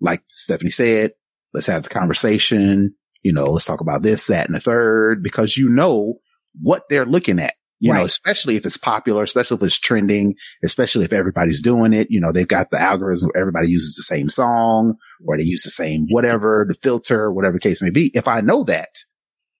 Like 0.00 0.22
Stephanie 0.26 0.70
said, 0.70 1.12
let's 1.54 1.66
have 1.66 1.82
the 1.84 1.88
conversation. 1.88 2.94
You 3.22 3.32
know, 3.32 3.50
let's 3.50 3.64
talk 3.64 3.80
about 3.80 4.02
this, 4.02 4.26
that, 4.26 4.46
and 4.46 4.54
the 4.54 4.60
third, 4.60 5.22
because 5.22 5.56
you 5.56 5.68
know 5.68 6.14
what 6.60 6.82
they're 6.88 7.06
looking 7.06 7.38
at. 7.38 7.54
You 7.78 7.92
know, 7.92 8.04
especially 8.04 8.54
if 8.54 8.64
it's 8.64 8.76
popular, 8.76 9.24
especially 9.24 9.56
if 9.56 9.62
it's 9.64 9.76
trending, 9.78 10.36
especially 10.62 11.04
if 11.04 11.12
everybody's 11.12 11.60
doing 11.60 11.92
it. 11.92 12.06
You 12.10 12.20
know, 12.20 12.30
they've 12.30 12.46
got 12.46 12.70
the 12.70 12.78
algorithm 12.80 13.30
where 13.32 13.40
everybody 13.42 13.68
uses 13.70 13.96
the 13.96 14.04
same 14.04 14.28
song 14.28 14.94
or 15.26 15.36
they 15.36 15.42
use 15.42 15.64
the 15.64 15.70
same 15.70 16.06
whatever, 16.08 16.64
the 16.68 16.76
filter, 16.76 17.32
whatever 17.32 17.54
the 17.54 17.60
case 17.60 17.82
may 17.82 17.90
be. 17.90 18.12
If 18.14 18.28
I 18.28 18.40
know 18.40 18.62
that, 18.64 18.90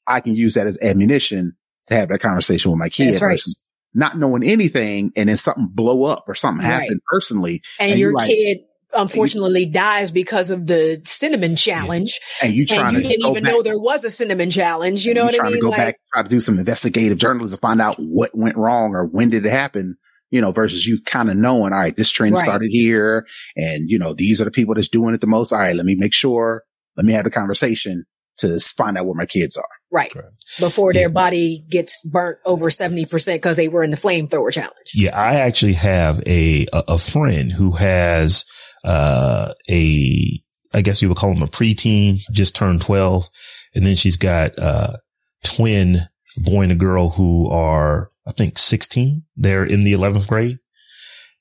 I 0.07 0.21
can 0.21 0.37
use 0.37 0.55
that 0.55 0.69
as 0.69 0.79
ammunition 0.81 1.57
to 1.87 1.95
have 1.95 2.11
that 2.11 2.21
conversation 2.21 2.71
with 2.71 2.79
my 2.79 2.89
kid 2.89 3.15
right. 3.15 3.33
versus 3.33 3.61
not 3.93 4.17
knowing 4.17 4.45
anything 4.45 5.11
and 5.17 5.29
then 5.29 5.37
something 5.37 5.69
blow 5.73 6.05
up 6.05 6.23
or 6.29 6.37
something 6.37 6.65
Right. 6.65 6.83
happen 6.83 7.01
personally. 7.11 7.61
And, 7.81 7.91
And 7.91 8.01
your 8.01 8.13
like- 8.13 8.29
kid 8.31 8.59
unfortunately 8.95 9.67
dies 9.67 10.11
because 10.11 10.51
of 10.51 10.67
the 10.67 11.01
cinnamon 11.05 11.57
challenge. 11.57 12.19
And 12.43 12.53
you 12.55 12.67
And 12.71 12.97
you 12.97 13.03
to 13.03 13.09
didn't 13.09 13.23
go 13.23 13.31
even 13.31 13.45
back 13.45 13.53
know 13.53 13.63
there 13.63 13.79
was 13.79 14.05
a 14.05 14.11
cinnamon 14.11 14.51
challenge. 14.51 15.05
You 15.07 15.15
know 15.15 15.23
you 15.23 15.27
what 15.27 15.35
I 15.35 15.37
mean? 15.37 15.41
trying 15.41 15.53
to 15.55 15.61
go 15.61 15.69
Like- 15.71 15.77
back, 15.79 15.97
try 16.13 16.23
to 16.23 16.29
do 16.29 16.41
some 16.41 16.59
investigative 16.59 17.19
journalism, 17.19 17.57
to 17.57 17.61
find 17.61 17.81
out 17.81 17.97
what 17.99 18.31
went 18.35 18.57
wrong 18.57 18.95
or 18.95 19.07
when 19.07 19.31
did 19.31 19.47
it 19.47 19.51
happen, 19.51 19.97
you 20.31 20.41
know, 20.41 20.53
versus 20.53 20.87
you 20.87 21.01
kind 21.05 21.31
of 21.31 21.37
knowing, 21.37 21.73
all 21.73 21.79
right, 21.79 21.97
this 21.97 22.11
trend 22.11 22.35
Right. 22.35 22.45
started 22.45 22.69
here 22.71 23.27
and, 23.57 23.89
you 23.89 23.99
know, 23.99 24.15
these 24.15 24.41
are 24.41 24.45
the 24.45 24.51
people 24.51 24.75
that's 24.75 24.89
doing 24.89 25.15
it 25.15 25.21
the 25.21 25.27
most. 25.27 25.53
All 25.53 25.59
right, 25.59 25.77
let 25.77 25.87
me 25.87 25.95
make 25.95 26.13
sure, 26.15 26.63
let 26.97 27.07
me 27.07 27.13
have 27.13 27.27
a 27.27 27.31
conversation 27.31 28.05
to 28.39 28.59
find 28.59 28.97
out 28.99 29.05
where 29.07 29.15
my 29.15 29.27
kids 29.27 29.57
are. 29.57 29.65
Right. 29.91 30.13
Right. 30.15 30.25
Before 30.59 30.93
their 30.95 31.03
Yeah. 31.03 31.09
body 31.09 31.65
gets 31.69 32.01
burnt 32.05 32.39
over 32.47 32.71
70% 32.71 33.37
because 33.43 33.57
they 33.57 33.69
were 33.69 33.85
in 33.85 33.91
the 33.91 33.97
flamethrower 33.97 34.51
challenge. 34.51 34.73
Yeah, 34.95 35.17
I 35.19 35.35
actually 35.37 35.75
have 35.75 36.23
a 36.27 36.67
a, 36.73 36.83
a 36.89 36.99
friend 36.99 37.53
who 37.53 37.73
has 37.73 38.45
uh 38.85 39.55
a 39.71 40.43
I 40.75 40.83
guess 40.83 41.03
you 41.03 41.09
would 41.09 41.19
call 41.19 41.33
him 41.33 41.43
a 41.43 41.49
preteen, 41.49 42.21
just 42.33 42.55
turned 42.57 42.81
twelve, 42.81 43.29
and 43.75 43.85
then 43.87 43.97
she's 43.97 44.17
got 44.17 44.59
uh 44.59 44.97
twin 45.45 45.97
boy 46.37 46.63
and 46.63 46.73
a 46.73 46.77
girl 46.77 47.11
who 47.11 47.49
are 47.51 48.11
I 48.27 48.33
think 48.33 48.59
sixteen. 48.59 49.25
They're 49.37 49.65
in 49.65 49.85
the 49.85 49.93
eleventh 49.93 50.29
grade, 50.29 50.59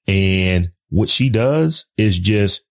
and 0.08 0.70
what 0.90 1.10
she 1.10 1.30
does 1.30 1.86
is 1.98 2.20
just, 2.20 2.64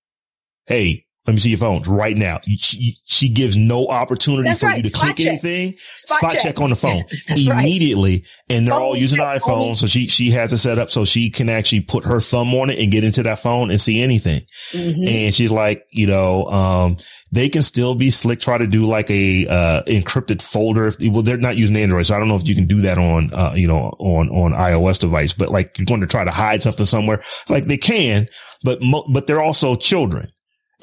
hey. 0.67 1.07
Let 1.31 1.35
me 1.35 1.39
see 1.41 1.51
your 1.51 1.59
phones 1.59 1.87
right 1.87 2.17
now. 2.17 2.41
She, 2.45 2.97
she 3.05 3.29
gives 3.29 3.57
no 3.57 3.87
opportunity 3.87 4.49
That's 4.49 4.59
for 4.61 4.67
right. 4.67 4.79
you 4.79 4.83
to 4.83 4.89
Spot 4.91 5.03
click 5.05 5.17
check. 5.19 5.27
anything. 5.27 5.75
Spot 5.77 6.19
Spot, 6.19 6.33
check. 6.33 6.43
check. 6.43 6.61
on 6.61 6.71
the 6.71 6.77
phone 6.85 7.05
That's 7.29 7.49
right. 7.49 7.61
immediately, 7.61 8.25
and 8.49 8.67
they're 8.67 8.75
all 8.75 8.97
using 8.97 9.19
check 9.19 9.41
iPhones. 9.43 9.49
only. 9.51 9.75
So 9.75 9.87
she 9.87 10.09
she 10.09 10.31
has 10.31 10.53
it 10.53 10.59
set 10.59 10.81
up 10.81 10.91
so 10.91 11.05
she 11.05 11.31
can 11.31 11.49
actually 11.49 11.83
put 11.83 12.05
her 12.05 12.19
thumb 12.19 12.53
on 12.55 12.69
it 12.71 12.81
and 12.81 12.91
get 12.91 13.05
into 13.05 13.23
that 13.23 13.39
phone 13.39 13.71
and 13.71 13.81
see 13.81 14.03
anything. 14.03 14.41
Mhm. 14.73 15.09
And 15.09 15.33
she's 15.35 15.53
like, 15.53 15.85
you 15.93 16.09
know, 16.09 16.47
um, 16.47 16.97
they 17.31 17.49
can 17.49 17.63
still 17.63 17.95
be 17.95 18.11
slick, 18.11 18.41
try 18.41 18.59
to 18.59 18.67
do 18.67 18.87
like 18.87 19.09
a 19.09 19.47
uh, 19.47 19.83
encrypted 19.85 20.43
folder. 20.43 20.89
If 20.89 20.97
well, 21.01 21.23
they're 21.23 21.37
not 21.37 21.57
using 21.57 21.77
Android, 21.77 22.07
so 22.07 22.17
I 22.17 22.19
don't 22.19 22.27
know 22.27 22.35
if 22.35 22.49
you 22.49 22.57
can 22.57 22.67
do 22.67 22.81
that 22.81 22.99
on 22.99 23.33
uh, 23.33 23.53
you 23.55 23.69
know 23.69 23.95
on 24.01 24.31
on 24.31 24.51
iOS 24.53 24.99
device. 24.99 25.33
But 25.35 25.51
like 25.51 25.79
you're 25.79 25.87
going 25.87 26.01
to 26.01 26.09
try 26.09 26.25
to 26.25 26.33
hide 26.33 26.61
something 26.63 26.87
somewhere, 26.87 27.21
like 27.49 27.67
they 27.67 27.77
can, 27.77 28.27
but 28.65 28.83
mo- 28.83 29.07
but 29.13 29.29
they're 29.29 29.41
also 29.41 29.77
children. 29.77 30.27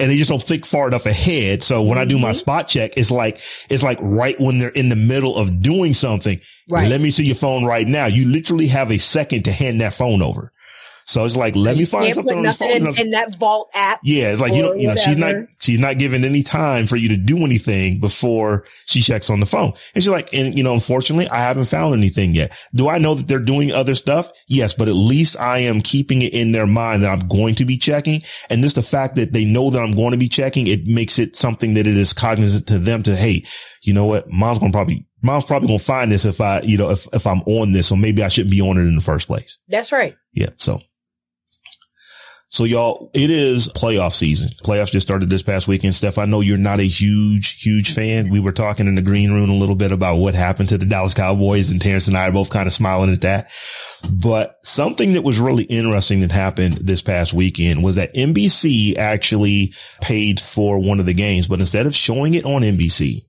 And 0.00 0.10
they 0.10 0.16
just 0.16 0.30
don't 0.30 0.42
think 0.42 0.64
far 0.64 0.86
enough 0.86 1.06
ahead. 1.06 1.62
So 1.62 1.82
when 1.82 1.98
I 1.98 2.04
do 2.04 2.18
my 2.18 2.30
Mhm. 2.30 2.36
spot 2.36 2.68
check, 2.68 2.92
it's 2.96 3.10
like, 3.10 3.40
it's 3.68 3.82
like 3.82 3.98
right 4.00 4.38
when 4.40 4.58
they're 4.58 4.68
in 4.70 4.90
the 4.90 4.96
middle 4.96 5.34
of 5.36 5.60
doing 5.60 5.92
something. 5.92 6.40
Right. 6.68 6.88
Let 6.88 7.00
me 7.00 7.10
see 7.10 7.24
your 7.24 7.34
phone 7.34 7.64
right 7.64 7.86
now. 7.86 8.06
You 8.06 8.26
literally 8.26 8.68
have 8.68 8.92
a 8.92 8.98
second 8.98 9.44
to 9.46 9.52
hand 9.52 9.80
that 9.80 9.92
phone 9.94 10.22
over. 10.22 10.52
So 11.08 11.24
it's 11.24 11.36
like, 11.36 11.56
let 11.56 11.78
me 11.78 11.86
find 11.86 12.14
something 12.14 12.36
on 12.36 12.42
this 12.42 12.58
phone. 12.58 12.70
in, 12.70 13.00
in 13.00 13.10
that 13.12 13.34
vault 13.36 13.70
app. 13.74 14.00
yeah, 14.04 14.30
it's 14.30 14.42
like 14.42 14.52
you 14.52 14.60
know, 14.60 14.74
you 14.74 14.88
know, 14.88 14.94
she's 14.94 15.16
not 15.16 15.36
she's 15.58 15.78
not 15.78 15.96
given 15.96 16.22
any 16.22 16.42
time 16.42 16.86
for 16.86 16.96
you 16.96 17.08
to 17.08 17.16
do 17.16 17.38
anything 17.38 17.98
before 17.98 18.66
she 18.84 19.00
checks 19.00 19.30
on 19.30 19.40
the 19.40 19.46
phone. 19.46 19.72
And 19.94 20.04
she's 20.04 20.10
like, 20.10 20.34
and 20.34 20.54
you 20.54 20.62
know, 20.62 20.74
unfortunately, 20.74 21.26
I 21.30 21.38
haven't 21.38 21.64
found 21.64 21.94
anything 21.94 22.34
yet. 22.34 22.52
Do 22.74 22.90
I 22.90 22.98
know 22.98 23.14
that 23.14 23.26
they're 23.26 23.38
doing 23.38 23.72
other 23.72 23.94
stuff? 23.94 24.30
Yes, 24.48 24.74
but 24.74 24.86
at 24.88 24.94
least 24.94 25.40
I 25.40 25.60
am 25.60 25.80
keeping 25.80 26.20
it 26.20 26.34
in 26.34 26.52
their 26.52 26.66
mind 26.66 27.02
that 27.02 27.10
I'm 27.10 27.26
going 27.26 27.54
to 27.54 27.64
be 27.64 27.78
checking. 27.78 28.20
And 28.50 28.62
just 28.62 28.74
the 28.74 28.82
fact 28.82 29.14
that 29.14 29.32
they 29.32 29.46
know 29.46 29.70
that 29.70 29.80
I'm 29.80 29.92
going 29.92 30.12
to 30.12 30.18
be 30.18 30.28
checking, 30.28 30.66
it 30.66 30.86
makes 30.86 31.18
it 31.18 31.36
something 31.36 31.72
that 31.72 31.86
it 31.86 31.96
is 31.96 32.12
cognizant 32.12 32.66
to 32.68 32.78
them 32.78 33.02
to, 33.04 33.16
hey, 33.16 33.44
you 33.80 33.94
know 33.94 34.04
what? 34.04 34.28
Mom's 34.28 34.58
going 34.58 34.72
to 34.72 34.76
probably, 34.76 35.06
mom's 35.22 35.46
probably 35.46 35.68
going 35.68 35.78
to 35.78 35.84
find 35.86 36.12
this 36.12 36.26
if 36.26 36.42
I, 36.42 36.60
you 36.60 36.76
know, 36.76 36.90
if, 36.90 37.08
if 37.14 37.26
I'm 37.26 37.40
on 37.46 37.72
this. 37.72 37.86
So 37.86 37.96
maybe 37.96 38.22
I 38.22 38.28
shouldn't 38.28 38.50
be 38.50 38.60
on 38.60 38.76
it 38.76 38.82
in 38.82 38.94
the 38.94 39.00
first 39.00 39.26
place. 39.26 39.56
That's 39.68 39.90
right. 39.90 40.14
Yeah. 40.34 40.50
So, 40.56 40.82
so 42.50 42.64
y'all, 42.64 43.10
it 43.12 43.28
is 43.28 43.68
playoff 43.68 44.14
season. 44.14 44.48
Playoffs 44.64 44.90
just 44.90 45.06
started 45.06 45.28
this 45.28 45.42
past 45.42 45.68
weekend. 45.68 45.94
Steph, 45.94 46.16
I 46.16 46.24
know 46.24 46.40
you're 46.40 46.56
not 46.56 46.80
a 46.80 46.86
huge, 46.86 47.62
huge 47.62 47.92
fan. 47.92 48.30
We 48.30 48.40
were 48.40 48.52
talking 48.52 48.86
in 48.86 48.94
the 48.94 49.02
green 49.02 49.32
room 49.32 49.50
a 49.50 49.54
little 49.54 49.74
bit 49.74 49.92
about 49.92 50.16
what 50.16 50.34
happened 50.34 50.70
to 50.70 50.78
the 50.78 50.86
Dallas 50.86 51.12
Cowboys 51.12 51.70
and 51.70 51.80
Terrence 51.80 52.08
and 52.08 52.16
I 52.16 52.28
are 52.28 52.32
both 52.32 52.48
kind 52.48 52.66
of 52.66 52.72
smiling 52.72 53.12
at 53.12 53.20
that. 53.20 53.50
But 54.10 54.56
something 54.62 55.12
that 55.12 55.24
was 55.24 55.38
really 55.38 55.64
interesting 55.64 56.20
that 56.20 56.32
happened 56.32 56.78
this 56.78 57.02
past 57.02 57.34
weekend 57.34 57.84
was 57.84 57.96
that 57.96 58.14
NBC 58.14 58.96
actually 58.96 59.74
paid 60.00 60.40
for 60.40 60.78
one 60.78 61.00
of 61.00 61.06
the 61.06 61.14
games, 61.14 61.48
but 61.48 61.60
instead 61.60 61.86
of 61.86 61.94
showing 61.94 62.32
it 62.32 62.46
on 62.46 62.62
NBC, 62.62 63.20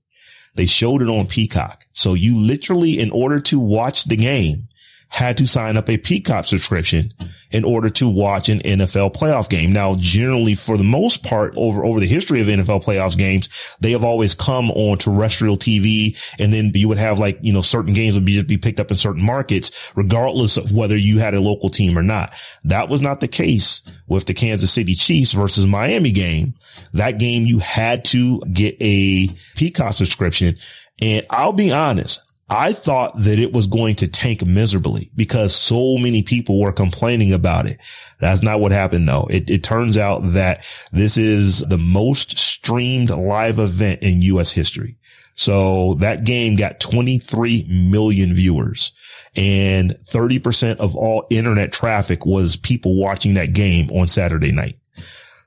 they 0.55 0.65
showed 0.65 1.01
it 1.01 1.09
on 1.09 1.27
Peacock. 1.27 1.83
So 1.91 2.13
you 2.13 2.37
literally, 2.37 2.99
in 2.99 3.11
order 3.11 3.41
to 3.41 3.59
watch 3.59 4.05
the 4.05 4.15
game, 4.15 4.68
had 5.09 5.37
to 5.39 5.47
sign 5.47 5.75
up 5.75 5.89
a 5.89 5.97
Peacock 5.97 6.45
subscription 6.45 7.11
in 7.51 7.63
order 7.63 7.89
to 7.89 8.07
watch 8.07 8.47
an 8.47 8.59
NFL 8.59 9.13
playoff 9.13 9.49
game. 9.49 9.71
Now, 9.71 9.95
generally, 9.97 10.53
for 10.53 10.77
the 10.77 10.83
most 10.83 11.23
part, 11.23 11.53
over, 11.57 11.83
over 11.83 11.99
the 11.99 12.07
history 12.07 12.41
of 12.41 12.47
NFL 12.47 12.83
playoffs 12.83 13.17
games, 13.17 13.75
they 13.81 13.91
have 13.91 14.03
always 14.03 14.35
come 14.35 14.69
on 14.69 14.99
terrestrial 14.99 15.57
TV. 15.57 16.15
And 16.39 16.53
then 16.53 16.71
you 16.75 16.87
would 16.87 16.99
have 16.99 17.17
like, 17.17 17.39
you 17.41 17.51
know, 17.51 17.61
certain 17.61 17.93
games 17.93 18.13
would 18.13 18.23
be, 18.23 18.35
just 18.35 18.47
be 18.47 18.59
picked 18.59 18.79
up 18.79 18.91
in 18.91 18.97
certain 18.97 19.23
markets, 19.23 19.91
regardless 19.95 20.57
of 20.57 20.71
whether 20.71 20.95
you 20.95 21.17
had 21.17 21.33
a 21.33 21.41
local 21.41 21.69
team 21.69 21.97
or 21.97 22.03
not. 22.03 22.33
That 22.63 22.87
was 22.87 23.01
not 23.01 23.19
the 23.19 23.27
case 23.27 23.81
with 24.07 24.27
the 24.27 24.35
Kansas 24.35 24.71
City 24.71 24.93
Chiefs 24.93 25.33
versus 25.33 25.65
Miami 25.65 26.11
game. 26.11 26.53
That 26.93 27.17
game, 27.17 27.45
you 27.45 27.57
had 27.59 28.05
to 28.05 28.41
get 28.41 28.77
a 28.79 29.27
Peacock 29.55 29.95
subscription. 29.95 30.57
And 31.01 31.25
I'll 31.31 31.53
be 31.53 31.71
honest, 31.71 32.28
I 32.49 32.73
thought 32.73 33.15
that 33.15 33.37
it 33.37 33.53
was 33.53 33.67
going 33.67 33.95
to 33.95 34.07
tank 34.07 34.43
miserably 34.45 35.11
because 35.15 35.55
so 35.55 35.97
many 35.97 36.23
people 36.23 36.59
were 36.59 36.71
complaining 36.71 37.31
about 37.31 37.67
it. 37.67 37.79
That's 38.19 38.41
not 38.41 38.59
what 38.59 38.71
happened 38.71 39.07
though. 39.07 39.27
It, 39.29 39.49
it 39.49 39.63
turns 39.63 39.97
out 39.97 40.19
that 40.33 40.65
this 40.91 41.17
is 41.17 41.59
the 41.59 41.77
most 41.77 42.39
streamed 42.39 43.11
live 43.11 43.59
event 43.59 44.01
in 44.01 44.21
U.S. 44.23 44.51
history. 44.51 44.97
So 45.35 45.93
that 45.95 46.25
game 46.25 46.55
got 46.55 46.79
23 46.79 47.67
million 47.69 48.33
viewers 48.33 48.93
and 49.35 49.91
30% 49.91 50.77
of 50.77 50.95
all 50.95 51.27
internet 51.29 51.71
traffic 51.71 52.25
was 52.25 52.57
people 52.57 52.99
watching 52.99 53.35
that 53.35 53.53
game 53.53 53.89
on 53.91 54.07
Saturday 54.07 54.51
night. 54.51 54.75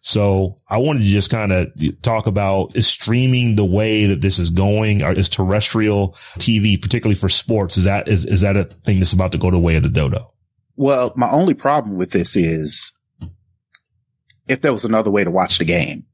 So 0.04 0.56
I 0.68 0.78
wanted 0.78 1.00
to 1.00 1.06
just 1.06 1.30
kind 1.30 1.52
of 1.52 1.70
talk 2.02 2.26
about 2.26 2.76
is 2.76 2.88
streaming 2.88 3.54
the 3.54 3.64
way 3.64 4.06
that 4.06 4.20
this 4.20 4.40
is 4.40 4.50
going 4.50 5.02
or 5.02 5.12
is 5.12 5.28
terrestrial 5.28 6.10
TV, 6.38 6.80
particularly 6.80 7.14
for 7.14 7.28
sports. 7.28 7.76
Is 7.76 7.84
that, 7.84 8.08
is, 8.08 8.24
is 8.24 8.40
that 8.40 8.56
a 8.56 8.64
thing 8.64 8.98
that's 8.98 9.12
about 9.12 9.30
to 9.32 9.38
go 9.38 9.52
the 9.52 9.60
way 9.60 9.76
of 9.76 9.84
the 9.84 9.88
dodo? 9.88 10.26
Well, 10.74 11.12
my 11.14 11.30
only 11.30 11.54
problem 11.54 11.96
with 11.96 12.10
this 12.10 12.36
is 12.36 12.92
if 14.48 14.60
there 14.60 14.72
was 14.72 14.84
another 14.84 15.10
way 15.10 15.22
to 15.22 15.30
watch 15.30 15.58
the 15.58 15.64
game, 15.64 16.04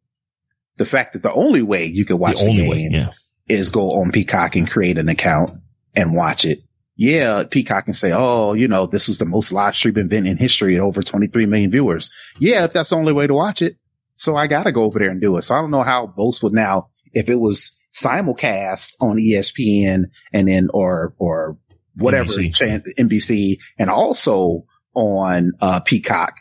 the 0.76 0.84
fact 0.84 1.14
that 1.14 1.22
the 1.22 1.32
only 1.32 1.62
way 1.62 1.86
you 1.86 2.04
could 2.04 2.18
watch 2.18 2.40
the, 2.40 2.44
the 2.46 2.56
game 2.56 2.68
way, 2.68 2.88
yeah. 2.90 3.08
is 3.48 3.70
go 3.70 3.88
on 3.88 4.12
Peacock 4.12 4.54
and 4.54 4.70
create 4.70 4.98
an 4.98 5.08
account 5.08 5.60
and 5.94 6.14
watch 6.14 6.44
it. 6.44 6.60
Yeah, 6.98 7.44
Peacock 7.48 7.84
can 7.84 7.94
say, 7.94 8.12
Oh, 8.12 8.54
you 8.54 8.66
know, 8.66 8.86
this 8.86 9.08
is 9.08 9.18
the 9.18 9.24
most 9.24 9.52
live 9.52 9.76
stream 9.76 9.96
event 9.96 10.26
in 10.26 10.36
history 10.36 10.80
over 10.80 11.00
23 11.00 11.46
million 11.46 11.70
viewers. 11.70 12.10
Yeah, 12.40 12.64
if 12.64 12.72
that's 12.72 12.90
the 12.90 12.96
only 12.96 13.12
way 13.12 13.28
to 13.28 13.34
watch 13.34 13.62
it. 13.62 13.76
So 14.16 14.34
I 14.34 14.48
got 14.48 14.64
to 14.64 14.72
go 14.72 14.82
over 14.82 14.98
there 14.98 15.10
and 15.10 15.20
do 15.20 15.36
it. 15.36 15.42
So 15.42 15.54
I 15.54 15.60
don't 15.60 15.70
know 15.70 15.84
how 15.84 16.08
both 16.08 16.42
would 16.42 16.52
now, 16.52 16.88
if 17.12 17.28
it 17.28 17.36
was 17.36 17.70
simulcast 17.94 18.94
on 19.00 19.16
ESPN 19.16 20.06
and 20.32 20.48
then, 20.48 20.68
or, 20.74 21.14
or 21.18 21.56
whatever, 21.94 22.32
NBC, 22.32 22.82
NBC 22.98 23.58
and 23.78 23.90
also 23.90 24.64
on, 24.92 25.52
uh, 25.60 25.78
Peacock, 25.78 26.34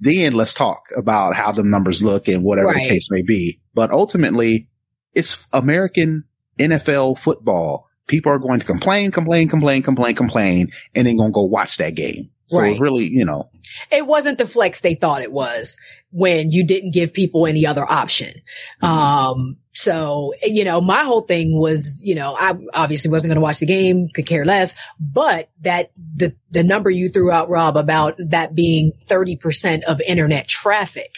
then 0.00 0.32
let's 0.32 0.54
talk 0.54 0.84
about 0.96 1.34
how 1.34 1.52
the 1.52 1.62
numbers 1.62 2.02
look 2.02 2.26
and 2.26 2.42
whatever 2.42 2.68
right. 2.68 2.84
the 2.84 2.88
case 2.88 3.10
may 3.10 3.20
be. 3.20 3.60
But 3.74 3.90
ultimately, 3.90 4.70
it's 5.14 5.46
American 5.52 6.24
NFL 6.58 7.18
football. 7.18 7.89
People 8.10 8.32
are 8.32 8.38
going 8.38 8.58
to 8.58 8.66
complain, 8.66 9.12
complain, 9.12 9.48
complain, 9.48 9.82
complain, 9.84 10.16
complain, 10.16 10.72
and 10.96 11.06
then 11.06 11.16
going 11.16 11.30
to 11.30 11.34
go 11.34 11.44
watch 11.44 11.76
that 11.76 11.94
game. 11.94 12.28
So 12.48 12.58
right. 12.58 12.80
really, 12.80 13.04
you 13.04 13.24
know, 13.24 13.48
it 13.92 14.04
wasn't 14.04 14.38
the 14.38 14.46
flex 14.48 14.80
they 14.80 14.96
thought 14.96 15.22
it 15.22 15.30
was 15.30 15.76
when 16.10 16.50
you 16.50 16.66
didn't 16.66 16.92
give 16.92 17.14
people 17.14 17.46
any 17.46 17.64
other 17.64 17.88
option. 17.88 18.34
Mm-hmm. 18.82 18.86
Um, 18.86 19.56
so, 19.70 20.34
you 20.42 20.64
know, 20.64 20.80
my 20.80 21.04
whole 21.04 21.20
thing 21.20 21.56
was, 21.56 22.02
you 22.02 22.16
know, 22.16 22.36
I 22.36 22.54
obviously 22.74 23.08
wasn't 23.08 23.28
going 23.28 23.36
to 23.36 23.40
watch 23.40 23.60
the 23.60 23.66
game, 23.66 24.08
could 24.12 24.26
care 24.26 24.44
less, 24.44 24.74
but 24.98 25.48
that 25.60 25.92
the, 26.16 26.34
the 26.50 26.64
number 26.64 26.90
you 26.90 27.08
threw 27.08 27.30
out, 27.30 27.48
Rob, 27.48 27.76
about 27.76 28.16
that 28.18 28.56
being 28.56 28.90
30% 29.08 29.84
of 29.84 30.00
internet 30.00 30.48
traffic, 30.48 31.14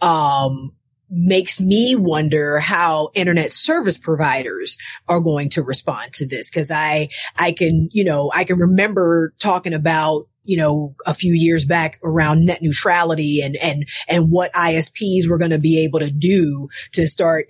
um, 0.00 0.72
makes 1.10 1.60
me 1.60 1.96
wonder 1.96 2.60
how 2.60 3.10
internet 3.14 3.50
service 3.50 3.98
providers 3.98 4.76
are 5.08 5.20
going 5.20 5.50
to 5.50 5.62
respond 5.62 6.12
to 6.14 6.26
this. 6.26 6.50
Cause 6.50 6.70
I, 6.70 7.08
I 7.36 7.52
can, 7.52 7.88
you 7.92 8.04
know, 8.04 8.30
I 8.34 8.44
can 8.44 8.58
remember 8.58 9.34
talking 9.38 9.74
about 9.74 10.26
you 10.42 10.56
know, 10.56 10.96
a 11.06 11.14
few 11.14 11.32
years 11.32 11.64
back 11.64 12.00
around 12.02 12.46
net 12.46 12.60
neutrality 12.62 13.40
and, 13.42 13.56
and, 13.56 13.86
and 14.08 14.30
what 14.30 14.52
ISPs 14.52 15.28
were 15.28 15.38
going 15.38 15.50
to 15.50 15.60
be 15.60 15.84
able 15.84 16.00
to 16.00 16.10
do 16.10 16.68
to 16.92 17.06
start 17.06 17.46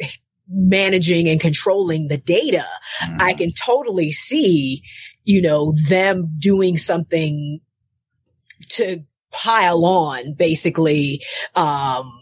managing 0.50 1.28
and 1.28 1.40
controlling 1.40 2.08
the 2.08 2.18
data. 2.18 2.66
Mm-hmm. 3.02 3.20
I 3.20 3.32
can 3.34 3.52
totally 3.52 4.12
see, 4.12 4.82
you 5.24 5.40
know, 5.40 5.72
them 5.88 6.34
doing 6.38 6.76
something 6.76 7.60
to 8.70 8.98
pile 9.30 9.84
on 9.84 10.34
basically, 10.34 11.22
um, 11.54 12.19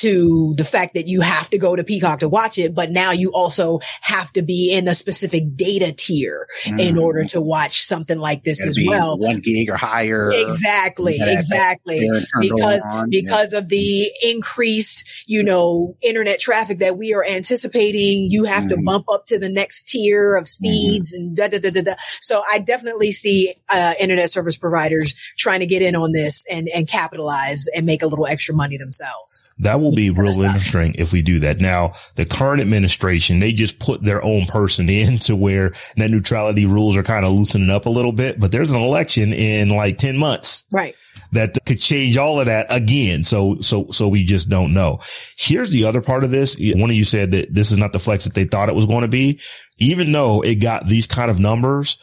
to 0.00 0.54
the 0.56 0.64
fact 0.64 0.94
that 0.94 1.06
you 1.06 1.20
have 1.20 1.48
to 1.50 1.58
go 1.58 1.74
to 1.74 1.84
Peacock 1.84 2.20
to 2.20 2.28
watch 2.28 2.58
it, 2.58 2.74
but 2.74 2.90
now 2.90 3.12
you 3.12 3.32
also 3.32 3.80
have 4.00 4.32
to 4.32 4.42
be 4.42 4.72
in 4.72 4.88
a 4.88 4.94
specific 4.94 5.56
data 5.56 5.92
tier 5.92 6.46
mm. 6.64 6.80
in 6.80 6.98
order 6.98 7.20
mm-hmm. 7.20 7.28
to 7.28 7.40
watch 7.40 7.82
something 7.82 8.18
like 8.18 8.42
this 8.44 8.64
as 8.66 8.78
well. 8.86 9.18
One 9.18 9.40
gig 9.40 9.68
or 9.70 9.76
higher. 9.76 10.30
Exactly. 10.30 11.18
Exactly. 11.20 12.08
Because, 12.40 12.82
because 13.08 13.52
yeah. 13.52 13.58
of 13.58 13.68
the 13.68 14.10
increased, 14.22 15.08
you 15.26 15.42
know, 15.42 15.96
internet 16.02 16.38
traffic 16.38 16.78
that 16.78 16.96
we 16.96 17.14
are 17.14 17.24
anticipating, 17.24 18.26
you 18.30 18.44
have 18.44 18.64
mm. 18.64 18.68
to 18.70 18.74
mm-hmm. 18.76 18.84
bump 18.84 19.06
up 19.10 19.26
to 19.26 19.38
the 19.38 19.48
next 19.48 19.88
tier 19.88 20.36
of 20.36 20.48
speeds 20.48 21.12
mm. 21.12 21.16
and 21.16 21.36
da, 21.36 21.48
da, 21.48 21.58
da, 21.58 21.70
da, 21.70 21.82
da. 21.82 21.94
So 22.20 22.42
I 22.50 22.58
definitely 22.58 23.12
see, 23.12 23.54
uh, 23.68 23.94
internet 24.00 24.30
service 24.30 24.56
providers 24.56 25.14
trying 25.38 25.60
to 25.60 25.66
get 25.66 25.82
in 25.82 25.96
on 25.96 26.12
this 26.12 26.44
and, 26.50 26.68
and 26.68 26.86
capitalize 26.88 27.66
and 27.74 27.86
make 27.86 28.02
a 28.02 28.06
little 28.06 28.26
extra 28.26 28.54
money 28.54 28.76
themselves. 28.76 29.44
That 29.58 29.80
will 29.80 29.94
be 29.94 30.10
real 30.10 30.42
interesting 30.42 30.94
if 30.98 31.12
we 31.12 31.22
do 31.22 31.40
that. 31.40 31.60
Now, 31.60 31.92
the 32.16 32.26
current 32.26 32.60
administration, 32.60 33.38
they 33.38 33.52
just 33.52 33.78
put 33.78 34.02
their 34.02 34.24
own 34.24 34.46
person 34.46 34.88
in 34.88 35.18
to 35.20 35.36
where 35.36 35.72
net 35.96 36.10
neutrality 36.10 36.66
rules 36.66 36.96
are 36.96 37.02
kind 37.02 37.24
of 37.24 37.32
loosening 37.32 37.70
up 37.70 37.86
a 37.86 37.90
little 37.90 38.12
bit, 38.12 38.38
but 38.40 38.52
there's 38.52 38.72
an 38.72 38.80
election 38.80 39.32
in 39.32 39.68
like 39.68 39.98
10 39.98 40.16
months. 40.16 40.64
Right. 40.70 40.94
That 41.32 41.58
could 41.66 41.80
change 41.80 42.16
all 42.16 42.40
of 42.40 42.46
that 42.46 42.66
again. 42.70 43.24
So, 43.24 43.60
so, 43.60 43.90
so 43.90 44.08
we 44.08 44.24
just 44.24 44.48
don't 44.48 44.72
know. 44.72 45.00
Here's 45.36 45.70
the 45.70 45.84
other 45.84 46.00
part 46.00 46.24
of 46.24 46.30
this. 46.30 46.56
One 46.58 46.90
of 46.90 46.96
you 46.96 47.04
said 47.04 47.32
that 47.32 47.52
this 47.52 47.72
is 47.72 47.78
not 47.78 47.92
the 47.92 47.98
flex 47.98 48.24
that 48.24 48.34
they 48.34 48.44
thought 48.44 48.68
it 48.68 48.74
was 48.74 48.86
going 48.86 49.02
to 49.02 49.08
be. 49.08 49.40
Even 49.78 50.12
though 50.12 50.42
it 50.42 50.56
got 50.56 50.86
these 50.86 51.06
kind 51.06 51.30
of 51.30 51.40
numbers, 51.40 51.98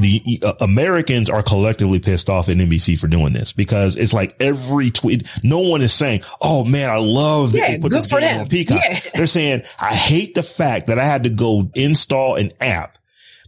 the 0.00 0.40
uh, 0.42 0.54
Americans 0.60 1.30
are 1.30 1.42
collectively 1.42 2.00
pissed 2.00 2.28
off 2.28 2.48
at 2.48 2.56
NBC 2.56 2.98
for 2.98 3.06
doing 3.06 3.32
this 3.32 3.52
because 3.52 3.96
it's 3.96 4.12
like 4.12 4.34
every 4.40 4.90
tweet, 4.90 5.28
no 5.42 5.60
one 5.60 5.82
is 5.82 5.92
saying, 5.92 6.22
Oh 6.40 6.64
man, 6.64 6.90
I 6.90 6.96
love 6.96 7.52
that 7.52 7.58
yeah, 7.58 7.70
they 7.72 7.78
put 7.78 7.92
this 7.92 8.06
game 8.06 8.20
them. 8.20 8.40
on 8.42 8.48
Peacock. 8.48 8.80
Yeah. 8.84 9.00
They're 9.14 9.26
saying, 9.26 9.62
I 9.78 9.94
hate 9.94 10.34
the 10.34 10.42
fact 10.42 10.88
that 10.88 10.98
I 10.98 11.04
had 11.04 11.24
to 11.24 11.30
go 11.30 11.70
install 11.74 12.36
an 12.36 12.52
app 12.60 12.98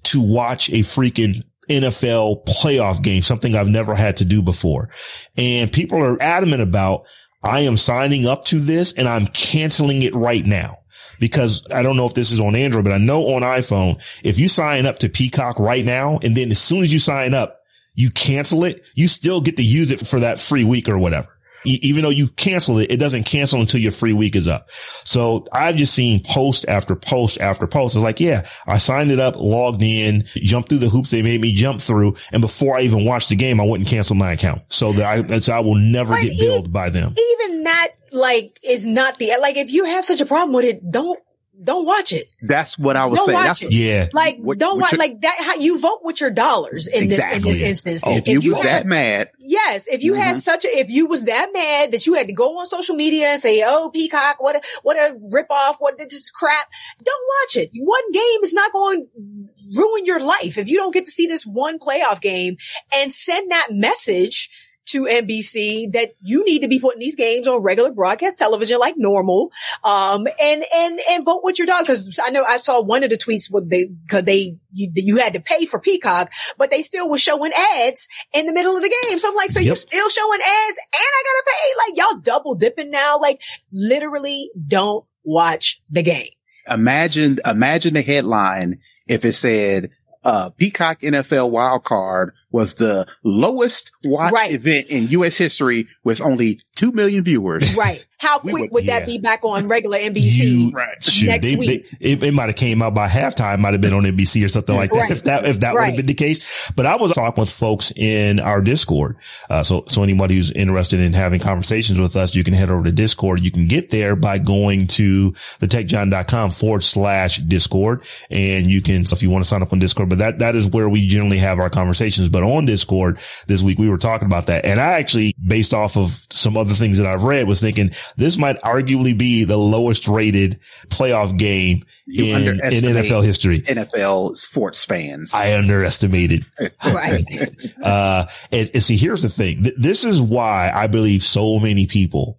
to 0.05 0.23
watch 0.23 0.71
a 0.71 0.81
freaking 0.81 1.43
NFL 1.69 2.45
playoff 2.47 3.03
game, 3.03 3.23
something 3.23 3.55
I've 3.55 3.69
never 3.69 3.95
had 3.95 4.19
to 4.19 4.25
do 4.25 4.43
before. 4.43 4.89
And 5.37 5.73
people 5.73 6.03
are 6.03 6.21
adamant 6.23 6.63
about, 6.63 7.07
I 7.43 7.61
am 7.61 7.77
signing 7.77 8.27
up 8.27 8.45
to 8.47 8.59
this 8.59 8.93
and 8.95 9.09
I'm 9.09 9.27
canceling 9.29 10.03
it 10.03 10.15
right 10.15 10.45
now 10.45 10.79
because 11.21 11.67
I 11.73 11.83
don't 11.83 11.97
know 11.97 12.07
if 12.07 12.15
this 12.15 12.33
is 12.33 12.41
on 12.41 12.57
Android, 12.57 12.85
but 12.85 12.93
I 12.93 12.99
know 12.99 13.35
on 13.35 13.43
iPhone, 13.43 13.97
if 14.25 14.39
you 14.39 14.49
sign 14.49 14.87
up 14.87 14.99
to 15.01 15.09
Peacock 15.09 15.59
right 15.59 15.85
now, 15.85 16.19
and 16.23 16.37
then 16.37 16.51
as 16.51 16.61
soon 16.61 16.83
as 16.83 16.93
you 16.93 16.99
sign 16.99 17.35
up, 17.35 17.57
you 17.95 18.11
cancel 18.11 18.65
it, 18.65 18.87
you 18.95 19.09
still 19.09 19.41
get 19.41 19.57
to 19.57 19.63
use 19.63 19.91
it 19.91 20.07
for 20.07 20.21
that 20.21 20.39
free 20.39 20.65
week 20.65 20.89
or 20.89 20.99
whatever. 20.99 21.29
Even 21.67 22.03
though 22.03 22.11
you 22.11 22.29
cancel 22.29 22.79
it, 22.79 22.91
it 22.91 22.99
doesn't 22.99 23.25
cancel 23.25 23.61
until 23.61 23.81
your 23.81 23.93
free 23.93 24.13
week 24.13 24.37
is 24.37 24.47
up. 24.47 24.71
So 24.71 25.45
I've 25.53 25.77
just 25.77 25.95
seen 25.95 26.21
post 26.25 26.65
after 26.69 26.97
post 26.97 27.41
after 27.41 27.67
post. 27.67 27.97
It's 27.97 28.03
like, 28.03 28.21
yeah, 28.21 28.47
I 28.67 28.79
signed 28.79 29.11
it 29.11 29.21
up, 29.21 29.37
logged 29.37 29.83
in, 29.83 30.25
jumped 30.35 30.69
through 30.69 30.79
the 30.79 30.89
hoops 30.89 31.11
they 31.11 31.23
made 31.23 31.41
me 31.41 31.53
jump 31.53 31.81
through. 31.81 32.17
And 32.33 32.41
before 32.41 32.77
I 32.77 32.83
even 32.83 33.05
watched 33.05 33.29
the 33.29 33.37
game, 33.37 33.61
I 33.61 33.65
wouldn't 33.65 33.89
cancel 33.89 34.17
my 34.17 34.33
account. 34.33 34.63
So 34.69 34.93
that 34.93 35.31
I, 35.31 35.39
so 35.39 35.53
I 35.53 35.61
will 35.61 35.75
never 35.75 36.15
but 36.15 36.23
get 36.23 36.39
billed 36.39 36.73
by 36.73 36.91
them. 36.91 37.15
Even 37.19 37.65
that 37.65 37.89
like 38.13 38.59
is 38.65 38.87
not 38.87 39.19
the 39.19 39.33
like 39.41 39.57
if 39.57 39.71
you 39.71 39.85
have 39.85 40.05
such 40.05 40.21
a 40.21 40.27
problem 40.27 40.53
with 40.53 40.65
it, 40.65 40.91
don't 40.91 41.21
don't 41.63 41.87
watch 41.87 42.13
it. 42.13 42.29
That's 42.43 42.79
what 42.79 42.97
I 42.97 43.07
was 43.07 43.19
don't 43.19 43.27
saying. 43.27 43.39
Watch 43.39 43.61
That's, 43.61 43.63
it. 43.63 43.73
Yeah. 43.73 44.09
Like 44.13 44.39
what, 44.39 44.59
don't 44.59 44.81
watch 44.81 44.95
like 44.95 45.21
that. 45.23 45.37
How, 45.41 45.55
you 45.57 45.81
vote 45.81 46.01
with 46.03 46.21
your 46.21 46.31
dollars 46.31 46.87
in 46.87 47.05
exactly. 47.05 47.41
this 47.41 47.47
in 47.47 47.53
this 47.53 47.69
instance. 47.69 48.03
Oh, 48.05 48.17
if, 48.17 48.29
if 48.29 48.45
you 48.45 48.51
was 48.51 48.63
had, 48.63 48.83
that 48.83 48.87
mad, 48.87 49.31
yes. 49.39 49.87
If 49.89 50.03
you 50.03 50.13
mm-hmm. 50.13 50.23
had 50.23 50.43
such 50.43 50.65
a, 50.65 50.69
if 50.69 50.91
you 50.91 51.07
was 51.09 51.25
that 51.25 51.51
mad 51.53 51.93
that 51.93 52.07
you 52.07 52.15
had 52.15 52.27
to 52.29 52.33
go 52.33 52.59
on 52.59 52.67
social 52.67 52.95
media 52.95 53.29
and 53.29 53.41
say, 53.41 53.63
"Oh, 53.65 53.91
Peacock, 53.93 54.43
what 54.43 54.57
a 54.57 54.63
what 54.83 54.97
a 54.97 55.19
rip 55.31 55.51
off, 55.51 55.77
what 55.79 55.97
this 55.99 56.31
crap," 56.31 56.69
don't 57.03 57.25
watch 57.43 57.57
it. 57.57 57.71
One 57.75 58.13
game 58.13 58.43
is 58.43 58.53
not 58.53 58.73
going 58.73 59.05
to 59.05 59.79
ruin 59.79 60.05
your 60.05 60.21
life 60.21 60.59
if 60.59 60.69
you 60.69 60.77
don't 60.77 60.93
get 60.93 61.07
to 61.07 61.11
see 61.11 61.27
this 61.27 61.45
one 61.45 61.79
playoff 61.79 62.21
game 62.21 62.57
and 62.95 63.13
send 63.13 63.51
that 63.51 63.69
message 63.71 64.51
to 64.97 65.05
NBC 65.05 65.93
that 65.93 66.11
you 66.23 66.45
need 66.45 66.61
to 66.61 66.69
be 66.69 66.79
putting 66.79 67.01
these 67.01 67.17
games 67.17 67.47
on 67.47 67.63
regular 67.63 67.93
broadcast 67.93 68.39
television 68.39 68.79
like 68.79 68.95
normal. 68.97 69.53
Um, 69.85 70.27
and, 70.43 70.65
and, 70.75 71.01
and 71.11 71.25
vote 71.25 71.43
with 71.45 71.59
your 71.59 71.67
dog. 71.67 71.87
Cause 71.87 72.19
I 72.25 72.31
know 72.31 72.45
I 72.45 72.57
saw 72.57 72.81
one 72.83 73.05
of 73.05 73.11
the 73.11 73.19
tweets 73.19 73.51
where 73.51 73.63
they, 73.63 73.91
cause 74.11 74.25
they, 74.25 74.57
you, 74.73 74.91
you 74.95 75.17
had 75.19 75.35
to 75.35 75.41
pay 75.41 75.67
for 75.67 75.79
Peacock, 75.81 76.33
but 76.57 76.71
they 76.71 76.83
still 76.83 77.11
were 77.11 77.19
showing 77.19 77.53
ads 77.53 78.09
in 78.33 78.47
the 78.47 78.53
middle 78.53 78.77
of 78.77 78.83
the 78.83 78.95
game. 79.09 79.19
So 79.19 79.29
I'm 79.29 79.35
like, 79.35 79.51
so 79.51 79.61
Yep. 79.61 79.67
you're 79.67 79.77
still 79.77 80.09
showing 80.09 80.41
ads 80.41 80.79
and 80.79 81.03
I 81.03 81.23
gotta 81.25 81.45
pay? 81.47 81.91
Like 81.91 81.99
y'all 81.99 82.21
double 82.21 82.55
dipping 82.55 82.91
now. 82.91 83.19
Like 83.19 83.41
literally 83.73 84.51
don't 84.67 85.05
watch 85.25 85.81
the 85.91 86.03
game. 86.03 86.31
Imagine, 86.69 87.39
imagine 87.45 87.95
the 87.95 88.03
headline 88.03 88.81
if 89.07 89.25
it 89.25 89.35
said, 89.35 89.91
uh, 90.25 90.51
Peacock 90.51 91.01
NFL 91.03 91.51
wild 91.51 91.85
card 91.85 92.33
was 92.57 92.75
the 92.77 93.07
lowest 93.23 93.91
watched 94.05 94.33
Right. 94.35 94.53
event 94.53 94.87
in 94.89 95.09
U.S. 95.09 95.37
history 95.37 95.87
with 96.05 96.21
only 96.23 96.61
2 96.77 96.91
million 96.93 97.23
viewers. 97.23 97.77
Right. 97.87 98.05
How 98.19 98.41
We 98.43 98.51
quick 98.53 98.63
would- 98.63 98.71
would, 98.73 98.85
yeah. 98.87 99.01
that 99.01 99.07
be 99.07 99.19
back 99.19 99.45
on 99.45 99.69
regular 99.69 99.99
NBC? 99.99 100.23
You, 100.23 100.71
Right. 100.71 101.03
shoot, 101.05 101.27
Next 101.27 101.43
they, 101.45 101.55
week. 101.57 101.87
They, 102.01 102.13
it, 102.13 102.23
it 102.23 102.33
might 102.33 102.47
have 102.47 102.57
came 102.57 102.81
out 102.81 102.95
by 102.95 103.09
halftime, 103.09 103.59
might 103.59 103.75
have 103.75 103.83
been 103.83 103.93
on 103.93 104.05
NBC 104.05 104.43
or 104.43 104.49
something 104.49 104.75
like 104.75 104.91
that. 104.93 104.99
Right. 104.99 105.11
If 105.11 105.25
that, 105.25 105.45
if 105.45 105.61
that 105.61 105.75
would 105.75 105.85
have 105.85 105.97
been 105.97 106.07
the 106.07 106.15
case. 106.15 106.73
But 106.75 106.87
I 106.87 106.97
was 106.97 107.11
talking 107.13 107.43
with 107.43 107.51
folks 107.51 107.93
in 107.95 108.41
our 108.41 108.63
Discord. 108.63 109.17
Uh, 109.51 109.63
so, 109.63 109.85
so 109.89 110.03
anybody 110.03 110.37
who's 110.37 110.51
interested 110.51 110.99
in 111.01 111.13
having 111.13 111.41
conversations 111.41 112.01
with 112.01 112.17
us, 112.17 112.35
you 112.35 112.43
can 112.43 112.55
head 112.55 112.71
over 112.71 112.85
to 112.85 112.93
Discord. 112.93 113.41
You 113.45 113.51
can 113.51 113.67
get 113.67 113.91
there 113.91 114.17
by 114.17 114.39
going 114.39 114.87
to 114.89 115.33
thetechjawn.com 115.33 116.51
forward 116.53 116.83
slash 116.85 117.39
Discord. 117.39 118.03
And 118.31 118.71
you 118.71 118.81
can, 118.81 119.05
so 119.05 119.15
if 119.15 119.23
you 119.23 119.29
want 119.31 119.45
to 119.45 119.49
sign 119.49 119.63
up 119.63 119.73
on 119.75 119.79
Discord, 119.79 120.09
but 120.09 120.19
that, 120.19 120.39
that 120.39 120.57
is 120.57 120.67
where 120.67 120.89
we 120.89 121.07
generally 121.07 121.39
have 121.39 121.59
our 121.59 121.69
conversations. 121.71 122.29
But 122.31 122.43
on 122.47 122.65
Discord 122.65 123.19
this 123.47 123.63
week, 123.63 123.79
we 123.79 123.89
were 123.89 123.99
talking 123.99 124.27
about 124.27 124.47
that. 124.47 124.65
And 124.65 124.81
I 124.81 124.95
actually, 124.95 125.35
based 125.45 125.75
off 125.75 125.97
of 125.97 126.27
some 126.31 126.57
other 126.57 126.75
things 126.75 126.99
that 126.99 127.07
I've 127.07 127.25
read, 127.25 127.47
was 127.47 127.61
thinking 127.61 127.91
this 128.17 128.39
might 128.39 128.61
arguably 128.63 129.17
be 129.17 129.45
the 129.45 129.57
lowest 129.57 130.09
rated 130.09 130.61
playoff 130.89 131.37
game 131.37 131.85
in, 132.07 132.61
in 132.61 132.85
NFL 132.85 133.25
history. 133.25 133.61
NFL 133.63 134.37
sports 134.37 134.85
fans. 134.85 135.33
I 135.35 135.57
underestimated. 135.57 136.47
Right. 136.85 137.25
Uh, 137.83 138.27
and, 138.53 138.71
and 138.75 138.83
see, 138.83 138.97
here's 138.97 139.23
the 139.23 139.29
thing. 139.29 139.63
Th- 139.63 139.75
this 139.77 140.05
is 140.05 140.21
why 140.21 140.73
I 140.75 140.87
believe 140.87 141.23
so 141.23 141.59
many 141.59 141.87
people 141.87 142.39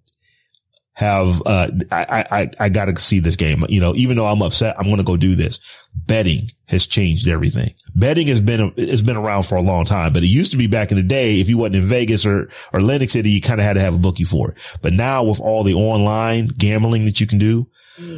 have, 0.93 1.41
uh, 1.45 1.69
I, 1.91 2.25
I, 2.31 2.49
I 2.59 2.69
gotta 2.69 2.99
see 2.99 3.19
this 3.19 3.35
game. 3.35 3.63
You 3.69 3.79
know, 3.79 3.95
even 3.95 4.17
though 4.17 4.25
I'm 4.25 4.41
upset, 4.41 4.75
I'm 4.77 4.85
going 4.85 4.97
to 4.97 5.03
go 5.03 5.15
do 5.15 5.35
this. 5.35 5.59
Betting 5.93 6.51
has 6.67 6.85
changed 6.87 7.27
everything. 7.27 7.73
Betting 7.95 8.27
has 8.27 8.39
been, 8.39 8.71
has 8.77 9.01
been 9.01 9.17
around 9.17 9.43
for 9.43 9.55
a 9.55 9.61
long 9.61 9.83
time, 9.85 10.13
but 10.13 10.23
it 10.23 10.27
used 10.27 10.51
to 10.51 10.57
be 10.57 10.67
back 10.67 10.91
in 10.91 10.97
the 10.97 11.03
day. 11.03 11.39
If 11.41 11.49
you 11.49 11.57
wasn't 11.57 11.77
in 11.77 11.85
Vegas 11.85 12.25
or, 12.25 12.49
or 12.71 12.79
Atlantic 12.79 13.09
City, 13.09 13.29
you 13.31 13.41
kind 13.41 13.59
of 13.59 13.65
had 13.65 13.73
to 13.73 13.79
have 13.81 13.95
a 13.95 13.99
bookie 13.99 14.23
for 14.23 14.51
it. 14.51 14.77
But 14.81 14.93
now 14.93 15.23
with 15.23 15.41
all 15.41 15.63
the 15.63 15.73
online 15.73 16.47
gambling 16.47 17.05
that 17.05 17.19
you 17.19 17.27
can 17.27 17.39
do, 17.39 17.67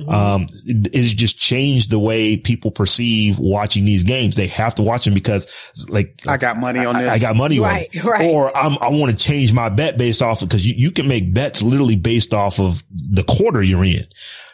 um, 0.07 0.43
it, 0.65 0.87
it 0.87 0.95
has 0.99 1.13
just 1.13 1.37
changed 1.37 1.89
the 1.89 1.99
way 1.99 2.35
people 2.37 2.69
perceive 2.69 3.39
watching 3.39 3.85
these 3.85 4.03
games. 4.03 4.35
They 4.35 4.47
have 4.47 4.75
to 4.75 4.83
watch 4.83 5.05
them 5.05 5.13
because 5.13 5.73
like, 5.87 6.21
I 6.27 6.37
got 6.37 6.57
money 6.57 6.85
on 6.85 6.95
I- 6.95 7.03
this. 7.03 7.11
I, 7.13 7.19
got 7.19 7.35
money 7.35 7.59
Right, 7.59 7.87
on 7.95 7.97
it. 7.97 8.03
right. 8.03 8.29
Or 8.29 8.55
I'm, 8.55 8.77
I 8.81 8.89
want 8.89 9.17
to 9.17 9.23
change 9.25 9.53
my 9.53 9.69
bet 9.69 9.97
based 9.97 10.21
off 10.21 10.41
of 10.41 10.49
because 10.49 10.65
you, 10.67 10.73
you 10.75 10.91
can 10.91 11.07
make 11.07 11.33
bets 11.33 11.61
literally 11.63 11.95
based 11.95 12.33
off 12.33 12.59
of 12.59 12.83
the 12.91 13.23
quarter 13.23 13.63
you're 13.63 13.85
in. 13.85 14.03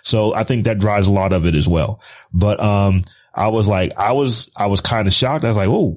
So 0.06 0.34
I 0.34 0.44
think 0.44 0.64
that 0.66 0.80
drives 0.80 1.08
a 1.08 1.12
lot 1.12 1.34
of 1.34 1.46
it 1.46 1.56
as 1.56 1.68
well. 1.68 2.02
But, 2.32 2.62
um, 2.62 3.02
I 3.34 3.50
was 3.50 3.68
like, 3.68 3.92
I 3.98 4.14
was, 4.14 4.50
I 4.56 4.68
was 4.68 4.80
kind 4.80 5.08
of 5.08 5.14
shocked. 5.14 5.44
I 5.44 5.50
was 5.50 5.58
like, 5.58 5.68
oh, 5.70 5.96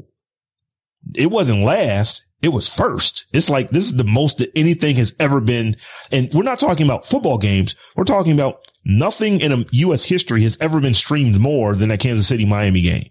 it 1.14 1.30
wasn't 1.30 1.62
last. 1.62 2.26
It 2.42 2.48
was 2.48 2.74
first. 2.74 3.26
It's 3.32 3.50
like 3.50 3.70
this 3.70 3.86
is 3.86 3.94
the 3.96 4.04
most 4.04 4.38
that 4.38 4.50
anything 4.56 4.96
has 4.96 5.14
ever 5.18 5.40
been. 5.40 5.76
And 6.12 6.28
we're 6.32 6.42
not 6.42 6.60
talking 6.60 6.86
about 6.86 7.06
football 7.06 7.38
games. 7.38 7.74
We're 7.96 8.04
talking 8.04 8.32
about 8.32 8.60
nothing 8.84 9.40
in 9.40 9.66
U.S. 9.70 10.04
history 10.04 10.42
has 10.42 10.56
ever 10.60 10.80
been 10.80 10.94
streamed 10.94 11.38
more 11.40 11.74
than 11.74 11.88
that 11.88 12.00
Kansas 12.00 12.28
City 12.28 12.46
Miami 12.46 12.82
game. 12.82 13.10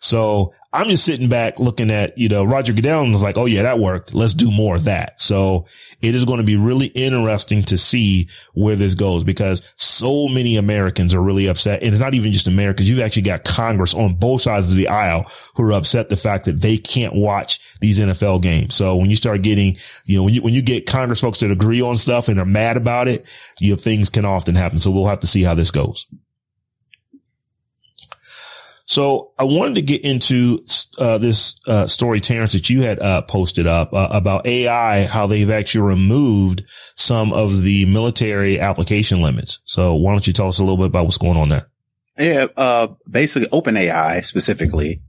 So 0.00 0.54
I'm 0.72 0.88
just 0.88 1.04
sitting 1.04 1.28
back 1.28 1.58
looking 1.58 1.90
at, 1.90 2.16
you 2.16 2.30
know, 2.30 2.42
Roger 2.42 2.72
Goodell 2.72 3.02
and 3.02 3.12
was 3.12 3.22
like, 3.22 3.36
Oh 3.36 3.44
yeah, 3.44 3.62
that 3.62 3.78
worked. 3.78 4.14
Let's 4.14 4.32
do 4.32 4.50
more 4.50 4.76
of 4.76 4.84
that. 4.84 5.20
So 5.20 5.66
it 6.00 6.14
is 6.14 6.24
going 6.24 6.38
to 6.38 6.44
be 6.44 6.56
really 6.56 6.86
interesting 6.86 7.62
to 7.64 7.76
see 7.76 8.28
where 8.54 8.76
this 8.76 8.94
goes 8.94 9.24
because 9.24 9.62
so 9.76 10.26
many 10.26 10.56
Americans 10.56 11.12
are 11.12 11.20
really 11.20 11.46
upset. 11.48 11.82
And 11.82 11.92
it's 11.92 12.00
not 12.00 12.14
even 12.14 12.32
just 12.32 12.46
Americans. 12.46 12.88
You've 12.88 13.00
actually 13.00 13.22
got 13.22 13.44
Congress 13.44 13.94
on 13.94 14.14
both 14.14 14.40
sides 14.40 14.70
of 14.70 14.78
the 14.78 14.88
aisle 14.88 15.30
who 15.54 15.68
are 15.68 15.72
upset 15.72 16.08
the 16.08 16.16
fact 16.16 16.46
that 16.46 16.62
they 16.62 16.78
can't 16.78 17.14
watch 17.14 17.78
these 17.80 17.98
NFL 17.98 18.40
games. 18.40 18.74
So 18.74 18.96
when 18.96 19.10
you 19.10 19.16
start 19.16 19.42
getting, 19.42 19.76
you 20.06 20.16
know, 20.16 20.24
when 20.24 20.34
you, 20.34 20.42
when 20.42 20.54
you 20.54 20.62
get 20.62 20.86
Congress 20.86 21.20
folks 21.20 21.40
that 21.40 21.50
agree 21.50 21.82
on 21.82 21.98
stuff 21.98 22.28
and 22.28 22.40
are 22.40 22.46
mad 22.46 22.78
about 22.78 23.06
it, 23.06 23.26
you 23.58 23.72
know, 23.72 23.76
things 23.76 24.08
can 24.08 24.24
often 24.24 24.54
happen. 24.54 24.78
So 24.78 24.90
we'll 24.90 25.06
have 25.06 25.20
to 25.20 25.26
see 25.26 25.42
how 25.42 25.54
this 25.54 25.70
goes. 25.70 26.06
So 28.90 29.30
I 29.38 29.44
wanted 29.44 29.76
to 29.76 29.82
get 29.82 30.04
into 30.04 30.58
uh, 30.98 31.18
this 31.18 31.54
uh, 31.68 31.86
story, 31.86 32.20
Terrence, 32.20 32.54
that 32.54 32.68
you 32.70 32.82
had 32.82 32.98
uh, 32.98 33.22
posted 33.22 33.68
up 33.68 33.94
uh, 33.94 34.08
about 34.10 34.48
AI, 34.48 35.04
how 35.04 35.28
they've 35.28 35.48
actually 35.48 35.88
removed 35.88 36.64
some 36.96 37.32
of 37.32 37.62
the 37.62 37.84
military 37.84 38.58
application 38.58 39.22
limits. 39.22 39.60
So 39.64 39.94
why 39.94 40.10
don't 40.10 40.26
you 40.26 40.32
tell 40.32 40.48
us 40.48 40.58
a 40.58 40.64
little 40.64 40.76
bit 40.76 40.86
about 40.86 41.04
what's 41.04 41.18
going 41.18 41.36
on 41.36 41.50
there? 41.50 41.70
Yeah, 42.18 42.46
uh, 42.56 42.88
basically 43.08 43.48
OpenAI 43.50 44.26
specifically, 44.26 45.02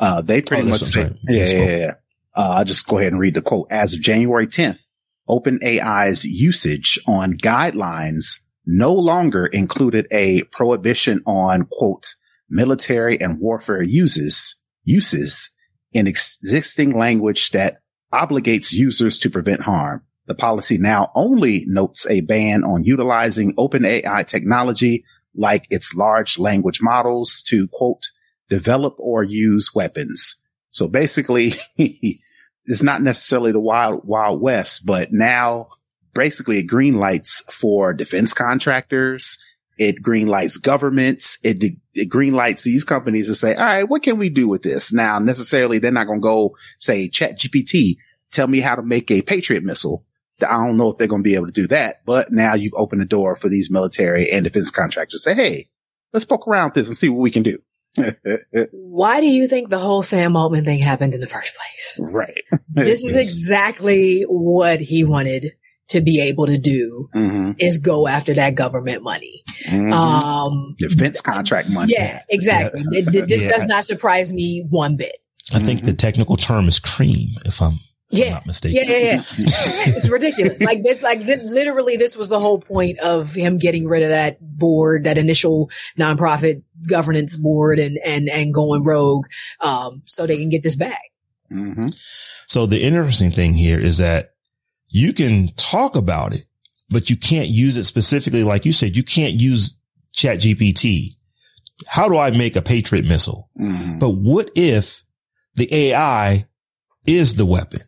uh, 0.00 0.22
they 0.22 0.42
pretty 0.42 0.64
Oh, 0.64 0.70
much 0.70 0.80
that's 0.80 0.92
say, 0.92 1.04
what 1.04 1.12
I'm 1.12 1.18
yeah, 1.28 1.44
yeah, 1.46 1.76
yeah. 1.76 1.92
Uh, 2.34 2.54
I'll 2.56 2.64
just 2.64 2.88
go 2.88 2.98
ahead 2.98 3.12
and 3.12 3.20
read 3.20 3.34
the 3.34 3.42
quote. 3.42 3.68
As 3.70 3.94
of 3.94 4.00
January 4.00 4.48
10th, 4.48 4.80
OpenAI's 5.28 6.24
usage 6.24 6.98
on 7.06 7.34
guidelines 7.34 8.40
no 8.66 8.92
longer 8.92 9.46
included 9.46 10.08
a 10.10 10.42
prohibition 10.50 11.22
on 11.26 11.68
quote, 11.70 12.16
military 12.50 13.20
and 13.20 13.38
warfare 13.38 13.82
uses, 13.82 14.56
uses 14.84 15.50
in 15.92 16.06
existing 16.06 16.92
language 16.92 17.50
that 17.50 17.80
obligates 18.12 18.72
users 18.72 19.18
to 19.20 19.30
prevent 19.30 19.62
harm. 19.62 20.04
The 20.26 20.34
policy 20.34 20.78
now 20.78 21.10
only 21.14 21.64
notes 21.66 22.06
a 22.08 22.20
ban 22.20 22.62
on 22.64 22.84
utilizing 22.84 23.54
OpenAI 23.56 24.26
technology 24.26 25.04
like 25.34 25.66
its 25.70 25.94
large 25.94 26.38
language 26.38 26.80
models 26.80 27.42
to 27.48 27.68
quote, 27.68 28.04
develop 28.48 28.94
or 28.98 29.22
use 29.22 29.74
weapons. 29.74 30.36
So 30.70 30.88
basically, 30.88 31.54
it's 31.76 32.82
not 32.82 33.02
necessarily 33.02 33.52
the 33.52 33.60
wild, 33.60 34.02
wild 34.04 34.40
west, 34.40 34.86
but 34.86 35.08
now 35.12 35.66
basically 36.14 36.58
it 36.58 36.64
green 36.64 36.96
lights 36.96 37.42
for 37.52 37.94
defense 37.94 38.32
contractors. 38.32 39.38
It 39.78 40.02
green 40.02 40.26
lights 40.26 40.56
governments. 40.58 41.38
It, 41.42 41.74
it 41.94 42.08
green 42.08 42.34
lights 42.34 42.64
these 42.64 42.84
companies 42.84 43.28
to 43.28 43.34
say, 43.34 43.54
all 43.54 43.64
right, 43.64 43.84
what 43.84 44.02
can 44.02 44.18
we 44.18 44.28
do 44.28 44.48
with 44.48 44.62
this? 44.62 44.92
Now 44.92 45.18
necessarily 45.18 45.78
they're 45.78 45.90
not 45.90 46.06
going 46.06 46.20
to 46.20 46.22
go 46.22 46.56
say 46.78 47.08
chat 47.08 47.38
GPT, 47.38 47.96
tell 48.30 48.46
me 48.46 48.60
how 48.60 48.74
to 48.74 48.82
make 48.82 49.10
a 49.10 49.22
Patriot 49.22 49.64
missile. 49.64 50.02
I 50.42 50.66
don't 50.66 50.76
know 50.76 50.90
if 50.90 50.96
they're 50.96 51.06
going 51.06 51.22
to 51.22 51.28
be 51.28 51.34
able 51.34 51.46
to 51.46 51.52
do 51.52 51.66
that, 51.68 52.04
but 52.06 52.30
now 52.30 52.54
you've 52.54 52.74
opened 52.74 53.02
the 53.02 53.06
door 53.06 53.36
for 53.36 53.48
these 53.48 53.70
military 53.70 54.30
and 54.30 54.44
defense 54.44 54.70
contractors 54.70 55.22
to 55.22 55.30
say, 55.30 55.34
Hey, 55.34 55.68
let's 56.12 56.24
poke 56.24 56.48
around 56.48 56.74
this 56.74 56.88
and 56.88 56.96
see 56.96 57.08
what 57.08 57.20
we 57.20 57.30
can 57.30 57.42
do. 57.42 57.58
Why 58.72 59.20
do 59.20 59.26
you 59.26 59.48
think 59.48 59.68
the 59.68 59.78
whole 59.78 60.02
Sam 60.02 60.36
Altman 60.36 60.64
thing 60.64 60.78
happened 60.78 61.14
in 61.14 61.20
the 61.20 61.26
first 61.26 61.56
place? 61.56 61.98
right. 62.00 62.42
This 62.68 63.04
is 63.04 63.16
exactly 63.16 64.22
what 64.22 64.80
he 64.80 65.04
wanted 65.04 65.52
to 65.90 66.00
be 66.00 66.20
able 66.20 66.46
to 66.46 66.58
do 66.58 67.08
hmm 67.12 67.52
is 67.58 67.78
go 67.78 68.06
after 68.08 68.34
that 68.34 68.54
government 68.54 69.02
money. 69.02 69.42
Um, 69.68 70.74
defense 70.78 71.20
contract 71.20 71.68
money. 71.70 71.92
yeah, 71.96 72.22
exactly. 72.28 72.82
Th- 72.92 73.06
th- 73.06 73.24
This 73.26 73.42
Yeah. 73.42 73.48
does 73.50 73.66
not 73.66 73.84
surprise 73.84 74.32
me 74.32 74.64
one 74.68 74.96
bit. 74.96 75.16
I 75.52 75.58
think 75.58 75.84
the 75.84 75.92
technical 75.92 76.36
term 76.36 76.68
is 76.68 76.78
cream, 76.78 77.28
if 77.44 77.60
I'm, 77.60 77.74
if 77.74 77.80
I'm 78.12 78.18
Yeah. 78.18 78.30
not 78.30 78.46
mistaken. 78.46 78.88
Yeah, 78.88 78.96
yeah, 78.96 79.12
yeah. 79.12 79.22
it's 79.96 80.08
ridiculous. 80.08 80.60
Like 80.60 80.82
this, 80.84 81.02
like 81.02 81.20
thi- 81.22 81.42
literally, 81.42 81.96
this 81.96 82.16
was 82.16 82.28
the 82.28 82.38
whole 82.40 82.60
point 82.60 82.98
of 83.00 83.32
him 83.34 83.58
getting 83.58 83.86
rid 83.88 84.02
of 84.02 84.10
that 84.10 84.38
board, 84.40 85.04
that 85.04 85.18
initial 85.18 85.70
nonprofit 85.98 86.62
governance 86.88 87.34
board, 87.36 87.78
and 87.80 87.98
and 87.98 88.28
and 88.28 88.54
going 88.54 88.84
rogue, 88.84 89.26
um, 89.60 90.02
so 90.06 90.26
they 90.26 90.36
can 90.38 90.50
get 90.50 90.62
this 90.62 90.76
back. 90.76 91.02
hmm 91.50 91.88
So 92.46 92.66
the 92.66 92.82
interesting 92.82 93.32
thing 93.32 93.54
here 93.54 93.80
is 93.80 93.98
that 93.98 94.30
you 94.90 95.12
can 95.12 95.48
talk 95.56 95.96
about 95.96 96.34
it, 96.34 96.44
but 96.88 97.08
you 97.10 97.16
can't 97.16 97.48
use 97.48 97.76
it 97.76 97.84
specifically. 97.84 98.44
Like 98.44 98.64
you 98.66 98.72
said, 98.72 98.96
you 98.96 99.02
can't 99.02 99.34
use 99.34 99.76
chat 100.12 100.38
GPT. 100.38 101.16
How 101.86 102.08
do 102.08 102.18
I 102.18 102.30
make 102.30 102.56
a 102.56 102.62
Patriot 102.62 103.04
missile? 103.06 103.48
hmm 103.56 103.98
But 103.98 104.10
what 104.10 104.50
if 104.54 105.04
the 105.54 105.72
AI 105.72 106.46
is 107.06 107.34
the 107.34 107.46
weapon? 107.46 107.80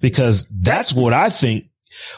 Because 0.00 0.46
that's 0.50 0.92
what 0.92 1.12
I 1.12 1.30
think 1.30 1.69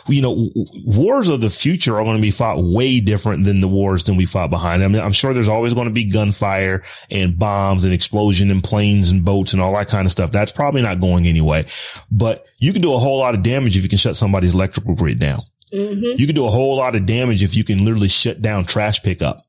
you 0.07 0.23
know, 0.23 0.51
wars 0.85 1.29
of 1.29 1.41
the 1.41 1.51
future 1.51 1.97
are 1.97 2.05
going 2.05 2.16
to 2.16 2.23
be 2.23 2.31
fought 2.31 2.59
way 2.59 3.01
different 3.01 3.45
than 3.45 3.61
the 3.61 3.68
wars 3.68 4.05
than 4.05 4.16
we 4.16 4.25
fought 4.25 4.51
behind. 4.51 4.83
I 4.83 4.89
mean, 4.89 5.03
I'm 5.03 5.12
sure 5.12 5.33
there's 5.33 5.49
always 5.49 5.75
going 5.75 5.89
to 5.89 5.95
be 5.95 6.05
gunfire 6.05 6.83
and 7.11 7.39
bombs 7.39 7.85
and 7.85 7.95
explosion 7.95 8.51
and 8.51 8.62
planes 8.62 9.11
and 9.11 9.25
boats 9.25 9.53
and 9.53 9.62
all 9.62 9.75
that 9.75 9.89
kind 9.89 10.07
of 10.07 10.12
stuff. 10.12 10.31
That's 10.31 10.53
probably 10.53 10.83
not 10.83 11.01
going 11.01 11.27
anyway, 11.27 11.64
but 12.11 12.47
you 12.59 12.73
can 12.73 12.83
do 12.83 12.95
a 12.95 12.99
whole 12.99 13.18
lot 13.18 13.35
of 13.35 13.43
damage 13.43 13.77
if 13.77 13.83
you 13.83 13.89
can 13.89 13.99
shut 13.99 14.16
somebody's 14.16 14.55
electrical 14.55 14.95
grid 14.95 15.18
down. 15.18 15.41
Mm-hmm. 15.73 16.20
You 16.20 16.27
can 16.27 16.35
do 16.35 16.45
a 16.45 16.51
whole 16.51 16.77
lot 16.77 16.95
of 16.95 17.07
damage 17.07 17.43
if 17.43 17.57
you 17.57 17.64
can 17.64 17.85
literally 17.85 18.09
shut 18.09 18.43
down 18.43 18.66
trash 18.66 19.03
pickup 19.03 19.43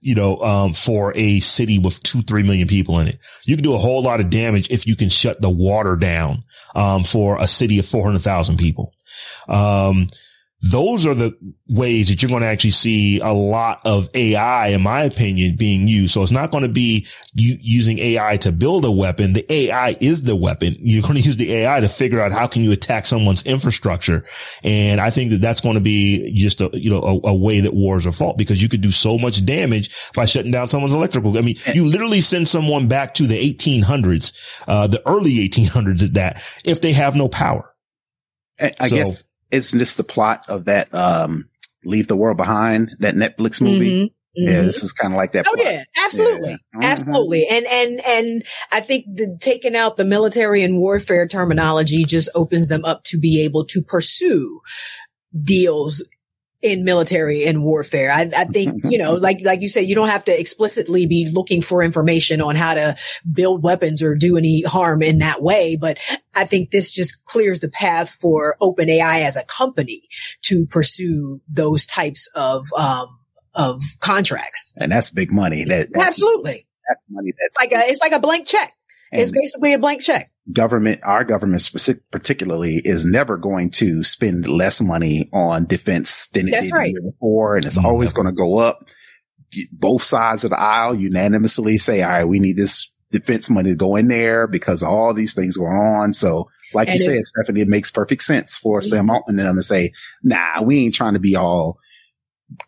you 0.00 0.14
know, 0.14 0.38
um, 0.38 0.72
for 0.72 1.12
a 1.16 1.40
city 1.40 1.78
with 1.78 2.00
two, 2.02 2.22
three 2.22 2.42
million 2.42 2.68
people 2.68 3.00
in 3.00 3.08
it. 3.08 3.18
You 3.44 3.56
can 3.56 3.64
do 3.64 3.74
a 3.74 3.78
whole 3.78 4.02
lot 4.02 4.20
of 4.20 4.30
damage 4.30 4.70
if 4.70 4.86
you 4.86 4.94
can 4.94 5.08
shut 5.08 5.40
the 5.40 5.50
water 5.50 5.96
down, 5.96 6.44
um, 6.74 7.02
for 7.04 7.40
a 7.40 7.48
city 7.48 7.78
of 7.78 7.86
400,000 7.86 8.56
people. 8.56 8.92
Um, 9.48 10.08
those 10.62 11.06
are 11.06 11.14
the 11.14 11.36
ways 11.68 12.08
that 12.08 12.22
you're 12.22 12.30
going 12.30 12.40
to 12.40 12.48
actually 12.48 12.70
see 12.70 13.20
a 13.20 13.32
lot 13.32 13.80
of 13.84 14.08
AI, 14.14 14.68
in 14.68 14.80
my 14.80 15.02
opinion, 15.02 15.54
being 15.56 15.86
used. 15.86 16.14
So 16.14 16.22
it's 16.22 16.32
not 16.32 16.50
going 16.50 16.62
to 16.62 16.68
be 16.68 17.06
you 17.34 17.58
using 17.60 17.98
AI 17.98 18.38
to 18.38 18.52
build 18.52 18.84
a 18.84 18.90
weapon. 18.90 19.34
The 19.34 19.44
AI 19.52 19.96
is 20.00 20.22
the 20.22 20.34
weapon. 20.34 20.74
You're 20.78 21.02
going 21.02 21.16
to 21.16 21.20
use 21.20 21.36
the 21.36 21.52
AI 21.52 21.80
to 21.80 21.88
figure 21.88 22.20
out 22.20 22.32
how 22.32 22.46
can 22.46 22.62
you 22.62 22.72
attack 22.72 23.04
someone's 23.04 23.44
infrastructure. 23.44 24.24
And 24.64 24.98
I 25.00 25.10
think 25.10 25.30
that 25.32 25.42
that's 25.42 25.60
going 25.60 25.74
to 25.74 25.80
be 25.80 26.32
just 26.34 26.60
a, 26.62 26.70
you 26.72 26.90
know, 26.90 27.02
a, 27.02 27.28
a 27.28 27.34
way 27.34 27.60
that 27.60 27.74
wars 27.74 28.06
are 28.06 28.12
fought 28.12 28.38
because 28.38 28.62
you 28.62 28.68
could 28.68 28.80
do 28.80 28.90
so 28.90 29.18
much 29.18 29.44
damage 29.44 30.12
by 30.12 30.24
shutting 30.24 30.52
down 30.52 30.68
someone's 30.68 30.94
electrical. 30.94 31.36
I 31.36 31.42
mean, 31.42 31.56
you 31.74 31.84
literally 31.84 32.22
send 32.22 32.48
someone 32.48 32.88
back 32.88 33.14
to 33.14 33.26
the 33.26 33.38
1800s, 33.38 34.64
uh, 34.66 34.86
the 34.86 35.06
early 35.06 35.48
1800s 35.48 36.02
at 36.02 36.14
that 36.14 36.36
if 36.64 36.80
they 36.80 36.92
have 36.92 37.14
no 37.14 37.28
power. 37.28 37.75
I 38.60 38.88
so, 38.88 38.96
guess 38.96 39.24
it's 39.50 39.72
just 39.72 39.96
the 39.96 40.04
plot 40.04 40.46
of 40.48 40.66
that 40.66 40.92
um 40.94 41.48
Leave 41.84 42.08
the 42.08 42.16
World 42.16 42.36
Behind, 42.36 42.96
that 42.98 43.14
Netflix 43.14 43.60
movie? 43.60 43.92
Mm-hmm. 43.92 44.04
Mm-hmm. 44.38 44.52
Yeah, 44.52 44.62
this 44.62 44.82
is 44.82 44.92
kind 44.92 45.14
of 45.14 45.16
like 45.16 45.32
that. 45.32 45.46
Oh 45.48 45.54
plot. 45.54 45.66
yeah, 45.66 45.84
absolutely, 46.04 46.50
yeah. 46.50 46.56
Mm-hmm. 46.56 46.82
absolutely. 46.82 47.46
And 47.48 47.66
and 47.66 48.00
and 48.04 48.44
I 48.70 48.80
think 48.80 49.06
the, 49.06 49.38
taking 49.40 49.74
out 49.74 49.96
the 49.96 50.04
military 50.04 50.62
and 50.62 50.78
warfare 50.78 51.26
terminology 51.26 52.04
just 52.04 52.28
opens 52.34 52.68
them 52.68 52.84
up 52.84 53.02
to 53.04 53.18
be 53.18 53.44
able 53.44 53.64
to 53.66 53.82
pursue 53.82 54.60
deals 55.42 56.04
in 56.62 56.84
military 56.84 57.44
and 57.44 57.62
warfare. 57.62 58.10
I, 58.10 58.30
I 58.36 58.44
think, 58.44 58.84
you 58.90 58.98
know, 58.98 59.14
like, 59.14 59.40
like 59.42 59.60
you 59.60 59.68
said, 59.68 59.86
you 59.86 59.94
don't 59.94 60.08
have 60.08 60.24
to 60.24 60.38
explicitly 60.38 61.06
be 61.06 61.30
looking 61.30 61.62
for 61.62 61.82
information 61.82 62.40
on 62.40 62.56
how 62.56 62.74
to 62.74 62.96
build 63.30 63.62
weapons 63.62 64.02
or 64.02 64.14
do 64.14 64.36
any 64.36 64.62
harm 64.62 65.02
in 65.02 65.18
that 65.18 65.42
way. 65.42 65.76
But 65.76 65.98
I 66.34 66.44
think 66.44 66.70
this 66.70 66.90
just 66.90 67.24
clears 67.24 67.60
the 67.60 67.68
path 67.68 68.10
for 68.10 68.56
OpenAI 68.60 69.22
as 69.22 69.36
a 69.36 69.44
company 69.44 70.02
to 70.42 70.66
pursue 70.66 71.40
those 71.48 71.86
types 71.86 72.28
of, 72.34 72.66
um, 72.76 73.18
of 73.54 73.82
contracts. 74.00 74.72
And 74.76 74.92
that's 74.92 75.10
big 75.10 75.32
money. 75.32 75.64
That, 75.64 75.88
that's, 75.92 76.06
Absolutely. 76.08 76.66
That's 76.88 77.00
money. 77.08 77.30
That's 77.30 77.38
it's 77.40 77.56
like 77.58 77.72
a, 77.72 77.90
it's 77.90 78.00
like 78.00 78.12
a 78.12 78.20
blank 78.20 78.46
check. 78.46 78.72
It's 79.12 79.30
basically 79.30 79.74
a 79.74 79.78
blank 79.78 80.02
check 80.02 80.30
government, 80.52 81.00
our 81.02 81.24
government 81.24 81.62
specific, 81.62 82.08
particularly 82.10 82.76
is 82.76 83.04
never 83.04 83.36
going 83.36 83.70
to 83.70 84.02
spend 84.02 84.46
less 84.46 84.80
money 84.80 85.28
on 85.32 85.66
defense 85.66 86.28
than 86.28 86.46
That's 86.46 86.66
it 86.66 86.70
did 86.70 86.74
right. 86.74 86.94
before. 87.02 87.56
And 87.56 87.64
it's 87.64 87.76
mm-hmm. 87.76 87.86
always 87.86 88.12
going 88.12 88.26
to 88.26 88.32
go 88.32 88.58
up. 88.58 88.86
Both 89.72 90.02
sides 90.02 90.44
of 90.44 90.50
the 90.50 90.60
aisle 90.60 90.96
unanimously 90.96 91.78
say, 91.78 92.02
all 92.02 92.08
right, 92.08 92.24
we 92.24 92.40
need 92.40 92.56
this 92.56 92.90
defense 93.10 93.48
money 93.48 93.70
to 93.70 93.76
go 93.76 93.96
in 93.96 94.08
there 94.08 94.46
because 94.46 94.82
all 94.82 95.14
these 95.14 95.34
things 95.34 95.56
going 95.56 95.72
on. 95.72 96.12
So 96.12 96.48
like 96.74 96.88
and 96.88 96.98
you 96.98 97.04
said, 97.04 97.24
Stephanie, 97.24 97.60
it 97.60 97.68
makes 97.68 97.90
perfect 97.90 98.22
sense 98.22 98.56
for 98.56 98.80
mm-hmm. 98.80 98.88
Sam 98.88 99.10
Altman 99.10 99.38
and 99.38 99.48
them 99.48 99.56
to 99.56 99.62
say, 99.62 99.92
nah, 100.22 100.62
we 100.62 100.84
ain't 100.84 100.94
trying 100.94 101.14
to 101.14 101.20
be 101.20 101.36
all 101.36 101.78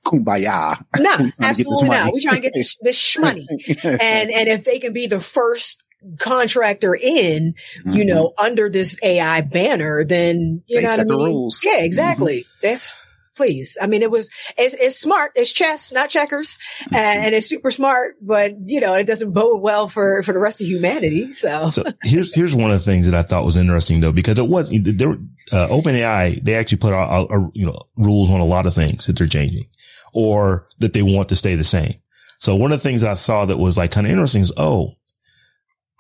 kumbaya. 0.07 0.83
No, 0.99 1.31
absolutely 1.41 1.89
not. 1.89 2.13
We're 2.13 2.21
trying 2.21 2.37
to 2.37 2.41
get 2.41 2.55
this, 2.55 2.77
this 2.81 3.19
money. 3.19 3.47
and, 3.85 4.31
and 4.31 4.49
if 4.49 4.65
they 4.65 4.79
can 4.79 4.93
be 4.93 5.09
the 5.09 5.21
first 5.21 5.83
contractor 6.19 6.95
in, 6.95 7.55
mm-hmm. 7.81 7.93
you 7.93 8.05
know, 8.05 8.33
under 8.39 8.71
this 8.71 8.99
AI 9.03 9.41
banner, 9.43 10.05
then 10.05 10.63
you 10.67 10.79
they 10.79 10.85
know 10.85 10.91
set 10.91 11.07
what 11.07 11.15
I 11.15 11.17
mean? 11.17 11.25
the 11.25 11.33
rules. 11.33 11.65
Yeah, 11.65 11.79
exactly. 11.81 12.41
Mm-hmm. 12.41 12.67
That's 12.67 13.09
please. 13.39 13.79
I 13.81 13.87
mean, 13.87 14.03
it 14.03 14.11
was 14.11 14.29
it's, 14.59 14.75
it's 14.75 15.01
smart. 15.01 15.33
It's 15.35 15.53
chess, 15.53 15.93
not 15.93 16.11
checkers, 16.11 16.59
mm-hmm. 16.83 16.95
and, 16.95 17.35
it's 17.35 17.47
super 17.47 17.71
smart. 17.71 18.17
But 18.21 18.55
you 18.65 18.81
know, 18.81 18.95
it 18.95 19.05
doesn't 19.05 19.33
bode 19.33 19.63
well 19.63 19.89
for 19.89 20.23
for 20.23 20.33
the 20.33 20.41
rest 20.41 20.61
of 20.61 20.67
humanity. 20.67 21.33
So. 21.33 21.69
so 21.69 21.85
here's 22.03 22.35
here's 22.35 22.55
one 22.55 22.71
of 22.71 22.79
the 22.79 22.85
things 22.85 23.07
that 23.07 23.15
I 23.15 23.23
thought 23.23 23.45
was 23.45 23.57
interesting 23.57 24.01
though, 24.01 24.13
because 24.13 24.39
it 24.39 24.49
was 24.49 24.69
there. 24.71 25.17
Uh, 25.51 25.69
OpenAI 25.69 26.45
they 26.45 26.57
actually 26.57 26.77
put 26.77 26.93
out 26.93 27.31
you 27.55 27.65
know 27.65 27.81
rules 27.97 28.31
on 28.31 28.41
a 28.41 28.45
lot 28.45 28.67
of 28.67 28.75
things 28.75 29.07
that 29.07 29.17
they're 29.17 29.27
changing, 29.27 29.65
or 30.13 30.69
that 30.81 30.93
they 30.93 31.03
want 31.03 31.31
to 31.31 31.37
stay 31.37 31.55
the 31.55 31.65
same. 31.65 31.95
So 32.39 32.55
one 32.55 32.73
of 32.73 32.79
the 32.79 32.89
things 32.89 33.03
I 33.03 33.15
saw 33.15 33.47
that 33.47 33.57
was 33.57 33.77
like 33.77 33.91
kind 33.91 34.07
of 34.07 34.13
interesting 34.13 34.43
is, 34.43 34.53
oh, 34.57 34.93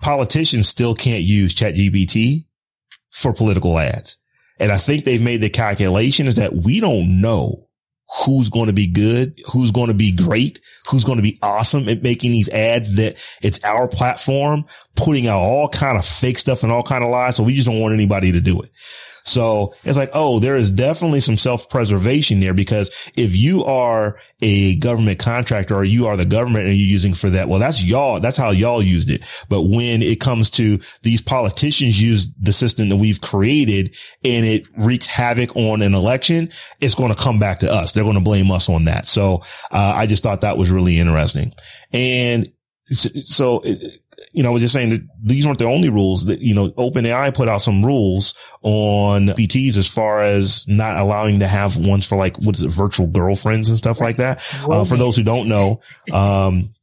politicians 0.01 0.69
still 0.69 0.95
can't 0.95 1.23
use 1.23 1.55
ChatGPT 1.55 2.47
for 3.11 3.33
political 3.33 3.79
ads. 3.79 4.19
And 4.61 4.73
I 4.73 4.79
think 4.79 5.05
they've 5.05 5.23
made 5.23 5.41
the 5.41 5.51
calculation 5.51 6.27
is 6.27 6.37
that 6.37 6.55
we 6.55 6.81
don't 6.81 7.21
know 7.21 7.69
who's 8.25 8.49
going 8.49 8.67
to 8.67 8.73
be 8.73 8.87
good, 8.87 9.39
who's 9.53 9.71
going 9.71 9.89
to 9.89 9.95
be 9.95 10.13
great, 10.13 10.61
who's 10.89 11.05
going 11.05 11.19
to 11.19 11.23
be 11.23 11.39
awesome 11.43 11.89
at 11.89 12.03
making 12.03 12.33
these 12.33 12.49
ads 12.49 12.97
that 12.97 13.23
it's 13.43 13.63
our 13.65 13.87
platform 13.87 14.65
putting 14.97 15.27
out 15.27 15.39
all 15.39 15.69
kind 15.69 15.99
of 15.99 16.05
fake 16.05 16.39
stuff 16.39 16.63
and 16.63 16.73
all 16.73 16.83
kind 16.83 17.05
of 17.05 17.11
lies. 17.11 17.37
So 17.37 17.45
we 17.45 17.55
just 17.55 17.67
don't 17.67 17.81
want 17.81 17.95
anybody 17.95 18.33
to 18.33 18.41
do 18.41 18.61
it. 18.61 18.71
So 19.29 19.74
it's 19.85 19.99
like, 19.99 20.11
oh, 20.14 20.39
there 20.39 20.57
is 20.57 20.70
definitely 20.70 21.20
some 21.20 21.37
self-preservation 21.37 22.41
there 22.41 22.55
because 22.55 22.89
if 23.16 23.37
you 23.37 23.64
are 23.64 24.18
a 24.41 24.76
government 24.76 25.18
contractor 25.18 25.74
or 25.74 25.85
you 25.85 26.07
are 26.07 26.16
the 26.16 26.24
government 26.24 26.66
and 26.66 26.76
you're 26.76 26.89
using 26.89 27.14
for 27.14 27.31
that, 27.31 27.49
well, 27.49 27.59
that's 27.59 27.85
y'all. 27.85 28.20
That's 28.20 28.37
how 28.37 28.51
y'all 28.51 28.83
used 28.83 29.11
it. 29.11 29.24
But 29.49 29.62
when 29.62 30.03
it 30.03 30.20
comes 30.20 30.51
to 30.51 30.79
these 31.03 31.22
politicians 31.22 32.01
use 32.01 32.29
the 32.41 32.53
system 32.53 32.89
that 32.89 32.97
we've 32.97 33.20
created 33.20 33.95
and 34.24 34.47
it 34.47 34.66
wreaks 34.76 35.07
havoc 35.07 35.55
on 35.57 35.83
an 35.83 35.95
election, 35.95 36.51
it's 36.81 36.95
going 36.95 37.12
to 37.12 37.20
come 37.20 37.39
back 37.39 37.61
to 37.61 37.72
us. 37.72 37.93
They're 37.93 38.05
going 38.05 38.14
to 38.14 38.20
blame 38.20 38.51
us 38.51 38.68
on 38.68 38.85
that. 38.85 39.07
So, 39.07 39.43
uh, 39.70 39.93
I 39.95 40.07
just 40.07 40.22
thought 40.22 40.41
that 40.41 40.57
was 40.57 40.70
really 40.70 40.99
interesting. 40.99 41.53
And 41.93 42.51
so, 42.85 43.62
you 44.33 44.43
know, 44.43 44.51
I 44.51 44.53
was 44.53 44.62
just 44.62 44.75
saying 44.75 44.91
that 44.91 45.01
these 45.23 45.47
weren't 45.47 45.59
the 45.59 45.64
only 45.64 45.89
rules 45.89 46.27
that, 46.27 46.41
you 46.41 46.55
know, 46.55 46.71
OpenAI 46.71 47.35
put 47.35 47.49
out 47.49 47.62
some 47.62 47.85
rules 47.85 48.35
on 48.62 49.29
PTs 49.29 49.77
as 49.77 49.89
far 49.89 50.23
as 50.23 50.66
not 50.66 50.97
allowing 50.97 51.41
to 51.41 51.47
have 51.47 51.77
ones 51.77 52.07
for 52.07 52.16
like, 52.16 52.37
what 52.39 52.57
is 52.57 52.62
it, 52.62 52.69
virtual 52.69 53.07
girlfriends 53.07 53.69
and 53.69 53.79
stuff 53.79 54.01
like 54.01 54.16
that. 54.16 54.39
Uh, 54.69 54.85
for 54.85 54.97
those 54.97 55.16
who 55.16 55.23
don't 55.23 55.49
know, 55.49 55.81
um, 56.12 56.75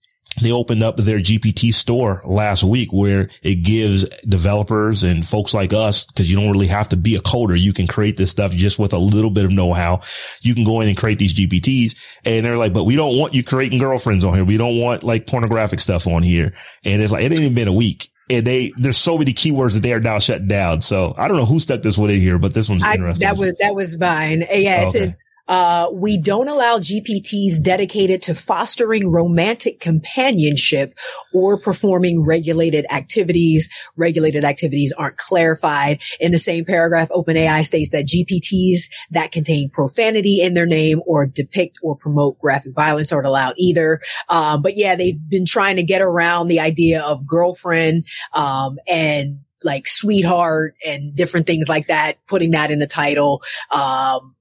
they 0.41 0.51
opened 0.51 0.83
up 0.83 0.97
their 0.97 1.19
GPT 1.19 1.73
store 1.73 2.21
last 2.25 2.63
week 2.63 2.91
where 2.91 3.29
it 3.41 3.63
gives 3.63 4.03
developers 4.27 5.03
and 5.03 5.25
folks 5.25 5.53
like 5.53 5.73
us, 5.73 6.05
cause 6.11 6.29
you 6.29 6.35
don't 6.35 6.51
really 6.51 6.67
have 6.67 6.89
to 6.89 6.97
be 6.97 7.15
a 7.15 7.21
coder. 7.21 7.59
You 7.59 7.73
can 7.73 7.87
create 7.87 8.17
this 8.17 8.31
stuff 8.31 8.51
just 8.51 8.79
with 8.79 8.93
a 8.93 8.97
little 8.97 9.31
bit 9.31 9.45
of 9.45 9.51
know-how. 9.51 10.01
You 10.41 10.53
can 10.53 10.63
go 10.63 10.81
in 10.81 10.87
and 10.87 10.97
create 10.97 11.19
these 11.19 11.33
GPTs 11.33 11.95
and 12.25 12.45
they're 12.45 12.57
like, 12.57 12.73
but 12.73 12.83
we 12.83 12.95
don't 12.95 13.17
want 13.17 13.33
you 13.33 13.43
creating 13.43 13.79
girlfriends 13.79 14.25
on 14.25 14.33
here. 14.33 14.45
We 14.45 14.57
don't 14.57 14.77
want 14.77 15.03
like 15.03 15.27
pornographic 15.27 15.79
stuff 15.79 16.07
on 16.07 16.23
here. 16.23 16.53
And 16.83 17.01
it's 17.01 17.11
like, 17.11 17.23
it 17.23 17.31
ain't 17.31 17.41
even 17.41 17.55
been 17.55 17.67
a 17.67 17.73
week 17.73 18.09
and 18.29 18.45
they 18.45 18.73
there's 18.77 18.97
so 18.97 19.17
many 19.17 19.33
keywords 19.33 19.73
that 19.75 19.81
they 19.81 19.93
are 19.93 19.99
now 19.99 20.19
shut 20.19 20.47
down. 20.47 20.81
So 20.81 21.13
I 21.17 21.27
don't 21.27 21.37
know 21.37 21.45
who 21.45 21.59
stuck 21.59 21.81
this 21.81 21.97
one 21.97 22.09
in 22.09 22.19
here, 22.19 22.39
but 22.39 22.53
this 22.53 22.67
one's 22.69 22.83
I, 22.83 22.93
interesting. 22.93 23.27
That 23.27 23.37
was 23.37 23.57
that 23.59 23.75
was 23.75 23.97
mine. 23.99 24.41
Yeah, 24.49 24.83
it 24.83 24.87
okay. 24.87 24.99
says 24.99 25.15
uh, 25.47 25.89
we 25.93 26.21
don't 26.21 26.47
allow 26.47 26.77
GPTs 26.79 27.61
dedicated 27.61 28.23
to 28.23 28.35
fostering 28.35 29.09
romantic 29.09 29.79
companionship 29.79 30.93
or 31.33 31.59
performing 31.59 32.25
regulated 32.25 32.85
activities. 32.89 33.69
Regulated 33.95 34.43
activities 34.43 34.93
aren't 34.97 35.17
clarified. 35.17 36.01
In 36.19 36.31
the 36.31 36.39
same 36.39 36.65
paragraph, 36.65 37.09
OpenAI 37.09 37.65
states 37.65 37.91
that 37.91 38.07
GPTs 38.07 38.89
that 39.11 39.31
contain 39.31 39.69
profanity 39.69 40.41
in 40.41 40.53
their 40.53 40.65
name 40.65 41.01
or 41.05 41.25
depict 41.25 41.77
or 41.81 41.95
promote 41.95 42.39
graphic 42.39 42.73
violence 42.73 43.11
aren't 43.11 43.27
allowed 43.27 43.53
either. 43.57 44.01
Um, 44.29 44.61
but 44.61 44.77
yeah, 44.77 44.95
they've 44.95 45.19
been 45.29 45.45
trying 45.45 45.75
to 45.75 45.83
get 45.83 46.01
around 46.01 46.47
the 46.47 46.59
idea 46.59 47.03
of 47.03 47.25
girlfriend, 47.27 48.05
um, 48.33 48.77
and 48.87 49.39
like 49.63 49.87
sweetheart 49.87 50.75
and 50.85 51.15
different 51.15 51.47
things 51.47 51.67
like 51.67 51.87
that, 51.87 52.17
putting 52.27 52.51
that 52.51 52.71
in 52.71 52.79
the 52.79 52.87
title. 52.87 53.41
Um, 53.71 54.35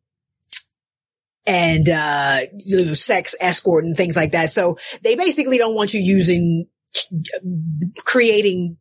and 1.46 1.88
uh, 1.88 2.40
you 2.56 2.84
know, 2.84 2.94
sex 2.94 3.34
escort 3.40 3.84
and 3.84 3.96
things 3.96 4.16
like 4.16 4.32
that. 4.32 4.50
So 4.50 4.78
they 5.02 5.16
basically 5.16 5.58
don't 5.58 5.74
want 5.74 5.94
you 5.94 6.00
using 6.00 6.66
creating 8.04 8.76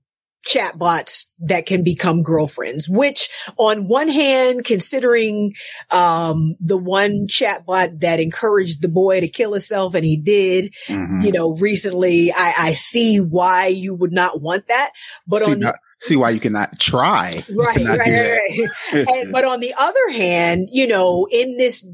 chatbots 0.45 1.28
that 1.47 1.66
can 1.66 1.84
become 1.84 2.22
girlfriends, 2.22 2.88
which 2.89 3.30
on 3.57 3.88
one 3.88 4.09
hand, 4.09 4.66
considering, 4.66 5.53
um, 5.89 6.55
the 6.59 6.78
one 6.78 7.28
chatbot 7.28 8.01
that 8.01 8.20
encouraged 8.20 8.82
the 8.82 8.89
boy 8.89 9.22
to 9.22 9.28
kill 9.30 9.53
himself 9.53 9.93
and 9.95 10.03
he 10.03 10.18
did, 10.18 10.74
mm-hmm. 10.88 11.22
you 11.22 11.32
know, 11.32 11.55
recently, 11.55 12.34
I, 12.34 12.53
I 12.57 12.74
see 12.74 13.22
why 13.22 13.68
you 13.68 13.95
would 13.95 14.11
not 14.11 14.41
want 14.41 14.68
that. 14.68 14.91
But 15.26 15.43
see, 15.43 15.53
on, 15.53 15.59
now, 15.61 15.74
see 16.01 16.18
why 16.18 16.32
you 16.32 16.41
cannot 16.41 16.78
try. 16.78 17.41
Right, 17.55 17.86
right, 17.86 18.70
right. 18.91 19.07
and, 19.07 19.32
but 19.32 19.45
on 19.45 19.61
the 19.61 19.74
other 19.80 20.11
hand, 20.11 20.70
you 20.72 20.88
know, 20.88 21.26
in 21.32 21.57
this 21.57 21.88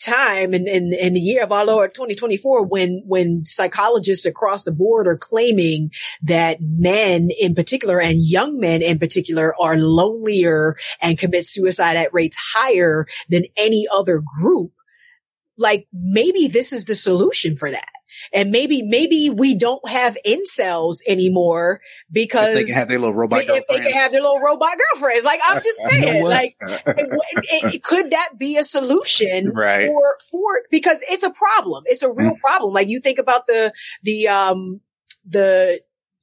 time 0.00 0.54
in, 0.54 0.66
in, 0.66 0.92
in 0.92 1.14
the 1.14 1.20
year 1.20 1.42
of 1.42 1.52
our 1.52 1.64
Lord 1.64 1.94
2024 1.94 2.66
when, 2.66 3.02
when 3.06 3.44
psychologists 3.44 4.26
across 4.26 4.64
the 4.64 4.72
board 4.72 5.06
are 5.06 5.16
claiming 5.16 5.90
that 6.22 6.58
men 6.60 7.28
in 7.38 7.54
particular 7.54 8.00
and 8.00 8.18
young 8.22 8.58
men 8.58 8.82
in 8.82 8.98
particular 8.98 9.54
are 9.60 9.76
lonelier 9.76 10.76
and 11.00 11.18
commit 11.18 11.46
suicide 11.46 11.96
at 11.96 12.14
rates 12.14 12.36
higher 12.54 13.06
than 13.28 13.44
any 13.56 13.86
other 13.92 14.22
group. 14.40 14.72
Like 15.56 15.86
maybe 15.92 16.48
this 16.48 16.72
is 16.72 16.86
the 16.86 16.94
solution 16.94 17.56
for 17.56 17.70
that. 17.70 17.90
And 18.32 18.50
maybe, 18.50 18.82
maybe 18.82 19.30
we 19.30 19.56
don't 19.56 19.86
have 19.88 20.16
incels 20.26 20.98
anymore 21.06 21.80
because 22.10 22.48
if 22.48 22.54
they 22.54 22.64
can 22.64 22.74
have 22.74 22.88
their 22.88 22.98
little 22.98 23.14
robot 23.14 23.42
if 23.46 23.66
they 23.68 23.80
can 23.80 23.92
have 23.92 24.12
their 24.12 24.22
little 24.22 24.40
robot 24.40 24.76
girlfriends. 24.92 25.24
Like 25.24 25.40
I'm 25.46 25.62
just 25.62 25.78
saying, 25.90 26.24
like, 26.24 26.56
it, 26.60 27.74
it, 27.74 27.82
could 27.82 28.10
that 28.10 28.38
be 28.38 28.56
a 28.56 28.64
solution 28.64 29.50
right. 29.54 29.86
for, 29.86 30.16
for, 30.30 30.62
because 30.70 30.98
it's 31.08 31.22
a 31.22 31.30
problem. 31.30 31.84
It's 31.86 32.02
a 32.02 32.10
real 32.10 32.34
mm. 32.34 32.40
problem. 32.40 32.72
Like 32.72 32.88
you 32.88 33.00
think 33.00 33.18
about 33.18 33.46
the, 33.46 33.72
the, 34.02 34.28
um, 34.28 34.80
the, 35.26 35.80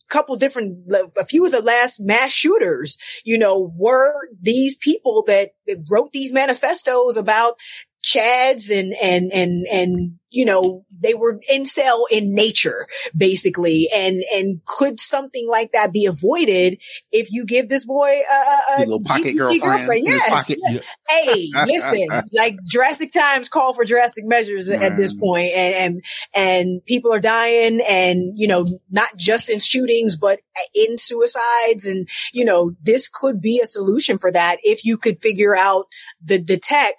couple 0.10 0.36
different, 0.38 0.90
a 1.18 1.26
few 1.26 1.46
of 1.46 1.52
the 1.52 1.62
last 1.62 2.00
mass 2.00 2.32
shooters, 2.32 2.98
you 3.24 3.38
know, 3.38 3.74
were 3.76 4.14
these 4.42 4.76
people 4.76 5.24
that 5.28 5.52
wrote 5.90 6.12
these 6.12 6.32
manifestos 6.32 7.18
about 7.18 7.56
chads 8.04 8.70
and, 8.70 8.94
and, 9.02 9.32
and, 9.34 9.66
and, 9.68 10.20
you 10.30 10.46
know, 10.46 10.86
they 11.00 11.14
were 11.14 11.40
incel 11.52 12.04
in 12.12 12.36
nature, 12.36 12.86
basically. 13.16 13.90
And, 13.94 14.24
and 14.34 14.62
could 14.66 15.00
something 15.00 15.48
like 15.50 15.72
that 15.72 15.92
be 15.92 16.06
avoided 16.06 16.80
if 17.12 17.32
you 17.32 17.46
give 17.46 17.70
this 17.70 17.86
boy 17.86 18.10
a, 18.10 18.60
a 18.78 18.80
little 18.80 19.02
pocket 19.02 19.34
girlfriend? 19.34 19.62
girlfriend? 19.62 20.04
Yes. 20.04 20.30
Pocket. 20.30 20.84
hey, 21.10 21.50
listen, 21.66 22.08
like 22.34 22.58
drastic 22.70 23.12
times 23.12 23.50
call 23.50 23.74
for 23.74 23.86
drastic 23.86 24.26
measures 24.26 24.70
mm. 24.70 24.80
at 24.80 24.98
this 24.98 25.16
point, 25.16 25.52
and, 25.56 25.76
and, 25.76 26.04
and 26.36 26.86
people 26.86 27.14
are 27.14 27.20
dying 27.20 27.82
and, 27.88 28.38
you 28.38 28.48
know, 28.48 28.66
not 28.90 29.16
just 29.18 29.50
in 29.50 29.60
shootings, 29.60 30.18
but 30.18 30.40
in 30.74 30.98
suicides. 30.98 31.86
And, 31.86 32.08
you 32.34 32.46
know, 32.46 32.74
this 32.82 33.08
could 33.08 33.42
be 33.42 33.62
a 33.62 33.68
solution 33.68 34.18
for 34.18 34.32
that 34.32 34.58
if 34.64 34.84
you 34.84 34.98
could 34.98 35.18
figure 35.20 35.56
out 35.56 35.86
the, 36.24 36.38
the 36.38 36.58
tech 36.58 36.96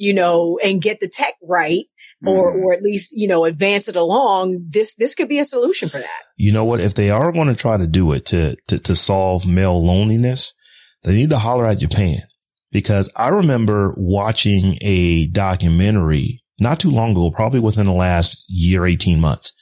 you 0.00 0.14
know, 0.14 0.58
and 0.64 0.80
get 0.80 0.98
the 0.98 1.08
tech 1.08 1.34
right 1.42 1.84
or, 2.24 2.52
mm-hmm. 2.52 2.64
or 2.64 2.72
at 2.72 2.80
least, 2.80 3.12
you 3.12 3.28
know, 3.28 3.44
advance 3.44 3.86
it 3.86 3.96
along, 3.96 4.64
this, 4.70 4.94
this 4.94 5.14
could 5.14 5.28
be 5.28 5.38
a 5.38 5.44
solution 5.44 5.90
for 5.90 5.98
that. 5.98 6.22
You 6.38 6.52
know 6.52 6.64
what? 6.64 6.80
If 6.80 6.94
they 6.94 7.10
are 7.10 7.30
going 7.32 7.48
to 7.48 7.54
try 7.54 7.76
to 7.76 7.86
do 7.86 8.12
it 8.12 8.24
to, 8.26 8.56
to, 8.68 8.78
to 8.78 8.96
solve 8.96 9.46
male 9.46 9.84
loneliness, 9.84 10.54
they 11.02 11.12
need 11.12 11.28
to 11.30 11.38
holler 11.38 11.66
at 11.66 11.80
Japan 11.80 12.16
because 12.72 13.10
I 13.14 13.28
remember 13.28 13.94
watching 13.98 14.78
a 14.80 15.26
documentary 15.26 16.42
not 16.58 16.80
too 16.80 16.90
long 16.90 17.12
ago, 17.12 17.30
probably 17.30 17.60
within 17.60 17.86
the 17.86 17.92
last 17.92 18.42
year, 18.48 18.86
18 18.86 19.20
months. 19.20 19.52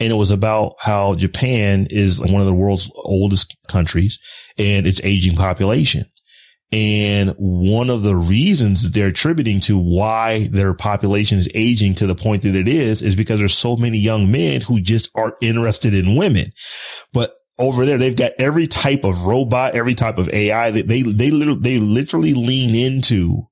And 0.00 0.10
it 0.10 0.16
was 0.16 0.32
about 0.32 0.74
how 0.80 1.14
Japan 1.14 1.86
is 1.90 2.20
one 2.20 2.40
of 2.40 2.46
the 2.46 2.54
world's 2.54 2.90
oldest 2.96 3.56
countries 3.68 4.18
and 4.58 4.86
its 4.86 5.00
aging 5.04 5.36
population. 5.36 6.06
And 6.72 7.34
one 7.36 7.90
of 7.90 8.02
the 8.02 8.14
reasons 8.14 8.82
that 8.82 8.94
they're 8.94 9.08
attributing 9.08 9.60
to 9.62 9.76
why 9.76 10.46
their 10.48 10.72
population 10.72 11.38
is 11.38 11.48
aging 11.54 11.96
to 11.96 12.06
the 12.06 12.14
point 12.14 12.42
that 12.42 12.54
it 12.54 12.68
is, 12.68 13.02
is 13.02 13.16
because 13.16 13.40
there's 13.40 13.56
so 13.56 13.76
many 13.76 13.98
young 13.98 14.30
men 14.30 14.60
who 14.60 14.80
just 14.80 15.10
aren't 15.16 15.34
interested 15.40 15.94
in 15.94 16.14
women. 16.14 16.52
But 17.12 17.34
over 17.58 17.84
there, 17.84 17.98
they've 17.98 18.16
got 18.16 18.32
every 18.38 18.68
type 18.68 19.04
of 19.04 19.24
robot, 19.24 19.74
every 19.74 19.96
type 19.96 20.18
of 20.18 20.28
AI 20.28 20.70
that 20.70 20.86
they, 20.86 21.02
they, 21.02 21.30
literally, 21.30 21.60
they 21.60 21.78
literally 21.78 22.34
lean 22.34 22.74
into 22.74 23.42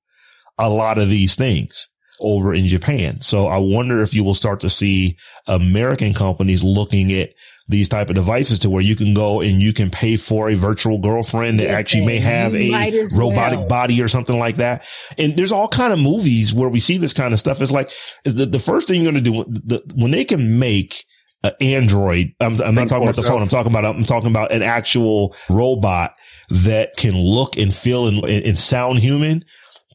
a 0.56 0.70
lot 0.70 0.98
of 0.98 1.08
these 1.08 1.34
things 1.34 1.88
over 2.20 2.54
in 2.54 2.66
Japan. 2.66 3.20
So 3.20 3.46
I 3.46 3.58
wonder 3.58 4.02
if 4.02 4.14
you 4.14 4.24
will 4.24 4.34
start 4.34 4.60
to 4.60 4.70
see 4.70 5.16
American 5.46 6.14
companies 6.14 6.62
looking 6.62 7.12
at 7.12 7.34
these 7.68 7.88
type 7.88 8.08
of 8.08 8.14
devices 8.14 8.58
to 8.60 8.70
where 8.70 8.82
you 8.82 8.96
can 8.96 9.12
go 9.12 9.42
and 9.42 9.60
you 9.60 9.74
can 9.74 9.90
pay 9.90 10.16
for 10.16 10.48
a 10.48 10.54
virtual 10.54 10.98
girlfriend 10.98 11.60
that 11.60 11.64
yes, 11.64 11.78
actually 11.78 12.06
may 12.06 12.18
have 12.18 12.54
a 12.54 12.70
robotic 13.14 13.58
well. 13.58 13.68
body 13.68 14.02
or 14.02 14.08
something 14.08 14.38
like 14.38 14.56
that. 14.56 14.88
And 15.18 15.36
there's 15.36 15.52
all 15.52 15.68
kind 15.68 15.92
of 15.92 15.98
movies 15.98 16.54
where 16.54 16.70
we 16.70 16.80
see 16.80 16.96
this 16.96 17.12
kind 17.12 17.34
of 17.34 17.38
stuff. 17.38 17.60
It's 17.60 17.70
like, 17.70 17.90
is 18.24 18.36
the, 18.36 18.46
the 18.46 18.58
first 18.58 18.88
thing 18.88 19.02
you're 19.02 19.12
going 19.12 19.22
to 19.22 19.30
do 19.30 19.44
the, 19.44 19.82
when 19.94 20.12
they 20.12 20.24
can 20.24 20.58
make 20.58 21.04
an 21.44 21.52
Android. 21.60 22.32
I'm, 22.40 22.60
I'm 22.62 22.74
not 22.74 22.88
talking 22.88 23.04
about 23.04 23.16
the 23.16 23.22
phone. 23.22 23.42
I'm 23.42 23.48
talking 23.48 23.70
about, 23.70 23.84
I'm 23.84 24.04
talking 24.04 24.30
about 24.30 24.50
an 24.50 24.62
actual 24.62 25.36
robot 25.50 26.18
that 26.48 26.96
can 26.96 27.14
look 27.14 27.58
and 27.58 27.72
feel 27.72 28.08
and, 28.08 28.24
and 28.24 28.58
sound 28.58 28.98
human 28.98 29.44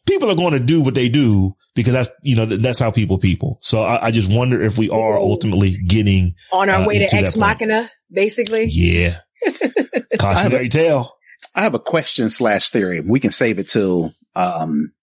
people 0.06 0.30
are 0.30 0.36
going 0.36 0.54
to 0.54 0.60
do 0.60 0.82
what 0.82 0.96
they 0.96 1.10
do 1.10 1.56
because 1.76 1.94
that's, 1.94 2.10
you 2.22 2.36
know, 2.36 2.46
that's 2.46 2.80
how 2.80 2.92
people 2.92 3.18
people. 3.18 3.58
So 3.62 3.82
I, 3.82 4.08
I 4.08 4.12
just 4.12 4.32
wonder 4.32 4.62
if 4.62 4.78
we 4.78 4.90
are 4.90 5.18
ultimately 5.18 5.78
getting 5.88 6.36
on 6.52 6.70
our 6.70 6.82
uh, 6.82 6.88
way 6.88 7.00
to 7.00 7.16
Ex 7.16 7.36
Machina, 7.36 7.90
basically. 8.12 8.66
Yeah. 8.70 9.16
Cautionary 10.20 10.70
tale. 10.70 11.16
I 11.56 11.64
have 11.64 11.74
a 11.74 11.80
question 11.80 12.30
slash 12.30 12.70
theory. 12.70 13.00
We 13.00 13.20
can 13.20 13.32
save 13.32 13.60
it 13.60 13.68
till, 13.68 14.14
um, 14.36 14.94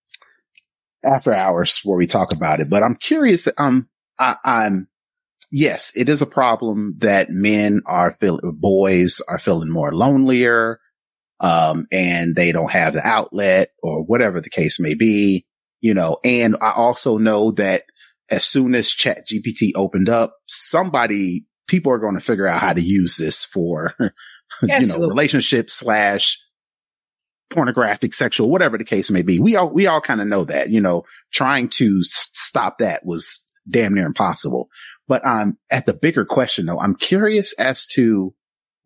after 1.04 1.32
hours 1.32 1.80
where 1.84 1.96
we 1.96 2.06
talk 2.06 2.32
about 2.32 2.60
it, 2.60 2.68
but 2.68 2.82
I'm 2.82 2.96
curious. 2.96 3.48
Um, 3.56 3.88
I, 4.18 4.36
I'm, 4.44 4.88
yes, 5.50 5.96
it 5.96 6.08
is 6.08 6.20
a 6.20 6.26
problem 6.26 6.96
that 6.98 7.30
men 7.30 7.82
are 7.86 8.10
feeling, 8.12 8.40
boys 8.58 9.22
are 9.28 9.38
feeling 9.38 9.70
more 9.70 9.94
lonelier 9.94 10.80
um, 11.40 11.86
and 11.90 12.36
they 12.36 12.52
don't 12.52 12.70
have 12.70 12.92
the 12.92 13.06
outlet 13.06 13.70
or 13.82 14.04
whatever 14.04 14.40
the 14.40 14.50
case 14.50 14.78
may 14.78 14.94
be, 14.94 15.46
you 15.80 15.94
know, 15.94 16.18
and 16.22 16.56
I 16.60 16.72
also 16.72 17.16
know 17.16 17.52
that 17.52 17.84
as 18.30 18.44
soon 18.44 18.74
as 18.74 18.90
chat 18.90 19.26
GPT 19.26 19.72
opened 19.74 20.08
up, 20.08 20.36
somebody, 20.46 21.46
people 21.66 21.92
are 21.92 21.98
going 21.98 22.14
to 22.14 22.20
figure 22.20 22.46
out 22.46 22.60
how 22.60 22.74
to 22.74 22.82
use 22.82 23.16
this 23.16 23.44
for, 23.44 23.94
you 24.62 24.86
know, 24.86 24.98
relationship 24.98 25.70
slash 25.70 26.38
pornographic, 27.48 28.14
sexual, 28.14 28.50
whatever 28.50 28.78
the 28.78 28.84
case 28.84 29.10
may 29.10 29.22
be. 29.22 29.40
We 29.40 29.56
all, 29.56 29.70
we 29.70 29.86
all 29.86 30.00
kind 30.00 30.20
of 30.20 30.28
know 30.28 30.44
that, 30.44 30.68
you 30.70 30.80
know, 30.80 31.04
trying 31.32 31.68
to 31.70 32.02
stop 32.02 32.78
that 32.78 33.04
was 33.04 33.40
damn 33.68 33.94
near 33.94 34.06
impossible. 34.06 34.68
But, 35.08 35.26
um, 35.26 35.58
at 35.70 35.86
the 35.86 35.94
bigger 35.94 36.24
question 36.24 36.66
though, 36.66 36.78
I'm 36.78 36.94
curious 36.94 37.52
as 37.54 37.86
to 37.94 38.34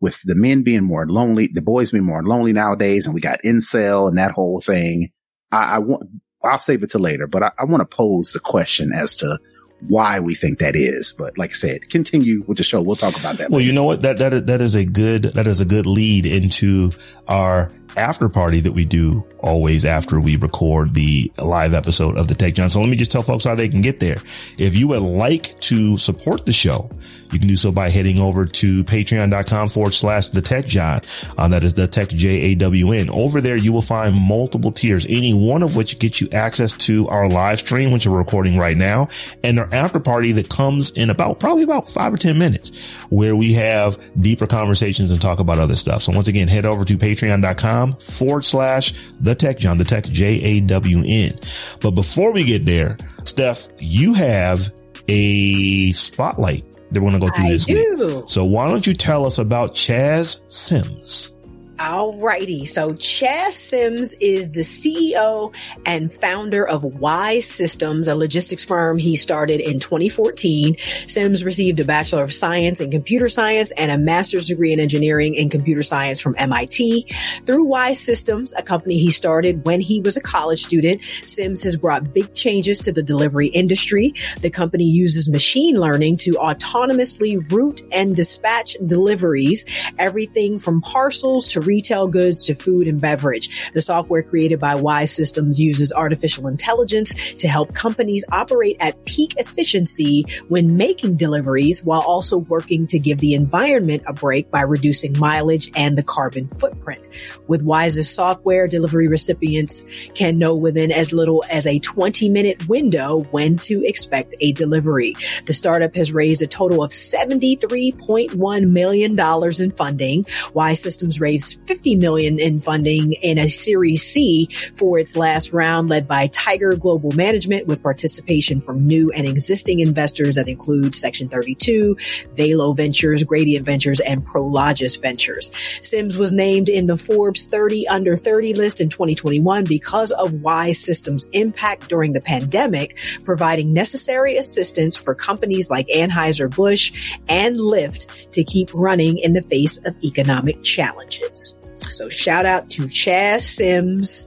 with 0.05 0.21
the 0.21 0.35
men 0.35 0.61
being 0.61 0.83
more 0.83 1.07
lonely, 1.07 1.49
the 1.51 1.63
boys 1.63 1.89
being 1.89 2.05
more 2.05 2.21
lonely 2.21 2.53
nowadays, 2.53 3.07
and 3.07 3.15
we 3.15 3.21
got 3.21 3.41
incel 3.43 4.07
and 4.07 4.19
that 4.19 4.29
whole 4.29 4.61
thing. 4.61 5.09
I, 5.51 5.77
I 5.77 5.79
want, 5.79 6.07
I'll 6.43 6.59
save 6.59 6.83
it 6.83 6.91
to 6.91 6.99
later, 6.99 7.25
but 7.25 7.41
I, 7.41 7.51
I 7.57 7.65
want 7.65 7.81
to 7.81 7.95
pose 7.97 8.31
the 8.31 8.39
question 8.39 8.91
as 8.93 9.15
to 9.17 9.39
why 9.87 10.19
we 10.19 10.35
think 10.35 10.59
that 10.59 10.75
is. 10.75 11.11
But 11.11 11.39
like 11.39 11.49
I 11.49 11.53
said, 11.53 11.89
continue 11.89 12.43
with 12.45 12.59
the 12.59 12.63
show. 12.63 12.83
We'll 12.83 12.95
talk 12.95 13.17
about 13.19 13.37
that. 13.37 13.49
Well, 13.49 13.57
later. 13.57 13.65
you 13.65 13.73
know 13.73 13.83
what? 13.83 14.03
That, 14.03 14.19
that, 14.19 14.45
that 14.45 14.61
is 14.61 14.75
a 14.75 14.85
good, 14.85 15.23
that 15.23 15.47
is 15.47 15.59
a 15.59 15.65
good 15.65 15.87
lead 15.87 16.27
into 16.27 16.91
our 17.27 17.71
after 17.97 18.29
party 18.29 18.59
that 18.61 18.71
we 18.71 18.85
do 18.85 19.23
always 19.39 19.85
after 19.85 20.19
we 20.19 20.35
record 20.35 20.93
the 20.93 21.31
live 21.37 21.73
episode 21.73 22.17
of 22.17 22.27
the 22.27 22.35
Tech 22.35 22.55
Jawn. 22.55 22.69
So 22.69 22.79
let 22.79 22.89
me 22.89 22.95
just 22.95 23.11
tell 23.11 23.21
folks 23.21 23.43
how 23.45 23.55
they 23.55 23.69
can 23.69 23.81
get 23.81 23.99
there. 23.99 24.17
If 24.57 24.75
you 24.75 24.87
would 24.89 25.01
like 25.01 25.59
to 25.61 25.97
support 25.97 26.45
the 26.45 26.53
show, 26.53 26.89
you 27.31 27.39
can 27.39 27.47
do 27.47 27.55
so 27.55 27.71
by 27.71 27.89
heading 27.89 28.19
over 28.19 28.45
to 28.45 28.83
patreon.com 28.83 29.69
forward 29.69 29.93
slash 29.93 30.29
the 30.29 30.41
Tech 30.41 30.65
Jawn. 30.65 31.01
Um, 31.37 31.51
that 31.51 31.63
is 31.63 31.73
the 31.73 31.87
Tech 31.87 32.09
J 32.09 32.29
A 32.29 32.55
W 32.55 32.91
N. 32.91 33.09
Over 33.09 33.41
there, 33.41 33.57
you 33.57 33.73
will 33.73 33.81
find 33.81 34.15
multiple 34.15 34.71
tiers, 34.71 35.05
any 35.07 35.33
one 35.33 35.63
of 35.63 35.75
which 35.75 35.99
gets 35.99 36.21
you 36.21 36.29
access 36.31 36.73
to 36.73 37.07
our 37.09 37.27
live 37.27 37.59
stream, 37.59 37.91
which 37.91 38.07
we're 38.07 38.17
recording 38.17 38.57
right 38.57 38.77
now, 38.77 39.07
and 39.43 39.59
our 39.59 39.73
after 39.73 39.99
party 39.99 40.31
that 40.33 40.49
comes 40.49 40.91
in 40.91 41.09
about 41.09 41.39
probably 41.39 41.63
about 41.63 41.89
five 41.89 42.13
or 42.13 42.17
10 42.17 42.37
minutes 42.37 42.93
where 43.09 43.35
we 43.35 43.53
have 43.53 43.97
deeper 44.21 44.47
conversations 44.47 45.11
and 45.11 45.21
talk 45.21 45.39
about 45.39 45.59
other 45.59 45.75
stuff. 45.75 46.01
So 46.01 46.13
once 46.13 46.27
again, 46.27 46.47
head 46.47 46.65
over 46.65 46.85
to 46.85 46.97
patreon.com 46.97 47.84
patreon.com 47.91 47.99
forward 47.99 48.43
slash 48.43 48.93
the 49.19 49.35
tech 49.35 49.57
Jawn, 49.57 49.77
the 49.77 49.83
tech 49.83 50.05
J 50.05 50.41
A 50.41 50.59
W 50.61 51.03
N. 51.05 51.37
But 51.81 51.91
before 51.91 52.31
we 52.31 52.43
get 52.43 52.65
there, 52.65 52.97
Steph, 53.23 53.67
you 53.79 54.13
have 54.13 54.73
a 55.07 55.91
spotlight 55.91 56.65
that 56.91 57.01
we're 57.01 57.09
going 57.09 57.19
to 57.21 57.27
go 57.27 57.33
through 57.35 57.45
I 57.45 57.49
this 57.51 57.65
do. 57.65 57.95
week. 57.97 58.25
So 58.27 58.45
why 58.45 58.67
don't 58.67 58.85
you 58.87 58.93
tell 58.93 59.25
us 59.25 59.37
about 59.37 59.73
Chazz 59.75 60.39
Sims? 60.49 61.34
Alrighty. 61.77 62.65
So 62.65 62.93
Chazz 62.93 63.51
Sims 63.51 64.13
is 64.13 64.51
the 64.51 64.61
CEO 64.61 65.53
and 65.85 66.11
founder 66.11 66.65
of 66.65 66.83
Wise 66.83 67.47
Systems, 67.47 68.07
a 68.07 68.15
logistics 68.15 68.63
firm 68.63 68.97
he 68.97 69.17
started 69.17 69.59
in 69.59 69.81
2014. 69.81 70.77
Sims 71.07 71.43
received 71.43 71.81
a 71.81 71.85
Bachelor 71.85 72.23
of 72.23 72.33
Science 72.33 72.79
in 72.79 72.91
Computer 72.91 73.27
Science 73.27 73.71
and 73.71 73.91
a 73.91 73.97
master's 73.97 74.47
degree 74.47 74.71
in 74.71 74.79
engineering 74.79 75.35
in 75.35 75.49
computer 75.49 75.83
science 75.83 76.21
from 76.21 76.33
MIT. 76.37 77.13
Through 77.45 77.65
Wise 77.65 77.99
Systems, 77.99 78.53
a 78.53 78.63
company 78.63 78.97
he 78.97 79.11
started 79.11 79.65
when 79.65 79.81
he 79.81 79.99
was 79.99 80.15
a 80.15 80.21
college 80.21 80.63
student, 80.63 81.01
Sims 81.23 81.61
has 81.63 81.75
brought 81.75 82.13
big 82.13 82.33
changes 82.33 82.79
to 82.79 82.93
the 82.93 83.03
delivery 83.03 83.47
industry. 83.47 84.13
The 84.39 84.49
company 84.49 84.85
uses 84.85 85.29
machine 85.29 85.77
learning 85.77 86.17
to 86.17 86.31
autonomously 86.35 87.51
route 87.51 87.81
and 87.91 88.15
dispatch 88.15 88.77
deliveries, 88.85 89.65
everything 89.99 90.57
from 90.57 90.79
parcels 90.79 91.49
to 91.49 91.64
retail 91.65 92.07
goods 92.07 92.45
to 92.45 92.55
food 92.55 92.87
and 92.87 92.99
beverage. 92.99 93.71
The 93.73 93.81
software 93.81 94.23
created 94.23 94.59
by 94.59 94.75
Wise 94.75 95.11
Systems 95.11 95.59
uses 95.59 95.91
artificial 95.91 96.47
intelligence 96.47 97.13
to 97.39 97.47
help 97.47 97.73
companies 97.73 98.25
operate 98.31 98.77
at 98.79 99.03
peak 99.05 99.35
efficiency 99.37 100.25
when 100.47 100.77
making 100.77 101.17
deliveries 101.17 101.83
while 101.83 102.01
also 102.01 102.37
working 102.37 102.87
to 102.87 102.99
give 102.99 103.19
the 103.19 103.33
environment 103.33 104.03
a 104.07 104.13
break 104.13 104.49
by 104.51 104.61
reducing 104.61 105.17
mileage 105.17 105.71
and 105.75 105.97
the 105.97 106.03
carbon 106.03 106.47
footprint. 106.47 107.01
With 107.47 107.61
Wise's 107.61 108.09
software, 108.09 108.67
delivery 108.67 109.07
recipients 109.07 109.85
can 110.13 110.37
know 110.37 110.55
within 110.55 110.91
as 110.91 111.13
little 111.13 111.43
as 111.49 111.67
a 111.67 111.79
20 111.79 112.29
minute 112.29 112.67
window 112.67 113.23
when 113.31 113.57
to 113.57 113.83
expect 113.85 114.35
a 114.41 114.51
delivery. 114.53 115.15
The 115.45 115.53
startup 115.53 115.95
has 115.95 116.11
raised 116.11 116.41
a 116.41 116.47
total 116.47 116.83
of 116.83 116.91
$73.1 116.91 118.69
million 118.69 119.19
in 119.19 119.71
funding. 119.71 120.25
Wise 120.53 120.81
Systems 120.81 121.19
raised 121.19 121.54
50 121.55 121.95
million 121.95 122.39
in 122.39 122.59
funding 122.59 123.13
in 123.13 123.37
a 123.37 123.49
Series 123.49 124.03
C 124.03 124.49
for 124.75 124.99
its 124.99 125.15
last 125.15 125.53
round 125.53 125.89
led 125.89 126.07
by 126.07 126.27
Tiger 126.27 126.75
Global 126.75 127.11
Management 127.11 127.67
with 127.67 127.81
participation 127.81 128.61
from 128.61 128.85
new 128.85 129.11
and 129.11 129.27
existing 129.27 129.79
investors 129.79 130.35
that 130.35 130.47
include 130.47 130.95
Section 130.95 131.29
32, 131.29 131.97
Valo 132.35 132.75
Ventures, 132.75 133.23
Gradient 133.23 133.65
Ventures, 133.65 133.99
and 133.99 134.25
Prologis 134.25 135.01
Ventures. 135.01 135.51
Sims 135.81 136.17
was 136.17 136.31
named 136.31 136.69
in 136.69 136.87
the 136.87 136.97
Forbes 136.97 137.43
30 137.43 137.87
under 137.87 138.15
30 138.17 138.53
list 138.53 138.81
in 138.81 138.89
2021 138.89 139.63
because 139.63 140.11
of 140.11 140.41
Wise 140.41 140.79
Systems 140.79 141.25
impact 141.33 141.89
during 141.89 142.13
the 142.13 142.21
pandemic, 142.21 142.97
providing 143.23 143.73
necessary 143.73 144.37
assistance 144.37 144.95
for 144.95 145.15
companies 145.15 145.69
like 145.69 145.87
Anheuser-Busch 145.87 147.19
and 147.27 147.57
Lyft 147.57 148.31
to 148.31 148.43
keep 148.43 148.69
running 148.73 149.17
in 149.19 149.33
the 149.33 149.43
face 149.43 149.77
of 149.85 149.95
economic 150.03 150.61
challenges. 150.63 151.44
So 151.91 152.09
shout 152.09 152.45
out 152.45 152.69
to 152.71 152.83
Chazz 152.83 153.41
Sims 153.41 154.25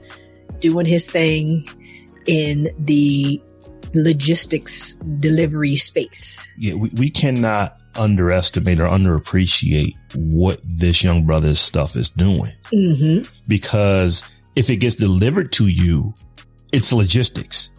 doing 0.59 0.85
his 0.85 1.05
thing 1.05 1.67
in 2.25 2.73
the 2.77 3.41
logistics 3.93 4.95
delivery 5.19 5.75
space. 5.75 6.45
Yeah, 6.57 6.75
we, 6.75 6.89
we 6.89 7.09
cannot 7.09 7.77
underestimate 7.95 8.79
or 8.79 8.87
underappreciate 8.87 9.93
what 10.15 10.59
this 10.63 11.03
young 11.03 11.25
brother's 11.25 11.59
stuff 11.59 11.95
is 11.95 12.09
doing. 12.09 12.51
Mm-hmm. 12.73 13.27
Because 13.47 14.23
if 14.55 14.69
it 14.69 14.77
gets 14.77 14.95
delivered 14.95 15.51
to 15.53 15.67
you, 15.67 16.13
it's 16.71 16.93
logistics 16.93 17.71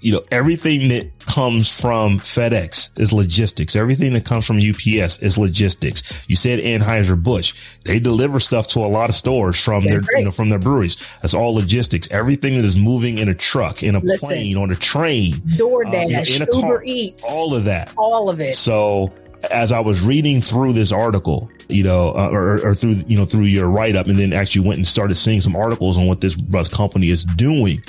you 0.00 0.12
know, 0.12 0.22
everything 0.30 0.88
that 0.88 1.10
comes 1.20 1.68
from 1.68 2.18
FedEx 2.18 2.98
is 2.98 3.12
logistics. 3.12 3.74
Everything 3.74 4.12
that 4.12 4.24
comes 4.24 4.46
from 4.46 4.58
UPS 4.58 5.18
is 5.18 5.36
logistics. 5.36 6.24
You 6.28 6.36
said 6.36 6.60
Anheuser-Busch. 6.60 7.78
They 7.84 7.98
deliver 7.98 8.38
stuff 8.40 8.68
to 8.68 8.80
a 8.80 8.86
lot 8.86 9.10
of 9.10 9.16
stores 9.16 9.62
from 9.62 9.84
That's 9.84 10.06
their, 10.06 10.18
you 10.18 10.24
know, 10.26 10.30
from 10.30 10.50
their 10.50 10.58
breweries. 10.58 10.96
That's 11.20 11.34
all 11.34 11.54
logistics. 11.54 12.08
Everything 12.10 12.56
that 12.56 12.64
is 12.64 12.76
moving 12.76 13.18
in 13.18 13.28
a 13.28 13.34
truck, 13.34 13.82
in 13.82 13.96
a 13.96 14.00
Listen, 14.00 14.28
plane, 14.28 14.56
on 14.56 14.70
a 14.70 14.76
train, 14.76 15.34
DoorDash, 15.34 16.40
uh, 16.40 16.44
in 16.44 16.48
a 16.48 16.56
Uber 16.56 16.82
Eats, 16.84 17.24
all 17.28 17.54
of 17.54 17.64
that, 17.64 17.92
all 17.96 18.30
of 18.30 18.40
it. 18.40 18.54
So 18.54 19.12
as 19.50 19.72
I 19.72 19.80
was 19.80 20.04
reading 20.04 20.40
through 20.40 20.72
this 20.74 20.92
article, 20.92 21.50
you 21.68 21.84
know, 21.84 22.10
uh, 22.10 22.28
or, 22.30 22.66
or, 22.66 22.74
through, 22.74 22.96
you 23.06 23.16
know, 23.16 23.24
through 23.24 23.44
your 23.44 23.68
write 23.68 23.96
up 23.96 24.06
and 24.06 24.18
then 24.18 24.32
actually 24.32 24.66
went 24.66 24.78
and 24.78 24.86
started 24.86 25.16
seeing 25.16 25.40
some 25.40 25.54
articles 25.54 25.98
on 25.98 26.06
what 26.06 26.20
this 26.20 26.34
bus 26.34 26.68
company 26.68 27.10
is 27.10 27.24
doing. 27.24 27.82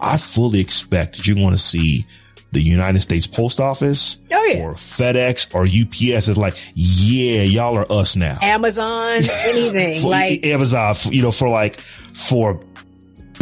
I 0.00 0.16
fully 0.16 0.60
expect 0.60 1.16
that 1.16 1.26
you're 1.26 1.36
going 1.36 1.52
to 1.52 1.58
see 1.58 2.06
the 2.52 2.62
United 2.62 3.00
States 3.00 3.26
Post 3.26 3.60
Office 3.60 4.20
oh, 4.32 4.44
yeah. 4.44 4.62
or 4.62 4.72
FedEx 4.72 5.54
or 5.54 5.62
UPS 5.62 6.28
is 6.28 6.38
like, 6.38 6.56
yeah, 6.74 7.42
y'all 7.42 7.76
are 7.76 7.90
us 7.90 8.16
now. 8.16 8.38
Amazon, 8.40 9.22
anything 9.46 10.00
for, 10.00 10.08
like 10.08 10.44
Amazon, 10.46 10.94
you 11.10 11.22
know, 11.22 11.32
for 11.32 11.48
like, 11.48 11.76
for 11.76 12.60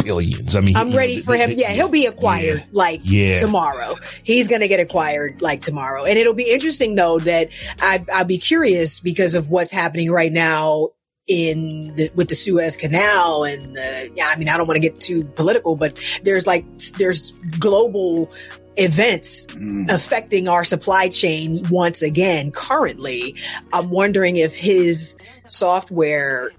billions. 0.03 0.55
I 0.55 0.61
mean, 0.61 0.75
I'm 0.75 0.91
ready 0.91 1.21
for 1.21 1.35
him. 1.35 1.51
Yeah, 1.53 1.71
he'll 1.71 1.89
be 1.89 2.05
acquired 2.05 2.59
yeah, 2.59 2.65
like 2.71 3.01
yeah. 3.03 3.37
tomorrow. 3.37 3.95
He's 4.23 4.47
going 4.47 4.61
to 4.61 4.67
get 4.67 4.79
acquired 4.79 5.41
like 5.41 5.61
tomorrow. 5.61 6.03
And 6.05 6.17
it'll 6.17 6.33
be 6.33 6.51
interesting 6.51 6.95
though 6.95 7.19
that 7.19 7.49
I'd, 7.81 8.09
I'd 8.09 8.27
be 8.27 8.39
curious 8.39 8.99
because 8.99 9.35
of 9.35 9.49
what's 9.49 9.71
happening 9.71 10.11
right 10.11 10.31
now 10.31 10.89
in 11.27 11.95
the, 11.95 12.11
with 12.15 12.27
the 12.27 12.35
Suez 12.35 12.75
Canal 12.75 13.45
and 13.45 13.75
the, 13.75 14.11
yeah, 14.15 14.27
I 14.27 14.37
mean, 14.37 14.49
I 14.49 14.57
don't 14.57 14.67
want 14.67 14.81
to 14.81 14.81
get 14.81 14.99
too 14.99 15.23
political, 15.23 15.75
but 15.75 15.99
there's 16.23 16.45
like, 16.45 16.65
there's 16.97 17.33
global 17.59 18.29
events 18.75 19.45
mm. 19.47 19.89
affecting 19.89 20.47
our 20.47 20.63
supply 20.63 21.07
chain 21.07 21.63
once 21.69 22.01
again 22.01 22.51
currently. 22.51 23.35
I'm 23.71 23.89
wondering 23.89 24.37
if 24.37 24.55
his 24.55 25.15
software 25.47 26.51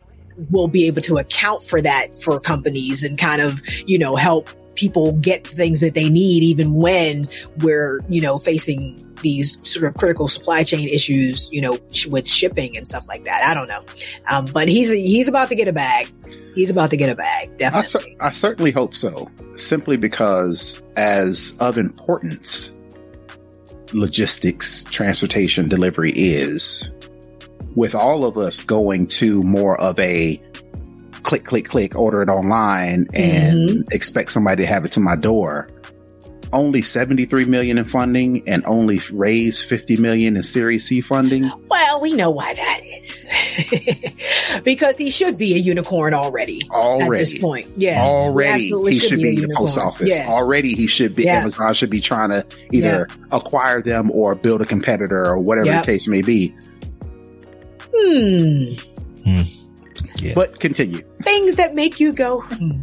will 0.50 0.68
be 0.68 0.86
able 0.86 1.02
to 1.02 1.18
account 1.18 1.62
for 1.62 1.80
that 1.80 2.14
for 2.22 2.40
companies 2.40 3.04
and 3.04 3.18
kind 3.18 3.42
of, 3.42 3.62
you 3.86 3.98
know, 3.98 4.16
help 4.16 4.48
people 4.74 5.12
get 5.12 5.46
things 5.46 5.80
that 5.80 5.94
they 5.94 6.08
need 6.08 6.42
even 6.42 6.74
when 6.74 7.28
we're, 7.58 8.00
you 8.08 8.20
know, 8.20 8.38
facing 8.38 9.00
these 9.22 9.58
sort 9.66 9.86
of 9.86 9.94
critical 9.94 10.28
supply 10.28 10.62
chain 10.64 10.88
issues, 10.88 11.48
you 11.50 11.60
know, 11.60 11.78
with 12.08 12.28
shipping 12.28 12.76
and 12.76 12.84
stuff 12.84 13.08
like 13.08 13.24
that. 13.24 13.42
I 13.42 13.54
don't 13.54 13.68
know. 13.68 13.82
Um, 14.28 14.44
but 14.46 14.68
he's, 14.68 14.90
he's 14.90 15.28
about 15.28 15.48
to 15.48 15.54
get 15.54 15.68
a 15.68 15.72
bag. 15.72 16.08
He's 16.54 16.70
about 16.70 16.90
to 16.90 16.96
get 16.96 17.08
a 17.08 17.14
bag. 17.14 17.56
Definitely. 17.56 18.16
I, 18.20 18.28
I 18.28 18.30
certainly 18.30 18.70
hope 18.70 18.94
so. 18.94 19.30
Simply 19.56 19.96
because 19.96 20.82
as 20.96 21.54
of 21.58 21.78
importance, 21.78 22.70
logistics, 23.92 24.84
transportation, 24.84 25.68
delivery 25.68 26.12
is 26.14 26.94
with 27.74 27.94
all 27.94 28.24
of 28.24 28.36
us 28.36 28.62
going 28.62 29.06
to 29.06 29.42
more 29.42 29.80
of 29.80 29.98
a 29.98 30.40
click, 31.24 31.44
click, 31.44 31.64
click, 31.64 31.96
order 31.96 32.22
it 32.22 32.28
online 32.28 33.06
and 33.12 33.70
mm-hmm. 33.70 33.80
expect 33.92 34.30
somebody 34.30 34.62
to 34.62 34.66
have 34.66 34.84
it 34.84 34.92
to 34.92 35.00
my 35.00 35.16
door 35.16 35.68
only 36.54 36.82
73 36.82 37.44
million 37.46 37.78
in 37.78 37.84
funding 37.84 38.48
and 38.48 38.64
only 38.64 39.00
raise 39.12 39.62
50 39.62 39.96
million 39.96 40.36
in 40.36 40.42
Series 40.42 40.86
C 40.86 41.00
funding? 41.00 41.50
Well, 41.68 42.00
we 42.00 42.14
know 42.14 42.30
why 42.30 42.54
that 42.54 42.80
is. 42.84 43.26
because 44.64 44.96
he 44.96 45.10
should 45.10 45.36
be 45.36 45.54
a 45.54 45.58
unicorn 45.58 46.14
already. 46.14 46.62
Already. 46.70 47.22
At 47.22 47.28
this 47.30 47.38
point. 47.38 47.68
Yeah. 47.76 48.02
Already 48.02 48.68
he, 48.68 48.90
he 48.90 48.98
should, 49.00 49.18
be, 49.18 49.36
be 49.36 49.46
the 49.46 49.54
post 49.54 49.76
office. 49.76 50.08
Yeah. 50.08 50.28
Already 50.28 50.74
he 50.74 50.86
should 50.86 51.16
be, 51.16 51.24
yeah. 51.24 51.40
Amazon 51.40 51.74
should 51.74 51.90
be 51.90 52.00
trying 52.00 52.30
to 52.30 52.46
either 52.72 53.08
yeah. 53.10 53.24
acquire 53.32 53.82
them 53.82 54.10
or 54.12 54.36
build 54.36 54.62
a 54.62 54.66
competitor 54.66 55.26
or 55.26 55.40
whatever 55.40 55.66
yep. 55.66 55.84
the 55.84 55.92
case 55.92 56.06
may 56.06 56.22
be. 56.22 56.54
Hmm. 57.92 58.74
hmm. 59.24 59.63
Yeah. 60.16 60.34
But 60.34 60.60
continue. 60.60 60.98
Things 61.22 61.56
that 61.56 61.74
make 61.74 62.00
you 62.00 62.12
go, 62.12 62.40
hmm 62.40 62.80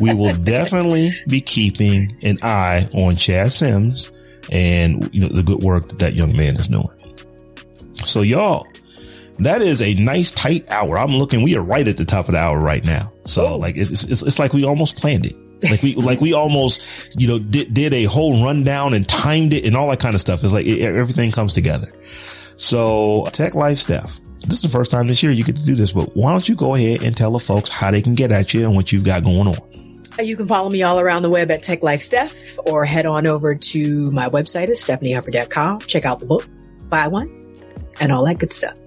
we 0.00 0.14
will 0.14 0.34
definitely 0.44 1.12
be 1.28 1.40
keeping 1.40 2.16
an 2.22 2.38
eye 2.42 2.88
on 2.94 3.16
Chad 3.16 3.52
Sims 3.52 4.10
and 4.50 5.12
you 5.14 5.20
know 5.20 5.28
the 5.28 5.42
good 5.42 5.62
work 5.62 5.88
that 5.88 5.98
that 5.98 6.14
young 6.14 6.36
man 6.36 6.56
is 6.56 6.66
doing. 6.66 6.88
So 8.04 8.22
y'all, 8.22 8.66
that 9.40 9.60
is 9.60 9.82
a 9.82 9.94
nice 9.94 10.32
tight 10.32 10.68
hour. 10.70 10.98
I'm 10.98 11.12
looking. 11.12 11.42
We 11.42 11.56
are 11.56 11.62
right 11.62 11.86
at 11.86 11.96
the 11.96 12.04
top 12.04 12.26
of 12.28 12.32
the 12.32 12.38
hour 12.38 12.58
right 12.58 12.84
now. 12.84 13.12
So 13.24 13.56
like 13.56 13.76
it's 13.76 14.04
it's, 14.04 14.22
it's 14.22 14.38
like 14.38 14.52
we 14.52 14.64
almost 14.64 14.96
planned 14.96 15.26
it. 15.26 15.36
Like 15.62 15.82
we 15.82 15.94
like 15.96 16.20
we 16.20 16.32
almost 16.32 17.20
you 17.20 17.26
know 17.28 17.38
did 17.38 17.74
did 17.74 17.92
a 17.92 18.04
whole 18.04 18.44
rundown 18.44 18.94
and 18.94 19.08
timed 19.08 19.52
it 19.52 19.64
and 19.64 19.76
all 19.76 19.88
that 19.90 20.00
kind 20.00 20.14
of 20.14 20.20
stuff. 20.20 20.42
It's 20.44 20.52
like 20.52 20.66
it, 20.66 20.80
everything 20.80 21.30
comes 21.30 21.52
together. 21.52 21.88
So 22.56 23.28
Tech 23.32 23.54
Life 23.54 23.78
Steph, 23.78 24.20
this 24.48 24.56
is 24.56 24.62
the 24.62 24.68
first 24.68 24.90
time 24.90 25.06
this 25.06 25.22
year 25.22 25.30
you 25.30 25.44
get 25.44 25.56
to 25.56 25.64
do 25.64 25.74
this, 25.74 25.92
but 25.92 26.16
why 26.16 26.32
don't 26.32 26.48
you 26.48 26.54
go 26.54 26.74
ahead 26.74 27.02
and 27.02 27.14
tell 27.16 27.30
the 27.32 27.38
folks 27.38 27.68
how 27.68 27.90
they 27.90 28.00
can 28.00 28.14
get 28.14 28.32
at 28.32 28.54
you 28.54 28.64
and 28.64 28.74
what 28.74 28.90
you've 28.92 29.04
got 29.04 29.22
going 29.22 29.46
on? 29.46 29.56
Uh, 30.18 30.22
you 30.22 30.36
can 30.36 30.48
follow 30.48 30.70
me 30.70 30.82
all 30.82 30.98
around 30.98 31.22
the 31.22 31.30
web 31.30 31.50
at 31.50 31.62
Tech 31.62 31.82
Life 31.82 32.00
Steph 32.00 32.58
or 32.66 32.84
head 32.84 33.06
on 33.06 33.26
over 33.26 33.54
to 33.54 34.10
my 34.10 34.28
website 34.28 34.64
at 34.64 34.70
stephaniehumphrey.com. 34.70 35.80
Check 35.80 36.06
out 36.06 36.20
the 36.20 36.26
book, 36.26 36.48
buy 36.88 37.06
one, 37.06 37.28
and 38.00 38.10
all 38.10 38.24
that 38.24 38.38
good 38.38 38.52
stuff. 38.52 38.78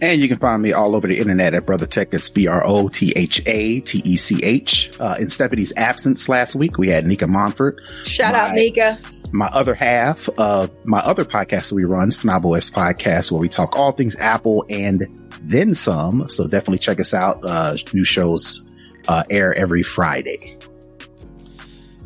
And 0.00 0.20
you 0.20 0.28
can 0.28 0.38
find 0.38 0.62
me 0.62 0.72
all 0.72 0.94
over 0.94 1.08
the 1.08 1.18
internet 1.18 1.54
at 1.54 1.66
Brother 1.66 1.86
Tech. 1.86 2.12
It's 2.12 2.28
B 2.28 2.46
R 2.46 2.64
O 2.64 2.88
T 2.88 3.12
H 3.16 3.42
A 3.46 3.80
T 3.80 4.00
E 4.04 4.16
C 4.16 4.44
H. 4.44 4.92
Uh, 5.00 5.16
in 5.18 5.28
Stephanie's 5.30 5.72
absence 5.76 6.28
last 6.28 6.54
week, 6.54 6.78
we 6.78 6.88
had 6.88 7.04
Nika 7.04 7.26
Monfort. 7.26 7.80
Shout 8.04 8.32
my, 8.32 8.40
out, 8.40 8.54
Nika 8.54 8.98
my 9.32 9.46
other 9.46 9.74
half 9.74 10.28
of 10.38 10.70
my 10.86 11.00
other 11.00 11.24
podcast 11.24 11.68
that 11.70 11.74
we 11.74 11.84
run, 11.84 12.10
SnobOS 12.10 12.72
Podcast, 12.72 13.30
where 13.30 13.40
we 13.40 13.48
talk 13.48 13.76
all 13.76 13.92
things 13.92 14.16
Apple 14.16 14.64
and 14.68 15.06
then 15.42 15.74
some. 15.74 16.28
So 16.28 16.44
definitely 16.44 16.78
check 16.78 17.00
us 17.00 17.14
out. 17.14 17.40
Uh, 17.44 17.76
new 17.92 18.04
shows 18.04 18.62
uh, 19.08 19.24
air 19.30 19.54
every 19.54 19.82
Friday. 19.82 20.57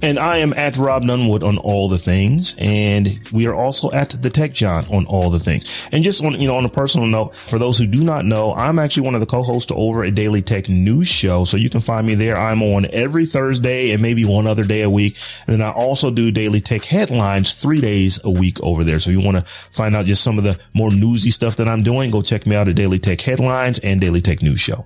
And 0.05 0.19
I 0.19 0.39
am 0.39 0.53
at 0.55 0.77
Rob 0.77 1.07
Dunwood 1.07 1.45
on 1.45 1.59
all 1.59 1.89
the 1.89 1.97
things. 1.97 2.57
And 2.59 3.21
we 3.31 3.47
are 3.47 3.55
also 3.55 3.93
at 3.93 4.11
the 4.11 4.31
Tech 4.31 4.53
Jawn 4.53 4.85
on 4.87 5.07
all 5.07 5.31
the 5.31 5.39
things. 5.39 5.89
And 5.93 6.03
just 6.03 6.25
on, 6.25 6.41
you 6.41 6.49
know, 6.49 6.57
on 6.57 6.65
a 6.65 6.69
personal 6.69 7.07
note, 7.07 7.37
for 7.37 7.57
those 7.57 7.79
who 7.79 7.87
do 7.87 8.03
not 8.03 8.25
know, 8.25 8.53
I'm 8.53 8.81
actually 8.81 9.05
one 9.05 9.15
of 9.15 9.21
the 9.21 9.27
co-hosts 9.27 9.71
over 9.73 10.03
at 10.03 10.17
Daily 10.17 10.43
Tech 10.43 10.69
News 10.69 11.07
Show. 11.07 11.45
So 11.45 11.57
you 11.57 11.71
can 11.71 11.81
find 11.81 12.05
me 12.05 12.17
there. 12.17 12.37
I'm 12.37 12.65
on 12.65 12.87
every 12.93 13.27
Thursday 13.27 13.93
and 13.93 14.03
maybe 14.03 14.25
one 14.25 14.49
other 14.49 14.65
day 14.65 14.83
a 14.83 14.91
week. 14.91 15.17
And 15.47 15.55
then 15.55 15.63
I 15.63 15.71
also 15.71 16.11
do 16.11 16.33
Daily 16.33 16.61
Tech 16.61 16.85
headlines 16.85 17.55
three 17.55 17.81
days 17.81 18.19
a 18.25 18.31
week 18.31 18.61
over 18.61 18.83
there. 18.83 18.99
So 18.99 19.11
if 19.11 19.17
you 19.17 19.25
want 19.25 19.39
to 19.39 19.45
find 19.45 19.95
out 19.95 20.07
just 20.07 20.25
some 20.25 20.37
of 20.37 20.43
the 20.43 20.61
more 20.75 20.91
newsy 20.91 21.31
stuff 21.31 21.57
that 21.57 21.69
I'm 21.69 21.85
doing, 21.85 22.11
go 22.11 22.23
check 22.23 22.45
me 22.45 22.57
out 22.57 22.67
at 22.67 22.75
Daily 22.75 22.99
Tech 22.99 23.21
headlines 23.21 23.79
and 23.79 24.01
Daily 24.01 24.21
Tech 24.21 24.43
News 24.43 24.61
Show. 24.61 24.85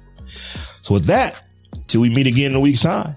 So 0.82 0.92
with 0.92 1.06
that, 1.06 1.42
till 1.86 2.02
we 2.02 2.10
meet 2.10 2.26
again 2.26 2.50
in 2.50 2.56
a 2.56 2.60
week's 2.60 2.82
time. 2.82 3.16